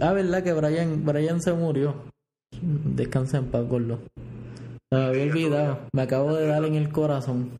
Ah, 0.00 0.12
verdad 0.12 0.42
que 0.42 0.52
Brian, 0.52 1.04
Brian 1.04 1.40
se 1.42 1.52
murió. 1.52 1.94
Descansa 2.62 3.38
en 3.38 3.46
paz, 3.46 3.66
gordo. 3.66 3.98
Me 4.90 5.04
había 5.04 5.22
olvidado. 5.24 5.78
Me 5.92 6.02
acabo 6.02 6.34
de 6.34 6.46
dar 6.46 6.64
en 6.64 6.74
el 6.74 6.90
corazón. 6.90 7.58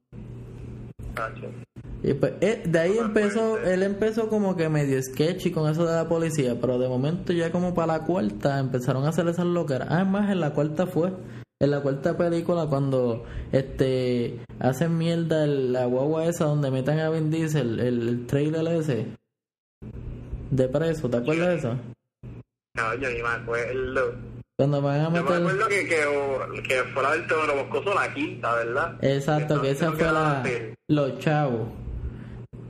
Y 2.03 2.15
pues, 2.15 2.35
eh, 2.41 2.63
de 2.65 2.79
ahí 2.79 2.97
empezó, 2.97 3.59
él 3.59 3.83
empezó 3.83 4.29
como 4.29 4.57
que 4.57 4.69
medio 4.69 5.03
sketchy 5.03 5.51
con 5.51 5.69
eso 5.71 5.85
de 5.85 5.95
la 5.97 6.09
policía, 6.09 6.57
pero 6.61 6.79
de 6.79 6.89
momento 6.89 7.33
ya 7.33 7.51
como 7.51 7.75
para 7.75 7.99
la 7.99 8.05
cuarta 8.05 8.59
empezaron 8.61 9.05
a 9.05 9.09
hacer 9.09 9.27
esas 9.29 9.47
loqueras. 9.47 9.89
Además, 9.91 10.31
en 10.31 10.41
la 10.41 10.51
cuarta 10.55 10.87
fue, 10.87 11.11
en 11.61 11.71
la 11.73 11.81
cuarta 11.83 12.17
película 12.17 12.67
cuando 12.69 13.25
este 13.51 14.39
hacen 14.61 14.97
mierda 14.97 15.43
el- 15.45 15.73
la 15.73 15.87
guagua 15.87 16.27
esa 16.27 16.45
donde 16.45 16.71
metan 16.71 17.01
a 17.01 17.11
Vin 17.11 17.31
Diesel, 17.33 17.81
el, 17.81 18.09
el 18.09 18.27
trailer 18.27 18.67
ese 18.69 19.07
de 20.51 20.69
preso, 20.69 21.11
¿te 21.11 21.17
acuerdas 21.17 21.49
de 21.49 21.55
eso? 21.57 21.75
No, 22.77 22.95
yo 22.95 23.11
ni 23.11 23.23
me 23.23 23.29
acuerdo. 23.29 24.15
Cuando 24.59 24.83
van 24.83 25.01
a 25.01 25.05
Yo 25.05 25.11
me 25.11 25.21
meter... 25.23 25.37
acuerdo 25.37 25.69
que, 25.69 25.87
que, 25.87 26.63
que 26.69 26.83
fuera 26.93 27.13
del 27.13 27.27
Teodoro 27.29 27.55
Boscoso 27.65 27.95
la 27.95 28.13
quinta, 28.13 28.55
¿verdad? 28.57 28.97
Exacto, 29.03 29.61
que 29.63 29.71
esa 29.71 29.93
fue 29.93 30.11
la... 30.13 30.43
Los 30.89 31.19
chavos. 31.21 31.69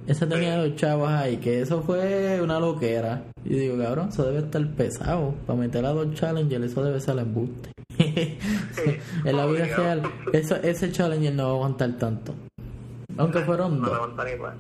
Esa 0.07 0.29
tenía 0.29 0.59
los 0.59 0.77
chavos 0.77 1.09
ahí, 1.09 1.39
que 1.39 1.61
eso 1.63 1.83
fue 1.83 2.41
una 2.43 2.59
loquera. 2.61 3.25
Y 3.45 3.55
digo, 3.59 3.79
cabrón, 3.83 4.09
eso 4.11 4.25
debe 4.25 4.41
estar 4.41 4.67
pesado. 4.73 5.35
Para 5.47 5.59
meter 5.59 5.85
a 5.87 5.91
dos 5.91 6.15
challengers, 6.15 6.65
eso 6.67 6.83
debe 6.85 7.01
ser 7.01 7.15
el 7.15 7.21
embuste. 7.21 7.71
en 7.99 9.37
la 9.37 9.47
vida 9.47 9.65
Obligado. 9.65 9.83
real, 9.83 10.03
eso, 10.33 10.57
ese 10.57 10.93
challenger 10.93 11.35
no 11.35 11.45
va 11.45 11.49
a 11.51 11.55
aguantar 11.55 11.93
tanto. 11.99 12.35
Aunque 13.17 13.41
fueron 13.41 13.81
No 13.81 13.89
dos. 13.89 14.15
más. 14.15 14.55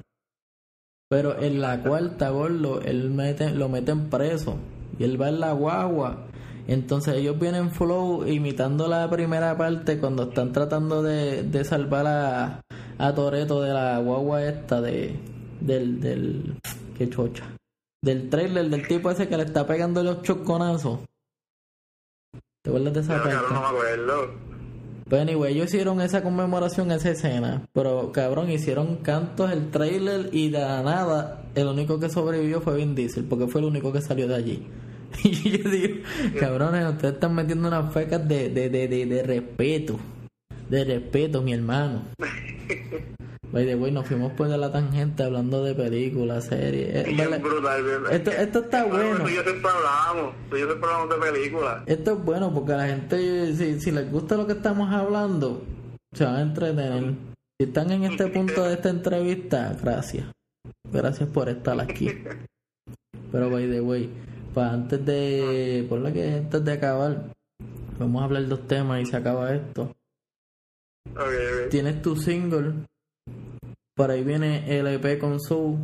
Pero 1.10 1.38
en 1.40 1.60
la 1.60 1.80
cuarta, 1.82 2.30
gordo, 2.30 2.80
él 2.82 3.10
mete, 3.10 3.50
lo 3.50 3.68
meten 3.68 4.08
preso. 4.10 4.56
Y 4.98 5.04
él 5.04 5.20
va 5.20 5.28
en 5.28 5.40
la 5.40 5.52
guagua. 5.52 6.24
Entonces 6.68 7.14
ellos 7.16 7.38
vienen 7.40 7.70
flow 7.70 8.26
imitando 8.26 8.86
la 8.86 9.08
primera 9.10 9.56
parte 9.56 9.98
cuando 9.98 10.24
están 10.24 10.52
tratando 10.52 11.02
de, 11.02 11.42
de 11.42 11.64
salvar 11.64 12.06
a, 12.06 12.60
a 12.98 13.14
Toreto 13.14 13.62
de 13.62 13.72
la 13.72 13.98
guagua 13.98 14.44
esta 14.44 14.80
de 14.80 15.18
del 15.60 15.98
del 16.00 16.54
qué 16.96 17.08
chocha 17.10 17.44
del 18.02 18.28
trailer 18.30 18.68
del 18.68 18.86
tipo 18.86 19.10
ese 19.10 19.28
que 19.28 19.36
le 19.36 19.42
está 19.44 19.66
pegando 19.66 20.04
los 20.04 20.22
choconazos 20.22 21.00
¿te 22.62 22.70
acuerdas 22.70 22.94
de 22.94 23.00
esa 23.00 23.22
Pero 23.24 23.38
parte? 23.40 23.54
no 23.54 23.60
me 23.60 23.66
acuerdo. 23.66 24.48
Pues 25.08 25.22
anyway, 25.22 25.54
ellos 25.54 25.68
hicieron 25.68 26.02
esa 26.02 26.22
conmemoración, 26.22 26.92
esa 26.92 27.10
escena, 27.12 27.66
pero 27.72 28.12
cabrón, 28.12 28.50
hicieron 28.50 28.96
cantos, 28.96 29.50
el 29.50 29.70
trailer 29.70 30.28
y 30.34 30.50
de 30.50 30.58
la 30.58 30.82
nada, 30.82 31.44
el 31.54 31.66
único 31.66 31.98
que 31.98 32.10
sobrevivió 32.10 32.60
fue 32.60 32.76
Vin 32.76 32.94
Diesel, 32.94 33.24
porque 33.24 33.46
fue 33.46 33.62
el 33.62 33.68
único 33.68 33.90
que 33.90 34.02
salió 34.02 34.28
de 34.28 34.34
allí. 34.34 34.66
Y 35.24 35.58
yo 35.58 35.70
digo, 35.70 35.96
cabrones, 36.38 36.86
ustedes 36.88 37.14
están 37.14 37.34
metiendo 37.34 37.68
unas 37.68 37.92
fecas 37.92 38.26
de, 38.28 38.48
de, 38.50 38.68
de, 38.70 38.88
de, 38.88 39.06
de 39.06 39.22
respeto, 39.22 39.98
de 40.68 40.84
respeto, 40.84 41.42
mi 41.42 41.52
hermano. 41.54 42.02
By 43.50 43.64
the 43.64 43.76
way, 43.76 43.90
nos 43.90 44.06
fuimos 44.06 44.32
por 44.32 44.46
la 44.48 44.70
tangente 44.70 45.22
hablando 45.22 45.64
de 45.64 45.74
películas, 45.74 46.44
series. 46.44 46.94
Eh, 46.94 47.14
vale. 47.16 47.40
Esto- 48.10 48.30
esto 48.30 48.58
está 48.60 48.84
bueno. 48.84 49.24
Tú 49.24 49.28
y 49.30 49.34
yo 49.36 49.42
siempre 49.42 49.70
hablábamos. 49.70 50.34
Tú 50.50 50.56
y 50.56 50.60
yo 50.60 50.66
siempre 50.66 50.90
hablamos 50.90 51.08
de 51.24 51.32
películas. 51.32 51.82
Esto 51.86 52.12
es 52.12 52.24
bueno 52.24 52.52
porque 52.52 52.72
a 52.74 52.76
la 52.76 52.86
gente, 52.88 53.54
si, 53.56 53.80
si 53.80 53.90
les 53.90 54.10
gusta 54.12 54.36
lo 54.36 54.46
que 54.46 54.52
estamos 54.52 54.92
hablando, 54.92 55.64
se 56.12 56.24
van 56.24 56.36
a 56.36 56.40
entretener. 56.42 57.14
Si 57.58 57.66
están 57.66 57.90
en 57.90 58.04
este 58.04 58.26
punto 58.28 58.64
de 58.64 58.74
esta 58.74 58.90
entrevista, 58.90 59.74
gracias. 59.82 60.26
Gracias 60.92 61.28
por 61.30 61.48
estar 61.48 61.80
aquí. 61.80 62.10
Pero, 63.32 63.50
by 63.50 63.68
the 63.70 63.80
way, 63.80 64.10
pues 64.54 64.66
antes 64.66 65.04
de, 65.04 65.86
por 65.88 66.00
lo 66.00 66.12
que 66.12 66.34
antes 66.34 66.64
de 66.64 66.72
acabar, 66.72 67.32
vamos 67.98 68.22
a 68.22 68.24
hablar 68.24 68.46
dos 68.46 68.66
temas 68.66 69.02
y 69.02 69.06
se 69.06 69.16
acaba 69.16 69.54
esto. 69.54 69.94
Tienes 71.70 72.02
tu 72.02 72.16
single, 72.16 72.72
por 73.96 74.10
ahí 74.10 74.22
viene 74.22 74.78
el 74.78 74.86
EP 74.86 75.18
con 75.18 75.40
Soul, 75.40 75.78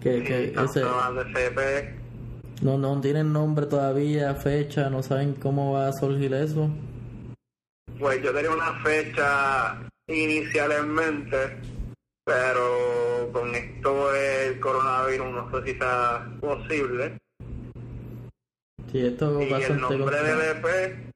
que, 0.00 0.22
que 0.22 0.44
Estamos 0.46 0.76
ese, 0.76 0.80
de 0.84 1.50
CP. 1.50 1.94
no, 2.62 2.78
no 2.78 3.00
tienen 3.00 3.32
nombre 3.32 3.66
todavía, 3.66 4.34
fecha, 4.34 4.88
no 4.90 5.02
saben 5.02 5.34
cómo 5.34 5.72
va 5.74 5.88
a 5.88 5.92
surgir 5.92 6.32
eso. 6.34 6.70
Pues 7.98 8.22
yo 8.22 8.32
tenía 8.32 8.50
una 8.50 8.82
fecha 8.82 9.78
inicial 10.08 10.72
en 10.72 10.88
mente, 10.88 11.56
pero 12.24 13.30
con 13.32 13.54
esto 13.54 14.12
del 14.12 14.58
coronavirus 14.60 15.26
no 15.32 15.50
sé 15.50 15.66
si 15.72 15.78
sea 15.78 16.26
posible. 16.40 17.18
Sí, 18.92 19.06
esto 19.06 19.40
es 19.40 19.48
Y 19.48 19.72
el 19.72 19.80
nombre 19.80 20.22
del 20.22 20.40
EP, 20.40 20.64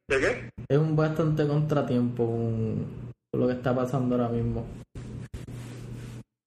¿de 0.09 0.21
qué? 0.21 0.51
es 0.67 0.79
un 0.79 0.97
bastante 0.97 1.47
contratiempo 1.47 2.27
con, 2.27 3.13
con 3.31 3.41
lo 3.41 3.47
que 3.47 3.53
está 3.53 3.75
pasando 3.75 4.15
ahora 4.15 4.31
mismo. 4.31 4.67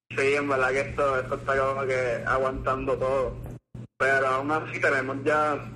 Sí, 0.10 0.34
en 0.34 0.50
verdad 0.50 0.70
que 0.72 0.80
esto, 0.80 1.20
esto 1.20 1.36
está 1.36 1.56
como 1.56 1.86
que 1.86 2.24
aguantando 2.26 2.98
todo. 2.98 3.36
Pero 3.98 4.28
aún 4.28 4.52
así 4.52 4.82
tenemos 4.82 5.18
ya 5.24 5.72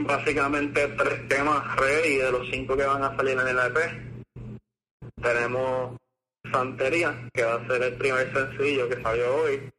básicamente 0.00 0.88
tres 0.88 1.28
temas 1.28 1.76
ready 1.76 2.16
de 2.16 2.32
los 2.32 2.48
cinco 2.50 2.76
que 2.76 2.84
van 2.84 3.04
a 3.04 3.16
salir 3.16 3.38
en 3.38 3.46
el 3.46 3.58
EP. 3.58 3.78
Tenemos 5.22 5.96
Santería, 6.50 7.28
que 7.32 7.44
va 7.44 7.54
a 7.54 7.66
ser 7.68 7.80
el 7.80 7.94
primer 7.94 8.32
sencillo 8.32 8.88
que 8.88 9.00
salió 9.00 9.36
hoy. 9.36 9.70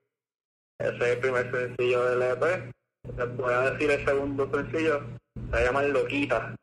Ese 0.80 0.96
es 0.96 1.02
el 1.02 1.20
primer 1.20 1.52
sencillo 1.52 2.06
del 2.06 2.22
EP. 2.22 2.72
Voy 3.38 3.54
a 3.54 3.72
decir 3.72 3.92
el 3.92 4.06
segundo 4.06 4.50
sencillo, 4.52 5.02
se 5.54 5.64
llama 5.64 5.84
Loquita. 5.84 6.56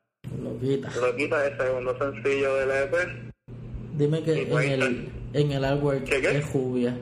Loquita. 0.43 0.91
Loquita 1.01 1.47
es 1.47 1.53
el 1.53 1.59
segundo 1.67 1.99
sencillo 1.99 2.55
del 2.57 2.71
EP. 2.71 2.95
Dime 3.97 4.23
que 4.23 4.43
Y 4.43 4.73
en 4.73 4.83
el, 4.83 5.09
en 5.35 5.53
el 5.53 5.65
artwork 5.65 6.05
¿Qué, 6.05 6.21
qué? 6.21 6.39
es 6.39 6.45
Jubia. 6.47 6.97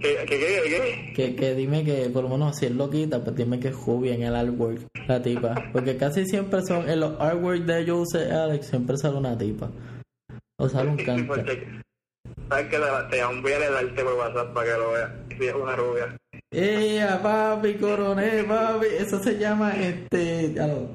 ¿Qué, 0.00 0.16
qué, 0.28 0.38
qué, 0.38 0.62
qué? 0.68 1.12
Que, 1.14 1.34
que 1.36 1.54
dime 1.56 1.84
que, 1.84 2.08
por 2.10 2.22
lo 2.22 2.28
menos 2.28 2.56
si 2.56 2.66
es 2.66 2.72
loquita, 2.72 3.22
pues 3.22 3.34
dime 3.34 3.58
que 3.58 3.68
es 3.68 3.74
Jubia 3.74 4.14
en 4.14 4.22
el 4.22 4.34
artwork, 4.36 4.80
la 5.08 5.20
tipa. 5.20 5.54
Porque 5.72 5.96
casi 5.96 6.24
siempre 6.24 6.62
son, 6.62 6.88
en 6.88 7.00
los 7.00 7.20
artworks 7.20 7.66
de 7.66 7.84
Jose 7.90 8.30
Alex 8.30 8.66
siempre 8.68 8.96
sale 8.96 9.16
una 9.16 9.36
tipa. 9.36 9.68
O 10.60 10.68
sale 10.68 10.90
un 10.90 10.98
Sí, 10.98 11.04
cante. 11.04 11.24
porque- 11.24 11.78
¿Sabes 12.48 12.66
que 12.68 12.76
Te, 12.78 12.84
te 13.10 13.20
enviaré 13.20 13.66
el 13.66 13.74
arte 13.76 14.04
por 14.04 14.14
WhatsApp 14.14 14.54
para 14.54 14.66
que 14.72 14.78
lo 14.78 14.92
veas. 14.92 15.10
Si 15.36 15.46
es 15.46 15.54
una 15.54 15.76
rubia. 15.76 16.16
¡Ella, 16.50 17.20
papi, 17.22 17.74
coroné, 17.74 18.42
papi! 18.44 18.86
Eso 18.98 19.22
se 19.22 19.38
llama, 19.38 19.72
este... 19.72 20.54
Ya 20.54 20.66
lo... 20.66 20.88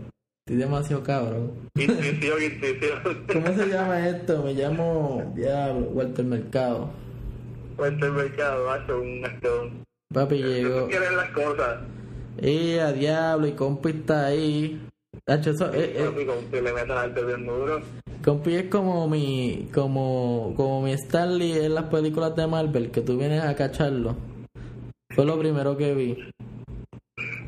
Estoy 0.45 0.57
demasiado 0.57 1.03
cabrón. 1.03 1.69
Intuición, 1.75 2.43
intuición. 2.43 3.25
¿Cómo 3.31 3.47
se 3.55 3.67
llama 3.67 4.09
esto? 4.09 4.43
Me 4.43 4.53
llamo... 4.53 5.31
Diablo, 5.35 5.87
Walter 5.91 6.25
Mercado. 6.25 6.89
El 7.77 8.11
mercado, 8.11 8.69
hace 8.71 8.93
un 8.93 9.25
estón. 9.25 9.85
Papi 10.13 10.37
llegó... 10.41 10.87
quieres 10.87 11.13
las 11.13 11.29
cosas. 11.29 11.81
¡Ella, 12.41 12.91
diablo! 12.91 13.47
Y 13.47 13.51
compi 13.53 13.89
está 13.89 14.25
ahí. 14.25 14.81
Tacho, 15.23 15.51
eso, 15.51 15.71
eh, 15.73 15.93
eh, 15.95 16.03
Papi, 16.03 16.49
que 16.49 16.61
le 16.61 16.73
metan 16.73 16.97
arte 16.97 17.23
bien 17.23 17.45
duro. 17.45 17.79
Compi 18.25 18.55
es 18.55 18.65
como 18.69 19.07
mi, 19.07 19.69
como, 19.73 20.53
como 20.57 20.81
mi 20.81 20.93
Stanley 20.93 21.65
en 21.65 21.75
las 21.75 21.85
películas 21.85 22.35
de 22.35 22.47
Marvel, 22.47 22.89
que 22.89 23.01
tú 23.01 23.17
vienes 23.17 23.43
a 23.43 23.55
cacharlo. 23.55 24.15
Fue 25.15 25.25
lo 25.25 25.37
primero 25.39 25.77
que 25.77 25.93
vi. 25.93 26.29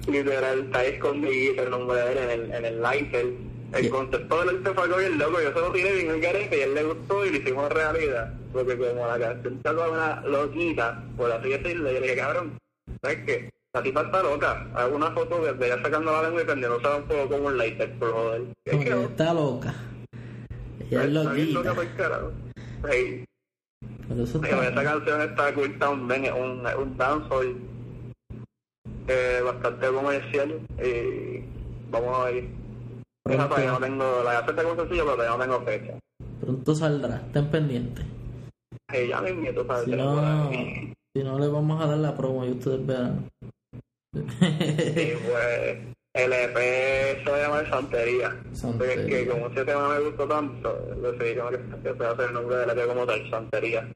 Literal, 0.07 0.59
está 0.65 0.85
escondido 0.85 1.63
el 1.63 1.69
nombre 1.71 1.97
de 1.99 2.11
él 2.11 2.17
en 2.17 2.29
el, 2.29 2.53
en 2.53 2.65
el 2.65 2.81
lighter. 2.81 3.25
El 3.73 3.83
Sí. 3.83 3.89
concepto 3.89 4.39
del 4.45 4.57
arte 4.57 4.73
fue 4.73 4.99
bien 4.99 5.17
loco. 5.17 5.41
Yo 5.41 5.51
se 5.51 5.59
lo 5.59 5.71
tiré 5.71 5.91
bien 5.93 6.11
el 6.11 6.21
garete 6.21 6.57
y 6.57 6.61
él 6.61 6.75
le 6.75 6.83
gustó 6.83 7.25
y 7.25 7.31
lo 7.31 7.37
hicimos 7.37 7.71
realidad. 7.71 8.33
Porque 8.53 8.77
como 8.77 9.07
la 9.07 9.19
canción 9.19 9.59
como 9.63 9.91
una 9.91 10.21
loquita, 10.21 11.03
por 11.17 11.31
así 11.31 11.49
decirlo, 11.49 11.91
yo 11.91 11.99
le 11.99 12.01
dije, 12.01 12.15
cabrón, 12.15 12.57
¿sabes 13.01 13.17
qué? 13.25 13.49
La 13.73 13.83
tipa 13.83 14.01
está 14.03 14.23
loca. 14.23 14.67
Hago 14.75 14.95
una 14.95 15.11
foto 15.11 15.41
de 15.53 15.65
ella 15.65 15.81
sacando 15.81 16.11
la 16.11 16.21
lengua 16.23 16.41
y 16.43 16.45
prendiéndose 16.45 16.87
un 16.87 17.03
poco 17.03 17.27
como 17.29 17.47
un 17.47 17.57
lighter, 17.57 17.91
por 17.99 18.11
joder. 18.13 18.41
Es 18.63 18.71
Como 18.73 18.83
que 18.85 19.03
está 19.03 19.33
loca. 19.33 19.73
Ella 20.91 21.03
es 21.03 21.07
Está 21.09 21.33
bien 21.33 21.53
loca 21.53 21.73
loquita. 21.73 21.75
por 21.75 21.97
carajo. 21.97 22.31
Sí. 24.07 24.39
Esa 24.43 24.83
canción 24.83 25.21
está 25.21 25.53
cool 25.53 25.79
también, 25.79 26.25
es 26.25 26.31
un, 26.31 26.65
un 26.65 26.97
dancehall 26.97 27.55
eh, 29.07 29.41
bastante 29.43 29.87
comercial 29.87 30.59
y 30.83 31.43
vamos 31.89 32.19
a 32.19 32.25
ver. 32.25 32.45
Esa 33.27 33.49
todavía 33.49 33.71
no 33.71 33.79
tengo, 33.79 34.23
la 34.23 34.39
acepta 34.39 34.63
como 34.63 34.75
sencillo, 34.75 35.05
pero 35.05 35.15
todavía 35.17 35.37
no 35.37 35.43
tengo 35.43 35.61
fecha. 35.65 35.99
Pronto 36.41 36.75
saldrá, 36.75 37.15
estén 37.17 37.49
pendientes. 37.49 38.05
Ya 38.93 39.21
Si 39.83 39.91
no, 39.91 40.51
si 41.13 41.23
no 41.23 41.39
le 41.39 41.47
vamos 41.47 41.81
a 41.81 41.87
dar 41.87 41.97
la 41.97 42.15
promo 42.15 42.45
y 42.45 42.51
ustedes 42.51 42.85
verán. 42.85 43.27
Pues 44.11 45.95
el 46.15 46.31
EP 46.31 47.23
se 47.23 47.41
llama 47.41 47.69
Santería. 47.69 48.41
Santería. 48.53 48.95
Porque 48.95 49.21
es 49.21 49.25
que 49.25 49.29
como 49.29 49.47
ese 49.47 49.65
tema 49.65 49.89
me 49.89 49.99
gustó 49.99 50.27
tanto, 50.27 50.73
decidí 51.01 51.35
como 51.35 51.49
que 51.49 51.57
se 51.83 52.05
hacer 52.05 52.27
el 52.27 52.33
nombre 52.33 52.55
del 52.55 52.69
EP 52.69 52.87
como 52.87 53.05
tal, 53.05 53.29
Santería. 53.29 53.91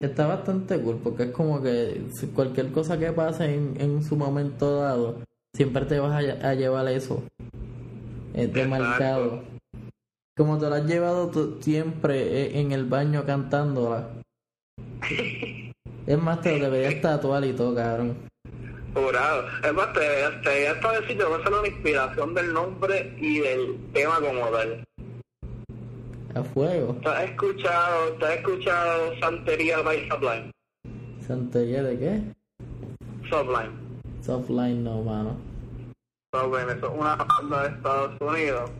Está 0.00 0.26
bastante 0.26 0.80
cool 0.80 1.00
porque 1.04 1.24
es 1.24 1.30
como 1.30 1.62
que 1.62 2.02
cualquier 2.34 2.72
cosa 2.72 2.98
que 2.98 3.12
pase 3.12 3.54
en, 3.54 3.76
en 3.78 4.02
su 4.02 4.16
momento 4.16 4.80
dado, 4.80 5.20
siempre 5.54 5.84
te 5.84 5.98
vas 5.98 6.12
a, 6.12 6.48
a 6.48 6.54
llevar 6.54 6.88
eso 6.88 7.22
Exacto. 8.34 8.68
marcado. 8.68 9.42
Como 10.36 10.58
te 10.58 10.68
lo 10.68 10.74
has 10.74 10.86
llevado 10.86 11.30
tú 11.30 11.58
siempre 11.60 12.42
eh, 12.42 12.60
en 12.60 12.72
el 12.72 12.86
baño 12.86 13.24
cantándola. 13.24 14.08
Es 16.06 16.18
más, 16.18 16.42
te 16.42 16.58
lo 16.58 16.70
deberías 16.70 17.00
tatuar 17.00 17.42
y 17.46 17.54
todo, 17.54 17.74
cabrón. 17.74 18.14
Jurado. 18.94 19.46
Es 19.64 19.72
más, 19.74 19.92
te, 19.92 20.00
te 20.44 20.66
esta 20.70 20.92
decir, 21.00 21.18
yo 21.18 21.28
voy 21.28 21.38
a 21.38 21.42
hacer 21.42 21.52
una 21.52 21.68
inspiración 21.68 22.34
del 22.34 22.52
nombre 22.52 23.16
y 23.20 23.38
del 23.40 23.78
tema 23.92 24.20
como 24.20 24.46
tal. 24.48 24.84
A 26.34 26.42
fuego. 26.42 26.96
¿Te 27.02 27.08
has 27.08 27.24
escuchado, 27.30 28.12
te 28.18 28.24
has 28.26 28.36
escuchado 28.36 29.18
Santería 29.20 29.80
by 29.82 30.08
Sublime? 30.08 30.50
¿Santería 31.26 31.82
de 31.82 31.98
qué? 31.98 32.22
Sublime. 33.28 33.72
Softline 34.20 34.82
no, 34.84 35.02
mano. 35.02 35.36
Sublime, 36.34 36.72
eso 36.72 36.86
es 36.92 36.98
una 37.00 37.16
banda 37.16 37.62
de 37.62 37.68
Estados 37.76 38.12
Unidos. 38.20 38.70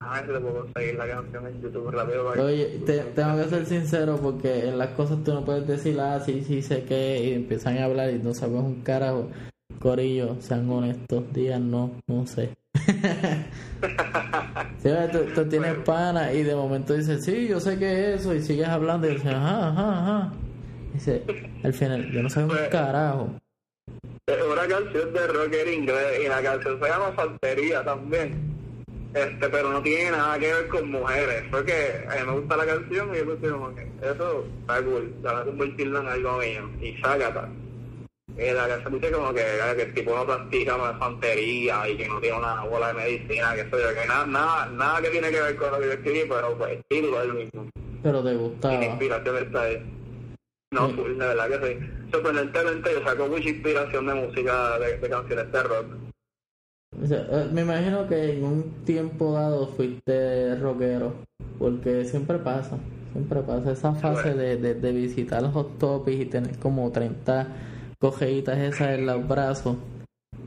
A 0.00 0.14
ver 0.20 0.26
si 0.26 0.32
te 0.32 0.40
puedo 0.40 0.62
conseguir 0.64 0.94
la 0.96 1.08
canción 1.08 1.46
en 1.46 1.60
YouTube 1.62 1.90
rápido. 1.90 2.24
para 2.26 2.42
Oye, 2.44 2.66
te- 2.86 3.00
tengo 3.00 3.36
que 3.42 3.48
ser 3.48 3.66
sincero 3.66 4.18
porque 4.22 4.68
en 4.68 4.78
las 4.78 4.88
cosas 4.90 5.18
tú 5.24 5.34
no 5.34 5.44
puedes 5.44 5.66
decir, 5.66 5.98
ah, 6.00 6.20
sí, 6.20 6.44
sí, 6.46 6.62
sé 6.62 6.84
que, 6.84 7.24
y 7.24 7.32
empiezan 7.32 7.78
a 7.78 7.84
hablar 7.86 8.10
y 8.10 8.18
no 8.18 8.32
sabes 8.34 8.60
un 8.60 8.82
carajo. 8.82 9.28
Corillo, 9.78 10.36
sean 10.40 10.68
honestos, 10.70 11.24
digan 11.32 11.70
no, 11.70 11.90
no 12.06 12.26
sé. 12.26 12.50
Sí, 14.82 14.88
tú, 15.12 15.18
tú 15.34 15.48
tienes 15.48 15.74
pana 15.84 16.32
y 16.32 16.42
de 16.44 16.54
momento 16.54 16.94
dices, 16.94 17.24
sí, 17.24 17.48
yo 17.48 17.58
sé 17.60 17.78
que 17.78 18.14
es 18.14 18.20
eso, 18.20 18.34
y 18.34 18.40
sigues 18.42 18.68
hablando 18.68 19.08
y 19.08 19.14
dices, 19.14 19.26
ajá, 19.34 19.68
ajá, 19.68 19.98
ajá. 20.02 20.32
Dice, 20.94 21.22
al 21.64 21.74
final, 21.74 22.10
yo 22.12 22.22
no 22.22 22.30
sé 22.30 22.40
un 22.42 22.48
Pues- 22.48 22.68
carajo. 22.68 23.30
Una 24.52 24.66
canción 24.66 25.12
de 25.12 25.26
rocker 25.26 25.68
inglés 25.68 26.20
y 26.24 26.28
la 26.28 26.42
canción 26.42 26.78
se 26.80 26.88
llama 26.88 27.12
Santería 27.16 27.82
también. 27.84 28.34
Este, 29.14 29.48
pero 29.48 29.72
no 29.72 29.82
tiene 29.82 30.10
nada 30.10 30.38
que 30.38 30.52
ver 30.52 30.68
con 30.68 30.90
mujeres. 30.90 31.44
Fue 31.50 31.64
que 31.64 32.04
a 32.08 32.14
mí 32.24 32.26
me 32.30 32.38
gusta 32.40 32.56
la 32.58 32.66
canción 32.66 33.08
y 33.14 33.18
yo 33.18 33.26
pensé 33.26 33.46
que 33.74 34.06
eso 34.08 34.44
está 34.60 34.82
cool, 34.82 35.14
voy 35.22 35.32
a 35.34 35.44
convertirlo 35.44 36.00
en 36.02 36.08
algo 36.08 36.38
mío. 36.38 36.70
Y 36.82 37.00
sácata. 37.00 37.48
Y 38.38 38.52
la 38.52 38.68
canción 38.68 38.94
dice 38.94 39.10
como 39.12 39.34
que, 39.34 39.42
que 39.76 39.82
el 39.82 39.94
tipo 39.94 40.14
no 40.14 40.24
practica 40.24 40.76
más 40.76 40.98
santería 40.98 41.88
y 41.88 41.96
que 41.96 42.08
no 42.08 42.20
tiene 42.20 42.38
una 42.38 42.62
bola 42.64 42.88
de 42.88 42.94
medicina, 42.94 43.54
que 43.54 43.62
eso 43.62 43.70
yo, 43.78 44.00
que 44.00 44.06
nada, 44.06 44.26
nada, 44.26 44.66
nada 44.66 45.02
que 45.02 45.08
tiene 45.10 45.30
que 45.30 45.40
ver 45.40 45.56
con 45.56 45.72
lo 45.72 45.78
que 45.80 45.86
yo 45.86 45.92
escribí, 45.92 46.20
pero 46.28 46.56
pues 46.56 46.72
el 46.76 46.84
título 46.88 47.20
es 47.22 47.28
el 47.28 47.34
mismo. 47.34 47.70
Pero 48.02 48.22
te 48.22 48.32
Y 48.32 48.36
gustaba. 48.36 48.84
inspiración 48.84 49.36
está 49.38 49.62
ahí. 49.62 49.92
No, 50.70 50.86
Sí. 50.88 50.94
full, 50.94 51.10
de 51.18 51.26
verdad 51.26 51.48
que 51.48 51.66
sí. 51.66 51.86
Sorprendentemente 52.12 52.90
yo 52.92 53.02
saco 53.04 53.26
mucha 53.26 53.48
inspiración 53.48 54.06
de 54.06 54.14
música, 54.14 54.78
de, 54.78 54.98
de 54.98 55.08
canciones 55.08 55.50
de 55.52 55.62
rock. 55.62 55.86
O 57.02 57.06
sea, 57.06 57.26
eh, 57.30 57.48
me 57.52 57.62
imagino 57.62 58.06
que 58.08 58.32
en 58.34 58.44
un 58.44 58.84
tiempo 58.84 59.32
dado 59.32 59.66
fuiste 59.68 60.54
rockero, 60.56 61.12
porque 61.58 62.04
siempre 62.04 62.38
pasa, 62.38 62.78
siempre 63.12 63.40
pasa 63.40 63.72
esa 63.72 63.94
fase 63.94 64.34
de, 64.34 64.56
de, 64.56 64.74
de 64.74 64.92
visitar 64.92 65.42
los 65.42 65.52
hot 65.52 65.78
topics 65.78 66.20
y 66.20 66.26
tener 66.26 66.56
como 66.58 66.90
30 66.92 67.46
cogeitas 68.00 68.58
esas 68.58 68.98
en 68.98 69.06
los 69.06 69.26
brazos. 69.26 69.76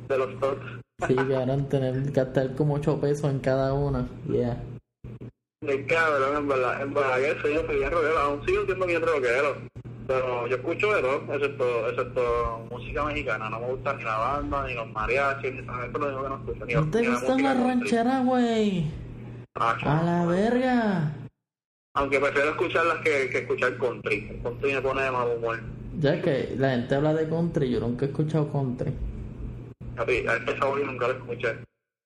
De 0.08 0.18
los 0.18 0.40
tops. 0.40 0.66
Sí, 1.08 1.16
cabrón, 1.16 1.68
tener 1.68 2.12
gastar 2.12 2.56
como 2.56 2.76
8 2.76 3.00
pesos 3.00 3.30
en 3.32 3.40
cada 3.40 3.74
una. 3.74 4.08
Yeah. 4.28 4.62
De 5.62 5.86
cabrón, 5.86 6.38
en 6.38 6.48
verdad, 6.48 6.82
en 6.82 6.94
verdad 6.94 7.18
que 7.18 7.48
sí, 7.48 7.54
yo 7.56 7.66
soy 7.66 7.78
bien 7.78 7.92
rockero, 7.92 8.20
aún 8.20 8.46
sigo 8.46 8.66
siendo 8.66 8.86
bien 8.86 9.02
rockero. 9.02 9.58
Pero 10.08 10.48
yo 10.48 10.56
escucho 10.56 10.94
de 10.94 11.02
todo, 11.02 11.34
excepto, 11.36 11.90
excepto 11.90 12.68
música 12.70 13.06
mexicana. 13.06 13.50
No 13.50 13.60
me 13.60 13.68
gusta 13.68 13.94
ni 13.94 14.04
la 14.04 14.18
banda, 14.18 14.68
ni 14.68 14.74
los 14.74 14.92
mariachis, 14.92 15.54
ni 15.54 15.60
eso 15.60 15.72
es 15.86 15.94
lo 15.94 16.08
único 16.08 16.24
que 16.24 16.30
no 16.30 16.36
escucho. 16.36 16.66
Ni, 16.66 16.74
¿No 16.74 16.90
te 16.90 17.08
gustan 17.08 17.44
las 17.44 17.64
rancheras, 17.64 18.26
güey? 18.26 18.92
A 19.56 20.04
la 20.04 20.26
verga. 20.26 21.14
Aunque 21.94 22.20
prefiero 22.20 22.52
escuchar 22.52 22.86
las 22.86 22.98
que, 23.00 23.30
que 23.30 23.40
escuchar 23.40 23.78
country. 23.78 24.30
El 24.30 24.42
country 24.42 24.74
me 24.74 24.82
pone 24.82 25.04
de 25.04 25.12
mal 25.12 25.28
humor. 25.38 25.60
Ya 26.02 26.20
que 26.20 26.56
la 26.58 26.72
gente 26.72 26.96
habla 26.96 27.14
de 27.14 27.30
country, 27.30 27.70
yo 27.70 27.80
nunca 27.80 28.06
he 28.06 28.10
escuchado 28.10 28.52
country. 28.52 28.92
Papi, 29.96 30.26
a 30.28 30.36
este 30.36 30.58
sabor 30.58 30.84
nunca 30.84 31.08
lo 31.08 31.14
escuché. 31.14 31.50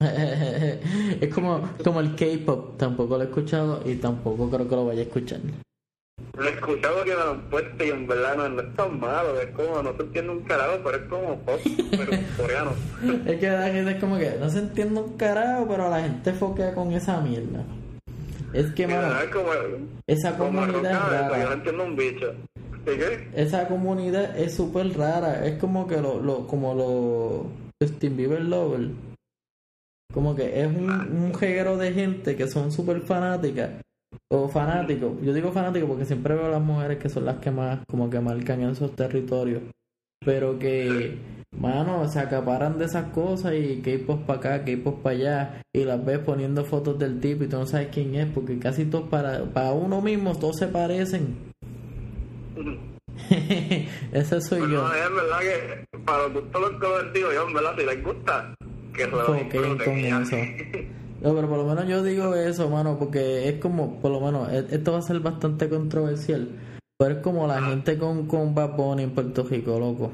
es 1.22 1.34
como, 1.34 1.70
como 1.82 2.02
el 2.02 2.14
K-pop, 2.14 2.78
tampoco 2.78 3.16
lo 3.16 3.24
he 3.24 3.28
escuchado 3.28 3.82
y 3.86 3.96
tampoco 3.96 4.50
creo 4.50 4.68
que 4.68 4.76
lo 4.76 4.86
vaya 4.86 5.00
a 5.00 5.04
escuchar. 5.04 5.40
Lo 6.38 6.44
he 6.44 6.50
escuchado 6.50 7.06
que 7.06 7.12
me 7.12 7.16
lo 7.16 7.32
han 7.32 7.42
puesto 7.50 7.86
y 7.86 7.90
en 7.90 8.06
verdad 8.06 8.36
no, 8.36 8.50
no 8.50 8.62
es 8.62 8.76
tan 8.76 9.00
malo, 9.00 9.40
es 9.40 9.50
como, 9.52 9.82
no 9.82 9.96
se 9.96 10.04
entiende 10.04 10.32
un 10.34 10.42
carajo, 10.42 10.80
pero 10.84 10.98
es 10.98 11.04
como 11.04 11.40
pop, 11.40 11.60
pero 11.92 12.12
coreano. 12.38 12.72
Es 13.26 13.40
que 13.40 13.50
la 13.50 13.70
gente 13.70 13.92
es 13.92 14.00
como 14.02 14.18
que 14.18 14.32
no 14.38 14.50
se 14.50 14.60
entiende 14.60 15.00
un 15.00 15.16
carajo, 15.16 15.68
pero 15.70 15.90
la 15.90 16.02
gente 16.02 16.34
foquea 16.34 16.74
con 16.74 16.92
esa 16.92 17.22
mierda. 17.22 17.64
Es 18.52 18.72
que, 18.72 18.88
mano, 18.88 19.22
es 19.22 19.30
como, 19.30 19.50
esa 20.06 20.38
comunidad 20.38 20.86
es 20.86 20.98
arroncado, 20.98 21.14
yo 21.14 21.38
no 21.38 21.44
rara. 21.44 21.54
entiendo 21.54 21.84
un 21.86 21.96
bicho. 21.96 22.36
Esa 23.34 23.68
comunidad 23.68 24.38
es 24.38 24.56
súper 24.56 24.98
rara. 24.98 25.46
Es 25.46 25.58
como 25.60 25.88
que 25.88 26.02
lo, 26.02 26.22
lo, 26.22 26.48
como 26.48 26.74
lo 26.74 27.48
Justin 27.82 28.18
Bieber 28.18 28.42
Lover. 28.42 28.90
Como 30.14 30.36
que 30.36 30.62
es 30.62 30.68
un, 30.68 30.90
un 30.90 31.34
jeguero 31.36 31.78
de 31.78 31.92
gente 31.92 32.36
que 32.36 32.48
son 32.48 32.72
súper 32.72 33.02
fanáticas 33.02 33.72
o 34.30 34.48
fanáticos. 34.48 35.14
Yo 35.22 35.34
digo 35.34 35.52
fanáticos 35.52 35.90
porque 35.90 36.06
siempre 36.06 36.36
veo 36.36 36.46
a 36.46 36.52
las 36.52 36.62
mujeres 36.62 36.98
que 37.00 37.10
son 37.10 37.26
las 37.26 37.38
que 37.38 37.52
más 37.52 37.80
como 37.88 38.10
que 38.10 38.20
marcan 38.20 38.62
en 38.62 38.70
esos 38.70 38.96
territorios. 38.96 39.64
Pero 40.24 40.58
que, 40.58 41.20
mano, 41.52 42.08
se 42.08 42.20
acaparan 42.20 42.80
de 42.80 42.86
esas 42.86 43.12
cosas 43.12 43.54
y 43.54 43.82
K-pop 43.82 44.26
para 44.26 44.40
acá, 44.40 44.66
K-pop 44.66 45.02
para 45.02 45.16
allá. 45.16 45.62
Y 45.74 45.84
las 45.84 46.04
ves 46.04 46.20
poniendo 46.20 46.64
fotos 46.66 46.98
del 46.98 47.20
tipo 47.20 47.44
y 47.44 47.48
tú 47.48 47.58
no 47.58 47.68
sabes 47.68 47.90
quién 47.92 48.16
es 48.16 48.28
porque 48.32 48.58
casi 48.58 48.86
todos 48.86 49.10
para, 49.10 49.44
para 49.46 49.74
uno 49.74 50.02
mismo, 50.02 50.36
todos 50.36 50.58
se 50.58 50.68
parecen. 50.68 51.54
Ese 54.12 54.42
soy 54.42 54.62
Pero 54.62 54.72
yo. 54.72 54.82
no, 54.88 54.94
es 54.94 55.14
verdad 55.14 55.40
que 55.40 56.00
para 56.06 56.24
los 56.24 56.34
gustos 56.34 56.62
los 56.62 56.72
convertidos, 56.82 57.34
yo 57.34 57.48
en 57.48 57.54
verdad, 57.54 57.72
si 57.78 57.86
les 57.86 58.04
gusta, 58.04 58.56
que 58.94 59.04
se 59.06 59.12
lo 59.12 59.20
Enfoquen 59.36 59.50
disfruten. 59.62 59.86
con 59.86 60.00
y 60.00 60.10
ya. 60.10 60.22
eso. 60.22 60.36
No, 61.22 61.34
pero 61.34 61.48
por 61.48 61.58
lo 61.58 61.66
menos 61.66 61.88
yo 61.88 62.04
digo 62.04 62.36
eso, 62.36 62.70
mano, 62.70 63.00
porque 63.00 63.48
es 63.50 63.60
como, 63.60 64.00
por 64.00 64.12
lo 64.12 64.20
menos, 64.20 64.52
e- 64.52 64.68
esto 64.70 64.92
va 64.92 65.00
a 65.00 65.02
ser 65.02 65.22
bastante 65.22 65.70
controversial. 65.70 66.50
Pero 67.00 67.16
es 67.16 67.22
como 67.24 67.48
la 67.48 67.64
gente 67.64 67.98
con, 67.98 68.28
con 68.28 68.54
Bad 68.54 68.76
Bunny 68.76 69.04
en 69.04 69.12
Puerto 69.12 69.44
Rico, 69.50 69.80
loco. 69.80 70.12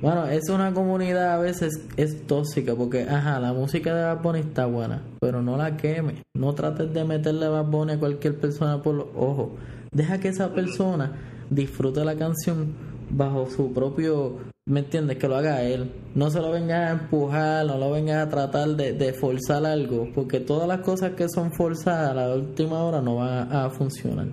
Bueno, 0.00 0.26
es 0.26 0.48
una 0.48 0.72
comunidad 0.72 1.34
a 1.34 1.38
veces 1.38 1.86
es 1.96 2.26
tóxica 2.26 2.74
porque, 2.74 3.02
ajá, 3.02 3.38
la 3.38 3.52
música 3.52 3.94
de 3.94 4.02
Bad 4.02 4.22
Bunny 4.22 4.40
está 4.40 4.66
buena, 4.66 5.02
pero 5.20 5.40
no 5.42 5.56
la 5.56 5.76
queme. 5.76 6.22
No 6.36 6.52
trates 6.54 6.92
de 6.92 7.04
meterle 7.04 7.46
Bad 7.46 7.66
Bunny 7.66 7.92
a 7.92 7.98
cualquier 8.00 8.40
persona 8.40 8.82
por 8.82 8.94
los 8.94 9.06
ojos. 9.14 9.50
Deja 9.92 10.18
que 10.18 10.28
esa 10.28 10.52
persona 10.52 11.12
disfrute 11.50 12.04
la 12.04 12.16
canción 12.16 12.74
bajo 13.10 13.48
su 13.50 13.72
propio, 13.72 14.38
¿me 14.66 14.80
entiendes? 14.80 15.18
Que 15.18 15.28
lo 15.28 15.36
haga 15.36 15.62
él. 15.62 15.92
No 16.14 16.30
se 16.30 16.40
lo 16.40 16.50
vengas 16.50 16.88
a 16.88 16.92
empujar, 16.92 17.66
no 17.66 17.78
lo 17.78 17.90
vengas 17.90 18.26
a 18.26 18.28
tratar 18.28 18.68
de, 18.68 18.92
de 18.92 19.12
forzar 19.12 19.64
algo, 19.64 20.08
porque 20.14 20.40
todas 20.40 20.68
las 20.68 20.80
cosas 20.80 21.12
que 21.12 21.28
son 21.28 21.52
forzadas 21.52 22.10
a 22.10 22.14
la 22.14 22.34
última 22.34 22.82
hora 22.82 23.00
no 23.00 23.16
van 23.16 23.52
a, 23.52 23.66
a 23.66 23.70
funcionar. 23.70 24.26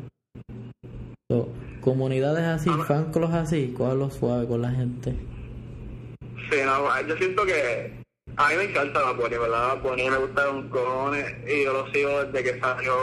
So, 1.31 1.49
comunidades 1.81 2.43
así, 2.43 2.69
fanclos 2.87 3.33
así, 3.33 3.73
cójalo 3.75 4.09
suave 4.09 4.47
con 4.47 4.61
la 4.61 4.71
gente. 4.71 5.15
Sí, 6.49 6.57
no, 6.63 7.07
yo 7.07 7.15
siento 7.17 7.45
que 7.45 8.05
a 8.37 8.49
mí 8.49 8.55
me 8.57 8.63
encanta 8.65 9.01
Bad 9.01 9.15
Bunny, 9.15 9.37
¿verdad? 9.37 9.81
Bunny 9.81 10.09
me 10.09 10.17
gusta 10.17 10.49
un 10.49 10.69
cojones 10.69 11.25
y 11.47 11.63
yo 11.63 11.73
lo 11.73 11.91
sigo 11.91 12.23
desde 12.25 12.43
que 12.43 12.59
salió 12.59 12.93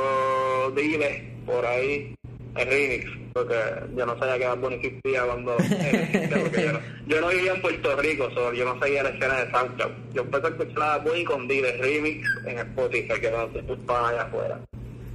Dile 0.77 1.37
por 1.47 1.65
ahí 1.65 2.15
el 2.57 2.69
remix, 2.69 3.11
porque 3.33 3.55
yo 3.97 4.07
no 4.07 4.19
sabía 4.19 4.39
que 4.39 4.47
Bad 4.47 4.59
Bunny 4.59 4.75
existía 4.77 5.25
cuando 5.25 5.57
existía, 5.57 6.39
porque 6.43 6.63
yo, 6.63 6.73
no, 6.73 6.81
yo 7.07 7.21
no 7.21 7.29
vivía 7.29 7.55
en 7.55 7.63
Puerto 7.63 7.97
Rico, 7.97 8.31
so, 8.35 8.53
yo 8.53 8.65
no 8.65 8.81
seguía 8.83 9.03
la 9.03 9.11
escena 9.11 9.45
de 9.45 9.51
SoundCloud. 9.51 9.93
Yo 10.13 10.23
empecé 10.23 10.47
a 10.47 10.51
escuchar 10.51 10.83
a 10.83 10.99
Bad 10.99 11.03
Bunny 11.05 11.25
con 11.25 11.49
Dile 11.49 11.77
remix 11.79 12.29
en 12.47 12.59
Spotify, 12.59 13.21
que 13.21 13.31
no 13.31 13.51
se 13.53 13.73
estaban 13.73 14.13
allá 14.13 14.23
afuera. 14.23 14.61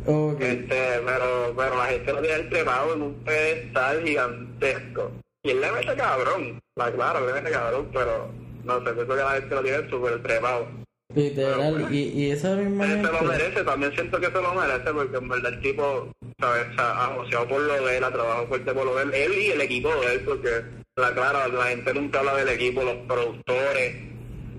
Ok. 0.05 0.41
Este, 0.41 1.01
pero, 1.05 1.53
pero 1.55 1.77
la 1.77 1.85
gente 1.87 2.13
lo 2.13 2.21
tiene 2.21 2.43
trepado 2.43 2.93
en 2.93 3.01
un 3.01 3.13
pedestal 3.23 4.03
gigantesco. 4.03 5.11
Y 5.43 5.51
él 5.51 5.61
le 5.61 5.71
mete 5.71 5.95
cabrón, 5.95 6.59
la 6.75 6.91
claro, 6.91 7.27
le 7.27 7.33
mete 7.33 7.51
cabrón, 7.51 7.89
pero 7.93 8.31
no 8.63 8.83
sé, 8.83 8.93
pienso 8.93 9.15
que 9.15 9.21
la 9.21 9.31
gente 9.31 9.55
lo 9.55 9.63
tiene 9.63 9.89
súper 9.89 10.23
trepado. 10.23 10.67
Literal, 11.15 11.87
y, 11.89 12.09
y 12.09 12.31
esa 12.31 12.55
misma 12.55 12.85
Él 12.85 13.05
se 13.05 13.11
lo 13.11 13.21
merece, 13.21 13.63
también 13.63 13.93
siento 13.93 14.19
que 14.19 14.27
se 14.27 14.41
lo 14.41 14.53
merece, 14.53 14.93
porque 14.93 15.17
en 15.17 15.29
verdad 15.29 15.53
el 15.53 15.61
tipo, 15.61 16.11
¿sabes? 16.39 16.65
Asociado 16.77 17.47
por 17.47 17.61
lo 17.61 17.85
de 17.85 17.97
él, 17.97 18.03
ha 18.03 18.11
trabajado 18.11 18.47
fuerte 18.47 18.71
por 18.73 18.85
lo 18.85 18.95
de 18.95 19.03
él, 19.03 19.13
él 19.13 19.31
y 19.39 19.47
el 19.51 19.61
equipo 19.61 19.89
de 19.89 20.13
él, 20.13 20.21
porque, 20.21 20.49
la 20.95 21.13
claro, 21.13 21.51
la 21.51 21.65
gente 21.65 21.93
nunca 21.93 22.19
habla 22.19 22.35
del 22.35 22.49
equipo, 22.49 22.83
los 22.83 22.95
productores, 23.07 23.95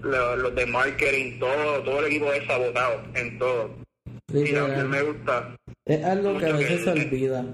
los, 0.03 0.39
los 0.39 0.55
de 0.55 0.67
marketing, 0.67 1.39
todo, 1.39 1.83
todo 1.85 1.99
el 2.01 2.07
equipo 2.07 2.33
es 2.33 2.47
sabotado 2.47 3.01
en 3.15 3.39
todo. 3.39 3.71
Y 4.33 4.37
a 4.39 4.41
mí 4.41 4.45
Literal. 4.45 4.89
me 4.89 5.03
gusta. 5.03 5.57
Es 5.87 6.05
algo 6.05 6.39
que 6.39 6.47
a 6.47 6.53
veces 6.53 6.85
se 6.85 6.95
que- 6.95 7.01
olvida. 7.01 7.45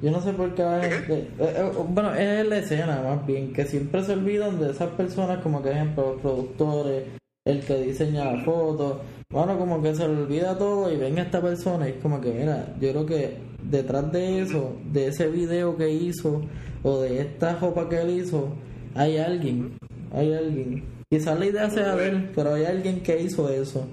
Yo 0.00 0.12
no 0.12 0.20
sé 0.20 0.32
por 0.32 0.54
qué 0.54 0.62
gente... 0.62 1.14
eh, 1.14 1.28
eh, 1.40 1.70
bueno, 1.88 2.14
es 2.14 2.46
la 2.46 2.58
escena 2.58 3.02
más 3.02 3.26
bien, 3.26 3.52
que 3.52 3.64
siempre 3.64 4.04
se 4.04 4.12
olvidan 4.12 4.60
de 4.60 4.70
esas 4.70 4.90
personas 4.90 5.40
como 5.42 5.60
que, 5.60 5.70
ejemplo, 5.70 6.12
los 6.12 6.22
productores, 6.22 7.04
el 7.44 7.64
que 7.64 7.74
diseña 7.78 8.32
la 8.32 8.44
foto. 8.44 9.00
Bueno, 9.30 9.58
como 9.58 9.82
que 9.82 9.94
se 9.96 10.06
le 10.06 10.14
olvida 10.22 10.56
todo 10.56 10.92
y 10.92 10.96
ven 10.96 11.18
a 11.18 11.22
esta 11.22 11.40
persona 11.42 11.88
y 11.88 11.92
es 11.92 11.96
como 12.00 12.20
que, 12.20 12.30
mira, 12.30 12.66
yo 12.80 12.90
creo 12.92 13.06
que 13.06 13.36
detrás 13.70 14.10
de 14.12 14.40
eso, 14.40 14.76
de 14.84 15.08
ese 15.08 15.28
video 15.28 15.76
que 15.76 15.90
hizo 15.90 16.42
o 16.82 17.00
de 17.00 17.20
esta 17.20 17.58
ropa 17.58 17.88
que 17.88 18.00
él 18.00 18.10
hizo, 18.10 18.54
hay 18.94 19.18
alguien, 19.18 19.76
hay 20.12 20.34
alguien. 20.34 20.84
Quizás 21.10 21.38
la 21.38 21.46
idea 21.46 21.70
sea 21.70 21.96
de 21.96 22.08
él, 22.08 22.30
pero 22.34 22.54
hay 22.54 22.64
alguien 22.64 23.02
que 23.02 23.20
hizo 23.20 23.48
eso. 23.48 23.88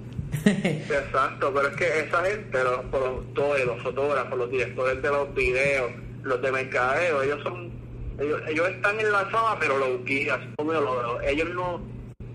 Exacto, 0.46 1.52
pero 1.54 1.70
es 1.70 1.76
que 1.76 2.00
esa 2.00 2.24
gente, 2.24 2.64
los 2.64 2.86
productores, 2.92 3.66
los 3.66 3.82
fotógrafos, 3.82 4.38
los 4.38 4.52
directores 4.52 5.02
de 5.02 5.10
los 5.10 5.34
videos, 5.34 5.92
los 6.24 6.42
de 6.42 6.52
mercadeo, 6.52 7.24
ellos 7.24 7.42
son, 7.44 7.72
ellos, 8.20 8.42
ellos 8.48 8.70
están 8.70 9.00
en 9.00 9.12
la 9.12 9.30
zona, 9.32 9.58
pero 9.60 9.78
los 9.78 10.04
guías, 10.04 10.40
ellos 11.26 11.50
no, 11.54 11.82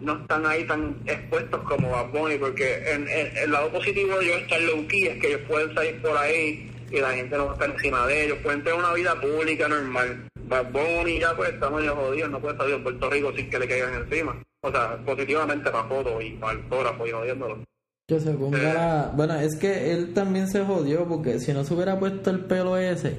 no 0.00 0.20
están 0.20 0.46
ahí 0.46 0.66
tan 0.66 0.96
expuestos 1.06 1.60
como 1.64 1.90
Bad 1.90 2.10
Bunny, 2.10 2.38
porque 2.38 2.90
en, 2.90 3.06
el 3.08 3.50
lado 3.50 3.70
positivo 3.70 4.18
de 4.18 4.26
ellos 4.26 4.42
están 4.42 4.66
los 4.66 4.88
guías, 4.88 5.18
que 5.18 5.28
ellos 5.28 5.42
pueden 5.46 5.74
salir 5.74 6.00
por 6.00 6.16
ahí 6.16 6.69
y 6.90 7.00
la 7.00 7.12
gente 7.12 7.36
no 7.36 7.52
está 7.52 7.66
encima 7.66 8.06
de 8.06 8.24
ellos, 8.24 8.38
pueden 8.42 8.64
tener 8.64 8.78
una 8.78 8.92
vida 8.92 9.14
pública 9.20 9.68
normal. 9.68 10.28
Bad 10.48 10.72
Bunny 10.72 11.20
ya 11.20 11.36
pues 11.36 11.52
está 11.52 11.70
medio 11.70 11.94
jodido, 11.94 12.28
no 12.28 12.40
puede 12.40 12.56
salir 12.56 12.76
de 12.76 12.82
Puerto 12.82 13.10
Rico 13.10 13.32
sin 13.34 13.48
que 13.48 13.58
le 13.58 13.68
caigan 13.68 13.94
encima. 13.94 14.42
O 14.62 14.70
sea, 14.70 14.98
positivamente 15.04 15.70
para 15.70 15.88
fotos 15.88 16.22
y 16.22 16.30
para 16.32 16.52
el 16.54 16.62
fotógrafo 16.64 17.06
y 17.06 17.10
jodiéndolo. 17.12 17.58
Que 18.08 18.20
se 18.20 18.32
ponga 18.32 18.74
la... 18.74 19.12
Bueno, 19.14 19.36
es 19.36 19.56
que 19.56 19.92
él 19.92 20.12
también 20.12 20.48
se 20.48 20.64
jodió 20.64 21.06
porque 21.06 21.38
si 21.38 21.52
no 21.52 21.64
se 21.64 21.74
hubiera 21.74 21.98
puesto 21.98 22.30
el 22.30 22.40
pelo 22.44 22.76
ese, 22.76 23.16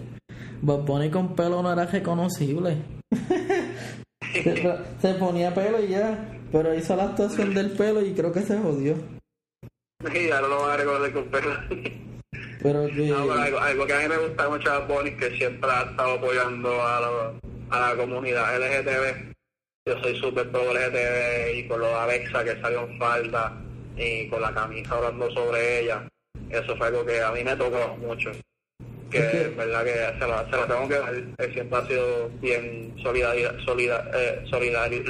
Bad 0.61 0.79
Bunny 0.79 1.09
con 1.09 1.35
pelo 1.35 1.63
no 1.63 1.71
era 1.71 1.85
reconocible. 1.85 2.77
se, 4.33 4.77
se 5.01 5.13
ponía 5.13 5.53
pelo 5.53 5.81
y 5.81 5.87
ya, 5.87 6.37
pero 6.51 6.73
hizo 6.73 6.95
la 6.97 7.05
actuación 7.05 7.53
del 7.53 7.71
pelo 7.71 8.01
y 8.05 8.13
creo 8.13 8.33
que 8.33 8.41
se 8.41 8.57
jodió. 8.57 8.95
Y 10.03 10.27
ya 10.27 10.41
no 10.41 10.47
lo 10.47 10.61
van 10.63 10.71
a 10.71 10.77
reconocer 10.77 11.13
con 11.13 11.25
pelo. 11.25 11.51
Pero 12.61 12.87
que... 12.87 13.07
No, 13.07 13.27
pero 13.27 13.33
algo, 13.41 13.59
algo 13.59 13.85
que 13.87 13.93
a 13.93 13.99
mí 13.99 14.07
me 14.07 14.17
gusta 14.17 14.49
mucho 14.49 14.69
de 14.71 15.09
es 15.09 15.15
que 15.15 15.37
siempre 15.37 15.69
ha 15.71 15.81
estado 15.83 16.11
apoyando 16.11 16.81
a, 16.81 16.99
la- 17.01 17.33
a 17.77 17.89
la 17.89 17.95
comunidad 17.95 18.57
LGTB. 18.59 19.31
Yo 19.87 19.99
soy 20.03 20.15
súper 20.19 20.49
pro 20.51 20.61
LGTB 20.73 21.55
y 21.57 21.67
con 21.67 21.79
lo 21.79 21.87
de 21.87 21.93
Alexa 21.95 22.43
que 22.43 22.61
salió 22.61 22.87
en 22.87 22.99
falda 22.99 23.57
y 23.97 24.27
con 24.29 24.41
la 24.41 24.53
camisa 24.53 24.95
hablando 24.95 25.31
sobre 25.31 25.81
ella. 25.81 26.07
Eso 26.49 26.75
fue 26.77 26.87
algo 26.87 27.05
que 27.05 27.21
a 27.21 27.31
mí 27.31 27.43
me 27.43 27.55
tocó 27.55 27.97
mucho. 27.97 28.31
Que 29.09 29.17
es 29.19 29.57
verdad 29.57 29.83
que 29.83 29.93
se 30.19 30.27
lo, 30.27 30.45
se 30.45 30.51
lo 30.51 30.65
tengo 30.67 30.87
que 30.87 30.99
dar. 30.99 31.13
Él 31.13 31.53
siempre 31.53 31.77
ha 31.79 31.87
sido 31.87 32.29
bien 32.41 32.93
solidario. 33.03 33.51
Solida, 33.65 34.09
eh, 34.13 34.45
solidario. 34.49 35.03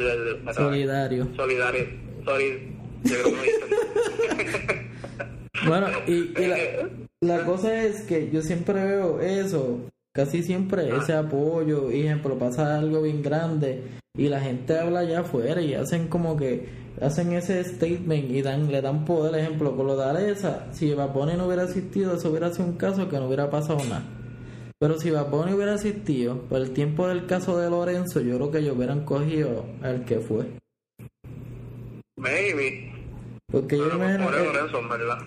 Solidario. 0.56 1.28
Solidario. 1.36 1.86
Solid, 2.26 2.58
yo 3.04 3.16
creo 3.22 3.24
que 3.24 3.32
lo 3.32 3.42
dice. 3.44 4.88
Bueno, 5.68 5.88
y, 6.08 6.14
y 6.42 6.48
la, 6.48 6.58
la 7.22 7.46
cosa 7.46 7.84
es 7.84 8.02
que 8.02 8.30
yo 8.32 8.42
siempre 8.42 8.84
veo 8.84 9.22
eso, 9.22 9.80
casi 10.14 10.44
siempre 10.44 10.96
ese 10.96 11.14
apoyo, 11.14 11.92
y 11.92 12.02
ejemplo, 12.02 12.38
pasa 12.38 12.80
algo 12.80 13.02
bien 13.04 13.22
grande 13.22 13.84
y 14.18 14.28
la 14.28 14.42
gente 14.42 14.78
habla 14.78 15.02
allá 15.02 15.22
afuera 15.22 15.62
y 15.62 15.74
hacen 15.74 16.08
como 16.08 16.36
que 16.36 16.68
hacen 17.00 17.32
ese 17.34 17.64
statement 17.64 18.30
y 18.32 18.42
dan 18.42 18.72
le 18.72 18.82
dan 18.82 19.06
poder, 19.06 19.36
ejemplo, 19.40 19.76
con 19.76 19.88
lo 19.88 19.96
de 19.96 20.04
Alexa, 20.04 20.68
si 20.72 20.94
Bad 20.94 21.14
Bunny 21.14 21.34
no 21.38 21.46
hubiera 21.48 21.64
asistido, 21.64 22.16
eso 22.16 22.30
hubiera 22.30 22.52
sido 22.52 22.66
un 22.66 22.78
caso 22.78 23.08
que 23.08 23.18
no 23.18 23.28
hubiera 23.28 23.50
pasado 23.50 23.80
nada. 23.88 24.04
Pero 24.80 25.00
si 25.00 25.12
Bad 25.12 25.30
Bunny 25.30 25.54
hubiera 25.54 25.76
asistido, 25.76 26.42
por 26.50 26.60
el 26.60 26.72
tiempo 26.72 27.08
del 27.08 27.28
caso 27.28 27.58
de 27.60 27.70
Lorenzo, 27.70 28.20
yo 28.20 28.36
creo 28.38 28.52
que 28.52 28.58
ellos 28.60 28.76
hubieran 28.76 29.06
cogido 29.06 29.66
al 29.84 30.04
que 30.06 30.20
fue. 30.20 30.48
Maybe. 32.18 32.92
Porque 33.52 33.78
yo 33.78 33.88
imagino 33.94 34.26
por 34.26 34.34
que- 34.34 34.42
verdad. 34.42 35.18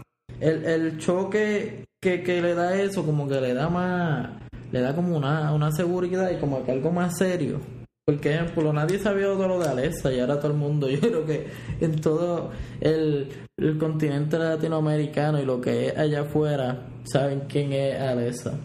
El, 0.40 0.64
el 0.64 0.98
choque 0.98 1.84
que, 2.02 2.22
que 2.22 2.40
le 2.42 2.54
da 2.54 2.80
eso 2.80 3.04
como 3.04 3.26
que 3.28 3.40
le 3.40 3.54
da 3.54 3.68
más 3.68 4.30
le 4.72 4.80
da 4.80 4.94
como 4.94 5.16
una, 5.16 5.52
una 5.52 5.70
seguridad 5.72 6.30
y 6.30 6.38
como 6.40 6.64
que 6.64 6.72
algo 6.72 6.90
más 6.90 7.16
serio. 7.16 7.60
Porque 8.06 8.34
ejemplo 8.34 8.70
nadie 8.72 8.98
sabía 8.98 9.26
todo 9.26 9.48
lo 9.48 9.58
de 9.60 9.68
Alexa 9.68 10.12
y 10.12 10.20
ahora 10.20 10.38
todo 10.38 10.50
el 10.52 10.58
mundo 10.58 10.90
yo 10.90 11.00
creo 11.00 11.24
que 11.24 11.46
en 11.80 12.00
todo 12.00 12.50
el, 12.80 13.28
el 13.58 13.78
continente 13.78 14.38
latinoamericano 14.38 15.40
y 15.40 15.44
lo 15.46 15.60
que 15.60 15.86
es 15.88 15.96
allá 15.96 16.22
afuera 16.22 16.86
saben 17.04 17.44
quién 17.48 17.72
es 17.72 17.98
Alexa. 18.00 18.58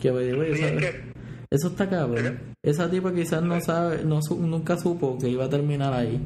Que 0.00 0.10
Sí, 0.10 0.62
es 0.62 0.72
que, 0.80 1.12
eso 1.50 1.68
está 1.68 1.88
cabrón. 1.88 2.54
Esa 2.62 2.90
tipa 2.90 3.14
quizás 3.14 3.42
no 3.42 3.58
sabe 3.60 4.04
no 4.04 4.20
su- 4.20 4.38
nunca 4.40 4.76
supo 4.76 5.16
que 5.18 5.28
iba 5.28 5.44
a 5.46 5.48
terminar 5.48 5.92
ahí 5.94 6.20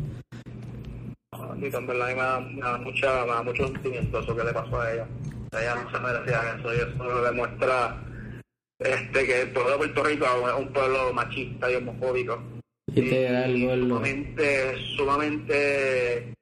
sí, 1.61 1.77
en 1.77 1.87
verdad, 1.87 2.37
a 2.37 2.41
mí 2.41 2.55
me 2.55 2.61
da, 2.61 2.79
mucha, 2.79 3.25
me 3.25 3.33
da 3.33 3.43
mucho 3.43 3.67
sentimiento 3.67 4.21
eso 4.21 4.37
que 4.37 4.45
le 4.45 4.53
pasó 4.53 4.81
a 4.81 4.93
ella. 4.93 5.07
Ella 5.53 5.75
no 5.75 5.91
se 5.91 5.99
merecía 5.99 6.57
eso 6.59 6.75
y 6.75 6.77
eso 6.77 7.23
demuestra 7.23 8.05
este, 8.79 9.27
que 9.27 9.43
el 9.43 9.51
pueblo 9.51 9.73
de 9.73 9.79
Puerto 9.79 10.05
Rico 10.05 10.27
es 10.27 10.55
un 10.55 10.73
pueblo 10.73 11.13
machista 11.13 11.71
y 11.71 11.75
homofóbico. 11.77 12.43
literal 12.95 13.57
y 13.57 13.67
gordo. 13.67 13.83
sumamente, 13.83 14.75
sumamente 14.97 16.35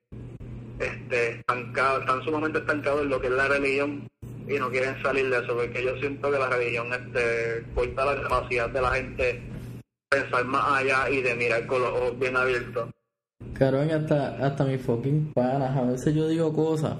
este, 0.79 1.31
estancados, 1.31 2.01
están 2.01 2.23
sumamente 2.25 2.59
estancados 2.59 3.03
en 3.03 3.09
lo 3.09 3.21
que 3.21 3.29
es 3.29 3.33
la 3.33 3.49
religión 3.49 4.07
y 4.49 4.59
no 4.59 4.71
quieren 4.71 5.01
salir 5.03 5.29
de 5.31 5.39
eso, 5.39 5.57
porque 5.57 5.83
yo 5.83 5.97
siento 5.99 6.31
que 6.31 6.39
la 6.39 6.49
religión 6.49 6.93
este, 6.93 7.64
corta 7.75 8.05
la 8.05 8.23
capacidad 8.23 8.69
de 8.69 8.81
la 8.81 8.91
gente 8.91 9.43
pensar 10.09 10.45
más 10.45 10.81
allá 10.81 11.11
y 11.11 11.23
de 11.23 11.35
mirar 11.35 11.67
con 11.67 11.83
los 11.83 11.91
ojos 11.91 12.19
bien 12.19 12.37
abiertos. 12.37 12.91
Cabrón, 13.55 13.91
hasta, 13.91 14.45
hasta 14.45 14.64
mis 14.64 14.80
fucking 14.80 15.32
panas, 15.32 15.76
a 15.76 15.82
veces 15.82 16.14
yo 16.14 16.28
digo 16.28 16.53
cosas. 16.53 16.99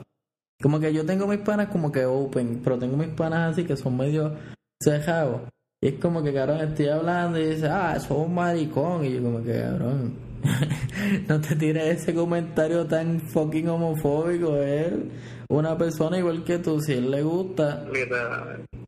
Como 0.63 0.81
que 0.81 0.93
yo 0.93 1.05
tengo 1.05 1.27
mis 1.27 1.41
panas 1.41 1.69
como 1.69 1.93
que 1.93 2.07
open, 2.07 2.61
pero 2.65 2.79
tengo 2.79 2.97
mis 2.97 3.09
panas 3.09 3.53
así 3.53 3.65
que 3.65 3.77
son 3.77 3.97
medio 3.97 4.35
cejados. 4.83 5.43
Y 5.83 5.89
es 5.89 5.95
como 6.01 6.23
que, 6.23 6.33
cabrón, 6.33 6.61
estoy 6.61 6.89
hablando 6.89 7.39
y 7.39 7.51
dice, 7.51 7.69
ah, 7.69 7.95
eso 7.97 8.15
es 8.15 8.27
un 8.27 8.35
maricón. 8.35 9.05
Y 9.05 9.15
yo 9.15 9.23
como 9.23 9.43
que, 9.43 9.61
cabrón, 9.61 10.15
no 11.29 11.41
te 11.41 11.57
tires 11.57 12.01
ese 12.03 12.15
comentario 12.15 12.87
tan 12.87 13.21
fucking 13.21 13.69
homofóbico. 13.69 14.57
Él, 14.57 15.11
una 15.49 15.77
persona 15.77 16.19
igual 16.19 16.45
que 16.45 16.59
tú, 16.59 16.81
si 16.81 16.95
él 16.95 17.11
le 17.11 17.23
gusta, 17.23 17.87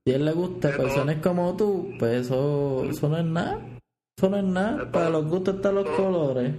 si 0.07 0.13
él 0.13 0.25
le 0.25 0.33
gusta 0.33 0.71
personas 0.71 1.17
como 1.17 1.55
tú, 1.57 1.91
pues 1.99 2.23
eso, 2.23 2.85
eso 2.89 3.09
no 3.09 3.19
es 3.19 3.25
nada. 3.25 3.61
Eso 4.17 4.31
no 4.31 4.39
es 4.39 4.45
nada. 4.45 4.91
Para 4.91 5.11
los 5.11 5.27
gustos 5.27 5.57
están 5.57 5.75
los 5.75 5.89
colores. 5.91 6.55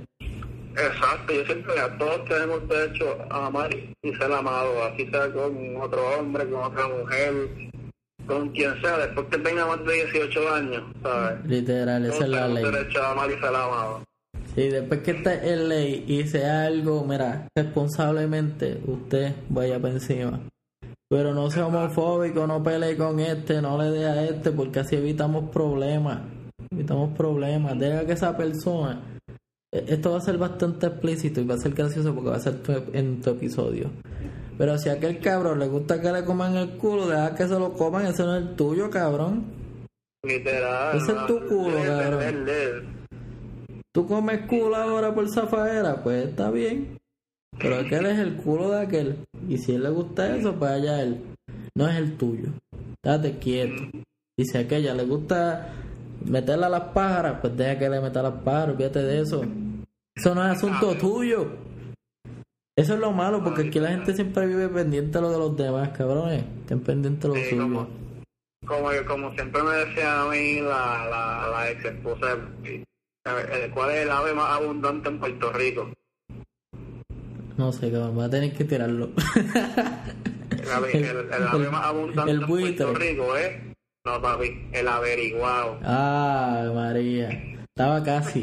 Exacto, 0.82 1.34
yo 1.34 1.46
siempre 1.46 1.80
a 1.80 1.98
todos 1.98 2.26
tenemos 2.26 2.68
derecho 2.70 3.18
a 3.30 3.48
amar 3.48 3.70
y 3.76 4.16
ser 4.16 4.32
amados, 4.32 4.76
así 4.92 5.06
sea 5.10 5.32
con 5.32 5.76
otro 5.82 6.02
hombre, 6.18 6.50
con 6.50 6.64
otra 6.64 6.88
mujer, 6.88 7.34
con 8.26 8.50
quien 8.50 8.82
sea, 8.82 8.98
después 8.98 9.28
que 9.30 9.38
tenga 9.40 9.66
más 9.66 9.84
de 9.86 9.94
18 10.06 10.54
años, 10.54 10.84
¿sabes? 11.04 11.46
Literal, 11.46 12.06
esa 12.06 12.24
es 12.24 12.30
la 12.30 12.48
ley. 12.48 12.64
derecho 12.64 13.04
a 13.04 13.12
amar 13.12 13.30
y 13.30 13.34
ser 13.34 13.56
amados. 13.56 14.04
Sí, 14.56 14.70
después 14.70 15.02
que 15.02 15.12
esté 15.12 15.54
en 15.54 15.70
ley 15.70 16.06
y 16.08 16.28
sea 16.28 16.64
algo, 16.64 17.04
mira, 17.04 17.48
responsablemente 17.56 18.80
usted 18.86 19.34
vaya 19.50 19.80
para 19.80 19.96
encima. 19.96 20.40
Pero 21.10 21.34
no 21.34 21.50
sea 21.50 21.66
homofóbico, 21.66 22.46
no 22.46 22.62
pelee 22.64 22.96
con 22.96 23.20
este, 23.20 23.62
no 23.62 23.82
le 23.82 23.90
dé 23.90 24.06
a 24.06 24.26
este, 24.26 24.52
porque 24.52 24.82
así 24.82 24.96
evitamos 24.96 25.50
problemas. 25.50 26.22
Evitamos 26.72 27.18
problemas. 27.18 27.80
Deja 27.80 28.06
que 28.06 28.12
esa 28.14 28.38
persona. 28.38 29.19
Eh, 29.74 29.86
Esto 29.88 30.12
va 30.12 30.18
a 30.18 30.22
ser 30.22 30.38
bastante 30.38 30.88
explícito 30.88 31.42
y 31.42 31.46
va 31.46 31.56
a 31.56 31.60
ser 31.60 31.74
gracioso 31.74 32.14
porque 32.14 32.30
va 32.32 32.36
a 32.38 32.42
ser 32.42 32.62
tu- 32.62 32.84
en 32.94 33.22
tu 33.22 33.30
episodio. 33.32 33.90
Pero 34.58 34.78
si 34.78 34.90
a 34.90 34.94
aquel 34.94 35.20
cabrón 35.20 35.60
le 35.60 35.68
gusta 35.68 36.02
que 36.02 36.12
le 36.12 36.26
coman 36.26 36.56
el 36.58 36.72
culo, 36.78 37.08
deja 37.08 37.34
que 37.36 37.48
se 37.48 37.58
lo 37.58 37.74
coman, 37.74 38.06
ese 38.08 38.24
no 38.24 38.36
es 38.36 38.44
el 38.44 38.56
tuyo, 38.56 38.90
cabrón. 38.90 39.46
Literal. 40.26 40.98
Ese 40.98 41.12
es 41.14 41.26
tu 41.28 41.40
culo, 41.48 41.78
cabrón. 41.86 42.46
tú 43.96 44.06
comes 44.06 44.42
culo 44.48 44.76
ahora 44.76 45.14
por 45.16 45.30
zafaera, 45.30 46.04
pues 46.04 46.28
está 46.28 46.52
bien. 46.52 46.98
Pero 47.58 47.78
aquel 47.80 48.06
es 48.06 48.20
el 48.20 48.36
culo 48.36 48.70
de 48.72 48.82
aquel. 48.82 49.16
Y 49.48 49.58
si 49.58 49.72
a 49.72 49.76
él 49.76 49.84
le 49.84 49.90
gusta 49.90 50.36
eso, 50.36 50.54
pues 50.56 50.72
allá 50.72 51.02
él. 51.02 51.22
No 51.76 51.88
es 51.88 51.96
el 51.96 52.18
tuyo. 52.18 52.50
Date 53.04 53.38
quieto. 53.40 53.84
Y 54.38 54.46
si 54.46 54.58
a 54.58 54.62
aquella 54.62 54.94
le 54.94 55.04
gusta 55.06 55.74
meterle 56.26 56.66
a 56.66 56.70
las 56.70 56.84
pájaras, 56.94 57.38
pues 57.42 57.56
deja 57.58 57.78
que 57.80 57.90
le 57.90 58.02
meta 58.02 58.20
a 58.20 58.24
las 58.24 58.34
pájaras, 58.44 58.76
fíjate 58.78 59.04
de 59.04 59.22
eso. 59.22 59.42
Eso 60.16 60.36
no 60.36 60.46
es 60.46 60.58
asunto 60.58 60.96
tuyo. 60.98 61.48
Eso 62.78 62.94
es 62.94 63.00
lo 63.00 63.12
malo, 63.12 63.44
porque 63.44 63.64
aquí 63.68 63.80
la 63.80 63.90
gente 63.90 64.14
siempre 64.14 64.46
vive 64.48 64.70
pendiente 64.70 65.18
de 65.18 65.22
lo 65.22 65.32
de 65.32 65.38
los 65.38 65.58
demás, 65.58 65.90
cabrones. 65.90 66.44
Estén 66.62 66.80
pendientes 66.82 67.22
de 67.24 67.28
lo 67.30 67.36
Sí, 67.36 67.50
suyo. 67.50 67.62
como, 67.64 67.88
como, 68.66 68.90
como 69.08 69.34
siempre 69.34 69.64
me 69.64 69.72
decía 69.72 70.22
a 70.22 70.30
mí 70.30 70.62
la, 70.62 71.06
la, 71.10 71.48
la 71.52 71.72
ex 71.72 71.84
esposa, 71.86 72.38
eh, 72.64 72.84
¿cuál 73.74 73.92
es 73.92 73.98
el 74.04 74.12
ave 74.12 74.34
más 74.34 74.50
abundante 74.62 75.10
en 75.10 75.20
Puerto 75.20 75.52
Rico? 75.54 75.90
No 77.58 77.72
sé, 77.74 77.92
cabrón, 77.92 78.16
voy 78.16 78.26
a 78.26 78.30
tener 78.30 78.54
que 78.54 78.64
tirarlo. 78.64 79.10
El 80.52 80.72
ave, 80.72 80.92
el, 80.98 81.18
el 81.18 81.34
ave 81.48 81.70
más 81.70 81.86
abundante 81.86 82.32
el 82.32 82.42
en 82.42 82.48
Puerto. 82.48 82.94
Rico 82.94 83.36
es, 83.36 83.69
no 84.06 84.22
papi, 84.22 84.70
el 84.72 84.88
averiguado. 84.88 85.80
Ah, 85.84 86.72
María. 86.74 87.30
Estaba 87.64 88.04
casi. 88.04 88.42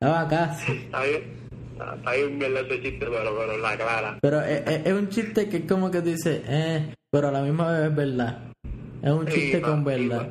Estaba 0.00 0.28
casi. 0.28 0.72
¿Está 0.72 1.02
bien? 1.04 1.22
Está 1.96 2.12
bien 2.12 2.42
ese 2.42 2.82
chiste, 2.82 3.06
pero, 3.06 3.36
pero 3.36 3.58
la 3.58 3.76
clara. 3.76 4.18
Pero 4.22 4.40
es, 4.42 4.62
es- 4.66 4.86
es 4.86 4.92
un 4.92 5.08
chiste 5.08 5.48
que 5.48 5.58
es 5.58 5.64
como 5.66 5.90
que 5.90 6.00
dice, 6.00 6.42
eh, 6.46 6.94
pero 7.10 7.28
a 7.28 7.32
la 7.32 7.42
misma 7.42 7.70
vez 7.72 7.90
es 7.90 7.96
verdad. 7.96 8.38
Es 9.02 9.10
un 9.10 9.26
chiste 9.26 9.60
con 9.60 9.84
verdad. 9.84 10.28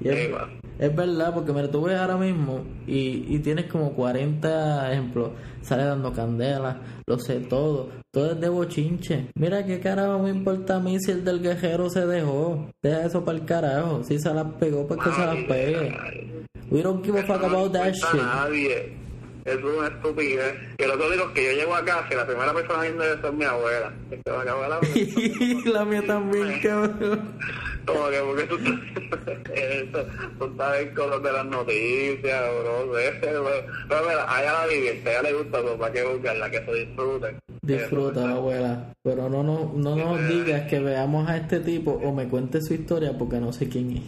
Y 0.00 0.08
es, 0.08 0.94
verdad, 0.94 1.34
porque 1.34 1.52
mira, 1.52 1.70
tú 1.70 1.82
ves 1.82 1.98
ahora 1.98 2.16
mismo 2.16 2.64
y, 2.86 3.24
y 3.34 3.38
tienes 3.40 3.66
como 3.66 3.92
40 3.94 4.92
ejemplos. 4.92 5.30
Sale 5.62 5.84
dando 5.84 6.12
candela, 6.12 6.80
lo 7.06 7.18
sé 7.18 7.40
todo. 7.40 7.90
Todo 8.12 8.32
es 8.32 8.40
de 8.40 8.48
bochinche. 8.48 9.26
Mira 9.34 9.66
qué 9.66 9.80
carajo 9.80 10.20
me 10.20 10.30
importa 10.30 10.76
a 10.76 10.80
mí 10.80 10.98
si 11.00 11.10
el 11.10 11.24
del 11.24 11.42
guerrero 11.42 11.90
se 11.90 12.06
dejó. 12.06 12.70
Deja 12.82 13.04
eso 13.04 13.24
para 13.24 13.38
el 13.38 13.44
carajo. 13.44 14.02
Si 14.04 14.18
se 14.18 14.32
las 14.32 14.46
pegó, 14.54 14.86
pues 14.86 15.00
que 15.02 15.10
se 15.10 15.26
las 15.26 15.44
pegue. 15.44 15.94
We 16.70 16.82
don't 16.82 17.04
give 17.04 17.18
a 17.18 17.22
fuck 17.24 17.42
about 17.42 17.72
that 17.72 17.92
shit. 17.92 18.14
nadie. 18.14 18.96
Es 19.44 19.56
una 19.64 19.88
estupidez. 19.88 20.54
Que 20.76 20.86
lo 20.86 20.98
que 20.98 21.10
digo 21.10 21.24
es 21.24 21.30
que 21.32 21.44
yo 21.44 21.52
llego 21.52 21.74
a 21.74 21.84
casa 21.84 22.06
y 22.10 22.14
la 22.16 22.26
primera 22.26 22.52
persona 22.52 22.82
que 22.82 22.92
me 22.92 23.04
es 23.06 23.32
mi 23.32 23.44
abuela. 23.44 23.92
Que 24.10 24.20
se 24.24 24.30
va 24.30 24.38
a 24.38 24.42
acabar 24.42 24.68
la 24.70 24.78
Y 24.94 25.68
la 25.70 25.84
mía 25.84 26.02
también, 26.06 26.60
cabrón. 26.60 27.34
Como 27.88 28.10
que 28.10 28.20
porque 28.20 28.44
tú 28.44 28.58
tú 30.38 30.56
sabes 30.56 30.94
cosas 30.94 31.22
de 31.22 31.32
las 31.32 31.46
noticias, 31.46 32.42
de 32.92 33.08
ese, 33.08 33.38
bro. 33.38 33.64
Pero 33.88 34.02
mira, 34.02 34.26
a 34.28 34.42
ella 34.42 34.52
la 34.52 34.66
divierte, 34.68 35.08
a 35.08 35.12
ella 35.12 35.22
le 35.22 35.32
gusta, 35.32 35.62
pues, 35.62 35.74
¿para 35.74 35.92
qué 35.92 36.04
buscarla? 36.04 36.50
Que 36.50 36.64
se 36.64 36.74
disfruten. 36.74 37.38
Disfruta, 37.62 38.30
abuela. 38.30 38.92
Pero 39.02 39.30
no, 39.30 39.42
no, 39.42 39.72
no 39.74 39.96
nos 39.96 40.28
digas 40.28 40.68
que 40.68 40.80
veamos 40.80 41.28
a 41.28 41.38
este 41.38 41.60
tipo 41.60 41.92
o 41.92 42.12
me 42.12 42.28
cuentes 42.28 42.66
su 42.66 42.74
historia 42.74 43.16
porque 43.16 43.40
no 43.40 43.52
sé 43.52 43.68
quién 43.68 43.96
es. 43.96 44.02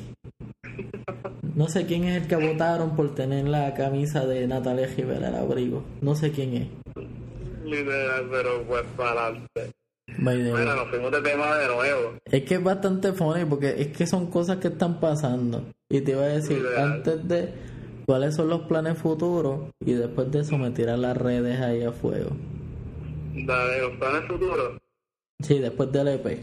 No 1.55 1.69
sé 1.69 1.87
quién 1.87 2.05
es 2.05 2.23
el 2.23 2.29
que 2.29 2.37
votaron 2.37 2.97
por 2.97 3.15
tener 3.15 3.49
la 3.49 3.75
camisa 3.75 4.27
de 4.27 4.47
Natalia 4.47 4.89
Rivera, 4.95 5.29
el 5.29 5.35
abrigo. 5.35 5.85
No 6.01 6.15
sé 6.15 6.31
quién 6.33 6.55
es. 6.55 6.69
Literal, 7.65 8.29
pero 8.31 8.63
pues 8.63 8.83
para 8.97 9.27
adelante. 9.27 9.71
Mira, 10.19 10.75
nos 10.75 10.89
fuimos 10.89 11.11
de 11.13 11.23
tema 11.23 11.57
de 11.57 11.67
nuevo. 11.69 12.15
Es 12.25 12.43
que 12.45 12.55
es 12.55 12.63
bastante 12.63 13.13
funny 13.13 13.45
porque 13.45 13.75
es 13.79 13.89
que 13.89 14.07
son 14.07 14.31
cosas 14.31 14.59
que 14.59 14.69
están 14.69 15.01
pasando. 15.01 15.65
Y 15.89 16.01
te 16.03 16.13
iba 16.13 16.23
a 16.23 16.29
decir, 16.29 16.63
Real. 16.63 16.93
antes 16.93 17.27
de 17.27 17.53
cuáles 18.07 18.35
son 18.35 18.49
los 18.49 18.63
planes 18.63 18.99
futuros 18.99 19.71
y 19.85 19.93
después 19.93 20.31
de 20.31 20.41
eso 20.41 20.59
me 20.59 20.71
tiran 20.71 21.03
las 21.03 21.17
redes 21.17 21.61
ahí 21.61 21.83
a 21.83 21.93
fuego. 21.93 22.31
Dale, 23.35 23.81
los 23.81 23.97
planes 23.97 24.29
futuros. 24.29 24.79
Sí, 25.43 25.59
después 25.59 25.91
del 25.93 26.09
E 26.09 26.15
EP. 26.15 26.41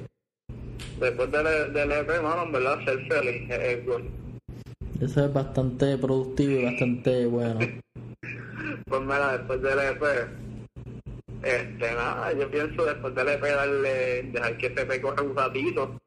Después 1.00 1.32
del, 1.32 1.74
del 1.74 1.92
EP, 1.92 2.22
mano, 2.24 2.44
en 2.44 2.52
verdad, 2.52 2.84
ser 2.86 3.00
feliz 3.08 3.50
es 3.50 3.86
gol. 3.86 4.04
Eso 5.00 5.26
es 5.26 5.34
bastante 5.34 5.98
productivo 5.98 6.60
y 6.60 6.66
bastante 6.66 7.26
bueno. 7.26 7.60
Pues 8.86 9.02
mira, 9.02 9.38
después 9.38 9.62
del 9.62 9.80
EP, 9.80 10.04
este, 11.44 11.94
nada, 11.94 12.34
yo 12.34 12.50
pienso 12.50 12.86
después 12.86 13.16
del 13.16 13.28
EP 13.30 13.42
darle, 13.42 14.24
dejar 14.32 14.58
que 14.58 14.68
ese 14.68 14.82
EP 14.82 15.02
corra 15.02 15.24
un 15.24 15.36
ratito, 15.36 15.98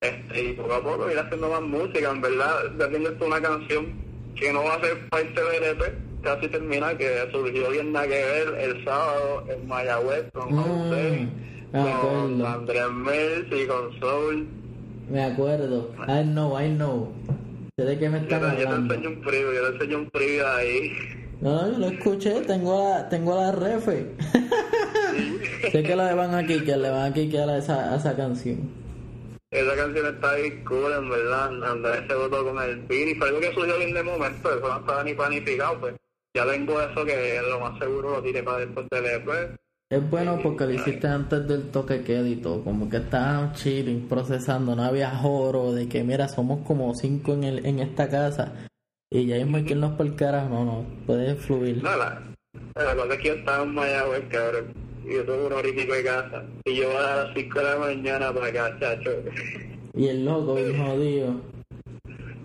este, 0.00 0.42
y 0.42 0.52
poco 0.52 0.74
a 0.74 0.82
poco 0.82 1.10
ir 1.10 1.18
haciendo 1.18 1.48
más 1.48 1.62
música, 1.62 2.10
en 2.10 2.20
verdad, 2.20 2.56
ya 2.78 2.88
tengo 2.88 3.08
esto 3.08 3.26
una 3.26 3.40
canción 3.40 3.92
que 4.36 4.52
no 4.52 4.64
va 4.64 4.74
a 4.74 4.80
ser 4.80 5.08
parte 5.08 5.40
del 5.42 5.64
EP, 5.64 5.94
casi 6.22 6.48
termina, 6.48 6.96
que 6.96 7.28
surgió 7.32 7.70
bien 7.70 7.92
nada 7.92 8.06
que 8.06 8.14
ver 8.14 8.54
el 8.60 8.84
sábado 8.84 9.44
en 9.48 9.66
Mayagüez 9.68 10.30
con 10.32 10.50
José, 10.50 11.28
Mm, 11.74 11.82
me 11.82 11.92
con. 12.00 12.46
Andrés 12.46 12.90
Mills 12.92 13.62
y 13.62 13.66
con 13.66 13.98
Soul. 13.98 14.46
Me 15.10 15.24
acuerdo. 15.24 15.90
I 16.06 16.22
know, 16.22 16.56
I 16.58 16.68
know. 16.68 17.12
Sé 17.76 17.84
de 17.84 17.98
qué 17.98 18.08
me 18.08 18.20
Yo 18.20 18.24
están 18.24 18.56
te, 18.56 18.62
yo 18.62 18.68
te 18.68 18.74
enseño 18.76 19.08
un 19.08 19.20
preview, 19.22 19.52
yo 19.52 19.62
te 19.62 19.74
enseño 19.74 19.98
un 19.98 20.10
preview 20.10 20.46
ahí. 20.46 20.92
No, 21.40 21.70
yo 21.70 21.78
lo 21.78 21.86
escuché. 21.86 22.40
Tengo 22.42 22.88
la, 22.88 23.08
tengo 23.08 23.36
la 23.36 23.52
refe. 23.52 24.14
sé 25.72 25.82
que 25.82 25.96
le 25.96 26.14
van 26.14 26.34
a 26.34 26.46
quiquear, 26.46 26.78
le 26.78 26.90
van 26.90 27.12
a 27.12 27.14
quiquear 27.14 27.48
a 27.48 27.58
esa, 27.58 27.92
a 27.92 27.96
esa 27.96 28.16
canción. 28.16 28.84
Esa 29.50 29.76
canción 29.76 30.06
está 30.06 30.34
bien 30.34 30.64
cool, 30.64 30.92
en 30.92 31.08
verdad. 31.08 31.64
Andrés 31.64 32.02
se 32.08 32.14
votó 32.14 32.44
con 32.44 32.60
el 32.60 32.84
y 32.90 33.14
fue 33.14 33.28
algo 33.28 33.40
que 33.40 33.52
surgió 33.52 33.78
bien 33.78 33.94
de 33.94 34.02
momento. 34.02 34.50
Eso 34.50 34.68
no 34.68 34.78
estaba 34.80 35.04
ni 35.04 35.14
planificado, 35.14 35.80
pues. 35.80 35.94
Ya 36.36 36.44
tengo 36.44 36.80
eso 36.80 37.04
que 37.04 37.40
lo 37.48 37.60
más 37.60 37.78
seguro 37.78 38.10
lo 38.16 38.22
tiré 38.22 38.42
para 38.42 38.58
después 38.58 38.86
del 38.90 39.06
EP. 39.06 39.56
Es 39.88 40.10
bueno 40.10 40.40
porque 40.42 40.64
lo 40.64 40.72
hiciste 40.72 41.06
antes 41.06 41.46
del 41.46 41.70
toque 41.70 42.02
queda 42.02 42.26
y 42.26 42.34
todo. 42.34 42.64
Como 42.64 42.90
que 42.90 42.96
estaban 42.96 43.52
chilling, 43.52 44.08
procesando. 44.08 44.74
No 44.74 44.82
había 44.82 45.10
joro 45.10 45.72
de 45.72 45.88
que, 45.88 46.02
mira, 46.02 46.26
somos 46.26 46.66
como 46.66 46.92
cinco 46.96 47.34
en, 47.34 47.44
el, 47.44 47.64
en 47.64 47.78
esta 47.78 48.08
casa. 48.08 48.66
Y 49.14 49.26
ya 49.26 49.36
mismo 49.36 49.58
hay 49.58 49.64
que 49.64 49.74
irnos 49.74 49.92
por 49.92 50.06
el 50.06 50.16
carajo. 50.16 50.48
No, 50.48 50.64
no. 50.64 50.84
Puedes 51.06 51.38
fluir. 51.38 51.80
No, 51.80 51.96
la, 51.96 52.20
la 52.74 52.96
cosa 52.96 53.14
es 53.14 53.20
que 53.20 53.28
yo 53.28 53.34
estaba 53.34 53.62
en 53.62 53.72
Mayagüez, 53.72 54.24
cabrón. 54.28 54.72
Y 55.04 55.14
yo 55.14 55.24
tuve 55.24 55.68
y 55.68 55.72
pico 55.72 55.94
de 55.94 56.02
casa. 56.02 56.42
Y 56.64 56.74
yo 56.74 56.98
a 56.98 57.16
las 57.16 57.34
5 57.36 57.58
de 57.60 57.64
la 57.64 57.76
mañana 57.76 58.32
para 58.32 58.48
acá, 58.48 58.76
chacho. 58.80 59.10
Y 59.94 60.08
el 60.08 60.24
loco, 60.24 60.56
bien 60.56 60.84
jodido. 60.84 61.40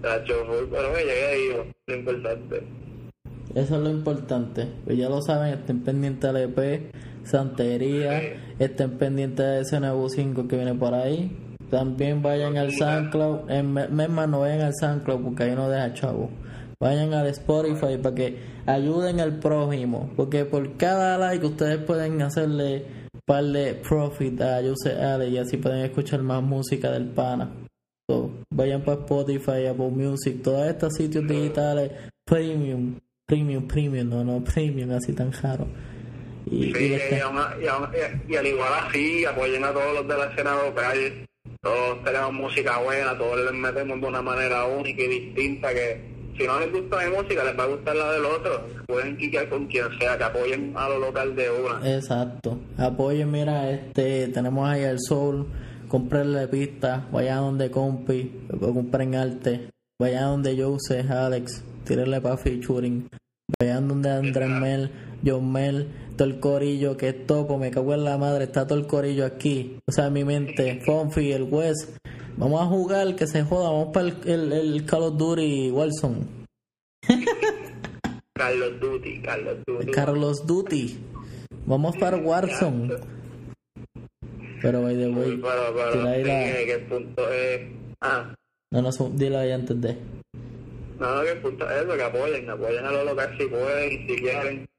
Chacho, 0.04 0.46
pero 0.70 0.94
me 0.94 1.00
llegué 1.00 1.26
ahí, 1.26 1.74
lo 1.88 1.96
importante. 1.96 2.64
Eso 3.56 3.76
es 3.76 3.82
lo 3.82 3.90
importante. 3.90 4.68
Pues 4.86 4.96
ya 4.96 5.10
lo 5.10 5.24
saben, 5.24 5.56
estén 5.56 5.84
pendientes 5.84 6.32
del 6.32 6.52
EP. 6.56 6.92
Santería, 7.24 8.22
estén 8.60 8.92
pendientes 9.00 9.44
de 9.44 9.62
ese 9.62 9.80
nuevo 9.80 10.08
5 10.08 10.48
que 10.48 10.56
viene 10.56 10.76
por 10.76 10.94
ahí. 10.94 11.36
También 11.72 12.22
vayan 12.22 12.58
al 12.58 12.72
SoundCloud, 12.72 13.50
en 13.50 13.74
Mesma 13.74 14.28
no 14.28 14.42
vayan 14.42 14.62
al 14.62 14.76
SoundCloud 14.76 15.24
porque 15.24 15.44
ahí 15.44 15.56
no 15.56 15.68
deja 15.68 15.94
chavo. 15.96 16.30
Vayan 16.82 17.14
al 17.14 17.28
Spotify 17.28 17.98
para 18.02 18.16
que 18.16 18.38
ayuden 18.66 19.20
al 19.20 19.38
prójimo, 19.40 20.12
porque 20.16 20.46
por 20.46 20.78
cada 20.78 21.18
like 21.18 21.46
ustedes 21.46 21.80
pueden 21.80 22.22
hacerle 22.22 22.86
par 23.26 23.44
de 23.44 23.74
profit 23.76 24.42
a 24.42 24.62
Jose 24.62 24.94
Ale 24.94 25.28
y 25.28 25.38
así 25.38 25.58
pueden 25.58 25.84
escuchar 25.84 26.22
más 26.24 26.42
música 26.42 26.90
del 26.92 27.10
pana. 27.10 27.52
vayan 28.50 28.82
para 28.82 29.02
Spotify, 29.02 29.68
Apple 29.68 29.90
Music, 29.90 30.42
todos 30.42 30.68
estos 30.68 30.94
sitios 30.94 31.28
digitales 31.28 31.92
premium, 32.26 32.98
premium, 33.28 33.68
premium, 33.68 34.08
no, 34.08 34.24
no 34.24 34.44
premium 34.44 34.92
así 34.92 35.12
tan 35.12 35.32
caro. 35.32 35.68
Y, 36.46 36.72
y, 36.78 38.36
al 38.36 38.48
igual 38.48 38.74
así, 38.88 39.26
apoyen 39.26 39.66
a 39.66 39.74
todos 39.74 39.96
los 39.96 40.08
de 40.08 40.18
la 40.18 40.26
escena 40.32 40.64
local. 40.64 41.28
Todos 41.62 42.04
tenemos 42.06 42.34
música 42.34 42.80
buena, 42.80 43.18
todos 43.18 43.38
les 43.38 43.54
metemos 43.54 44.00
de 44.00 44.08
una 44.08 44.22
manera 44.22 44.66
única 44.66 45.04
y 45.04 45.08
distinta 45.08 45.74
que 45.74 46.19
si 46.40 46.48
no 46.48 46.60
les 46.60 46.72
gusta 46.72 46.98
mi 47.04 47.16
música, 47.16 47.44
les 47.44 47.60
va 47.60 47.64
a 47.64 47.68
gustar 47.68 47.96
la 47.96 48.14
del 48.14 48.26
otro. 48.26 48.66
Pueden 48.88 49.18
quitar 49.18 49.50
con 49.50 49.68
quien 49.68 49.86
sea, 50.00 50.18
que 50.18 50.24
apoyen 50.24 50.74
a 50.76 50.88
lo 50.88 51.00
local 51.00 51.36
de 51.36 51.50
una. 51.52 51.96
Exacto. 51.96 52.58
Apoyen, 52.78 53.30
mira, 53.30 53.70
este, 53.70 54.30
tenemos 54.30 54.68
ahí 54.68 54.84
el 54.84 55.00
Soul, 55.02 55.48
comprenle 55.90 56.48
pista, 56.48 57.08
vayan 57.12 57.40
donde 57.40 57.70
compi, 57.70 58.32
compren 58.58 59.16
arte, 59.16 59.70
vayan 60.00 60.24
donde 60.24 60.64
Jose, 60.64 61.02
Alex, 61.02 61.62
tírenle 61.84 62.22
para 62.22 62.38
featuring, 62.38 63.10
vayan 63.60 63.90
donde 63.90 64.10
Andrés 64.10 64.50
Mel, 64.50 64.92
John 65.26 65.52
Mel, 65.52 65.90
todo 66.16 66.28
el 66.30 66.40
corillo 66.40 66.96
que 66.96 67.10
es 67.10 67.28
topo, 67.28 67.58
me 67.58 67.70
cago 67.70 67.94
en 67.94 68.06
la 68.06 68.18
madre, 68.18 68.46
está 68.46 68.66
todo 68.66 68.80
el 68.80 68.88
corillo 68.88 69.26
aquí. 69.26 69.78
O 69.86 69.92
sea, 69.92 70.10
mi 70.10 70.24
mente, 70.24 70.80
Fonfi, 70.86 71.34
el 71.34 71.44
West 71.44 71.98
Vamos 72.40 72.62
a 72.62 72.66
jugar, 72.68 73.16
que 73.18 73.28
se 73.28 73.44
joda, 73.44 73.70
vamos 73.70 73.90
para 73.94 74.08
el, 74.08 74.54
el, 74.54 74.86
Call 74.86 75.04
of 75.04 75.18
Duty 75.18 75.72
Warzone. 75.72 76.26
Carlos 78.34 78.80
Duty, 78.80 79.22
Carlos 79.22 79.58
Duty. 79.68 79.92
Carlos 79.92 80.48
Duty. 80.48 81.00
Vamos 81.66 81.98
para 81.98 82.16
Warzone. 82.16 82.96
Pero 84.62 84.82
by 84.84 84.96
the 84.96 85.10
way, 85.10 85.42
ahí 86.08 86.24
la... 86.24 86.34
que 86.64 86.74
el 86.76 86.86
punto 86.86 87.30
es... 87.30 87.62
Ah. 88.00 88.34
No, 88.72 88.82
no, 88.84 88.90
dile 89.16 89.36
ahí 89.36 89.52
antes 89.52 89.82
de... 89.82 89.98
No, 90.98 91.16
no, 91.16 91.22
que 91.24 91.32
el 91.32 91.40
punto 91.40 91.70
es 91.70 91.84
eso, 91.84 91.98
que 91.98 92.04
apoyen, 92.04 92.50
apoyen 92.50 92.86
a 92.86 92.92
los 92.94 93.06
locales 93.06 93.38
si 93.38 93.48
pueden, 93.48 94.08
si 94.08 94.16
quieren 94.16 94.70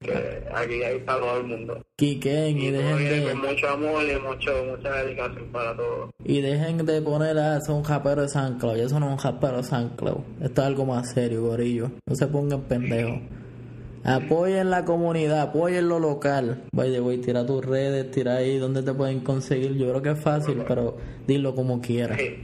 que 0.00 0.44
aquí 0.54 0.82
hay 0.82 0.98
para 1.00 1.20
todo 1.20 1.38
el 1.38 1.46
mundo. 1.46 1.82
Quiquen 1.96 2.58
y, 2.58 2.70
dejen 2.70 2.96
de... 2.98 3.32
Con 3.32 3.40
mucho 3.40 3.68
amor 3.68 4.02
y 4.04 4.20
mucho, 4.20 4.50
mucha 4.64 4.92
dedicación 5.02 5.46
para 5.52 5.76
todos. 5.76 6.10
Y 6.24 6.40
dejen 6.40 6.84
de 6.86 7.02
poner 7.02 7.36
a 7.38 7.58
eso 7.58 7.74
un 7.74 7.82
japero 7.82 8.22
de 8.22 8.28
San 8.28 8.58
Cloud. 8.58 8.76
Eso 8.76 9.00
no 9.00 9.06
es 9.06 9.12
un 9.12 9.18
japero 9.18 9.56
de 9.58 9.64
San 9.64 9.90
Cloud. 9.90 10.20
Esto 10.40 10.62
es 10.62 10.66
algo 10.66 10.86
más 10.86 11.12
serio, 11.12 11.42
gorillo. 11.42 11.90
No 12.06 12.14
se 12.14 12.26
pongan 12.28 12.62
pendejos. 12.62 13.20
Apoyen 14.04 14.70
la 14.70 14.84
comunidad, 14.84 15.40
apoyen 15.40 15.88
lo 15.88 15.98
local. 15.98 16.62
By 16.72 16.92
the 16.92 17.00
way, 17.00 17.18
tira 17.18 17.44
tus 17.44 17.64
redes, 17.64 18.10
tira 18.12 18.36
ahí 18.36 18.58
donde 18.58 18.82
te 18.82 18.94
pueden 18.94 19.20
conseguir. 19.20 19.76
Yo 19.76 19.88
creo 19.90 20.02
que 20.02 20.10
es 20.10 20.20
fácil, 20.20 20.62
pero 20.66 20.96
dilo 21.26 21.54
como 21.54 21.80
quieras. 21.80 22.18
Sí. 22.18 22.36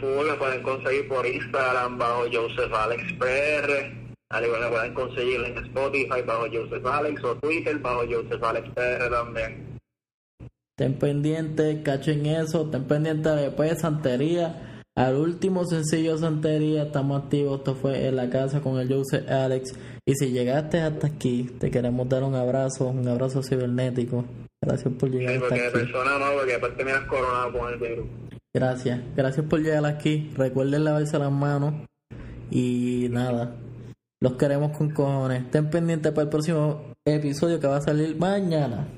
Full, 0.00 0.26
me 0.26 0.34
pueden 0.34 0.62
conseguir 0.62 1.06
por 1.06 1.24
Instagram 1.24 1.98
bajo 1.98 2.24
Joseph 2.32 2.72
Alex 2.72 3.12
PR 3.12 4.03
al 4.34 4.44
igual 4.44 4.62
que 4.62 4.68
pueden 4.68 4.94
conseguirlo 4.94 5.46
en 5.46 5.58
Spotify 5.66 6.22
bajo 6.26 6.46
Joseph 6.52 6.86
Alex 6.86 7.24
o 7.24 7.36
Twitter 7.36 7.78
bajo 7.78 8.00
Joseph 8.00 8.42
Alex 8.42 8.68
PR 8.70 9.08
también. 9.08 9.78
Estén 10.76 10.98
pendientes, 10.98 11.82
cachen 11.84 12.26
eso, 12.26 12.64
estén 12.64 12.84
pendientes 12.84 13.36
después 13.36 13.70
de 13.70 13.76
Santería. 13.76 14.82
Al 14.96 15.14
último 15.14 15.64
sencillo 15.64 16.18
Santería, 16.18 16.84
estamos 16.84 17.22
activos. 17.22 17.58
Esto 17.58 17.76
fue 17.76 18.08
en 18.08 18.16
la 18.16 18.28
casa 18.28 18.60
con 18.60 18.78
el 18.78 18.92
Joseph 18.92 19.28
Alex. 19.30 19.72
Y 20.04 20.14
si 20.14 20.32
llegaste 20.32 20.80
hasta 20.80 21.06
aquí, 21.06 21.44
te 21.60 21.70
queremos 21.70 22.08
dar 22.08 22.24
un 22.24 22.34
abrazo, 22.34 22.88
un 22.88 23.06
abrazo 23.06 23.40
cibernético. 23.42 24.24
Gracias 24.60 24.92
por 24.94 25.10
llegar 25.10 25.36
hasta 25.36 25.54
aquí. 25.54 25.64
persona 25.72 26.18
no, 26.18 26.38
porque 26.38 26.54
aparte 26.54 26.84
me 26.84 26.90
has 26.90 27.06
coronado 27.06 27.52
con 27.52 27.72
el 27.72 27.78
virus. 27.78 28.06
Gracias, 28.52 29.00
gracias 29.14 29.46
por 29.46 29.60
llegar 29.60 29.86
aquí. 29.86 30.32
Recuerden 30.36 30.84
lavarse 30.84 31.18
las 31.20 31.30
manos. 31.30 31.74
Y 32.50 33.08
nada, 33.10 33.54
los 34.24 34.36
queremos 34.36 34.74
con 34.74 34.88
cojones. 34.88 35.42
Estén 35.42 35.68
pendientes 35.68 36.10
para 36.12 36.22
el 36.22 36.30
próximo 36.30 36.94
episodio 37.04 37.60
que 37.60 37.66
va 37.66 37.76
a 37.76 37.82
salir 37.82 38.16
mañana. 38.16 38.88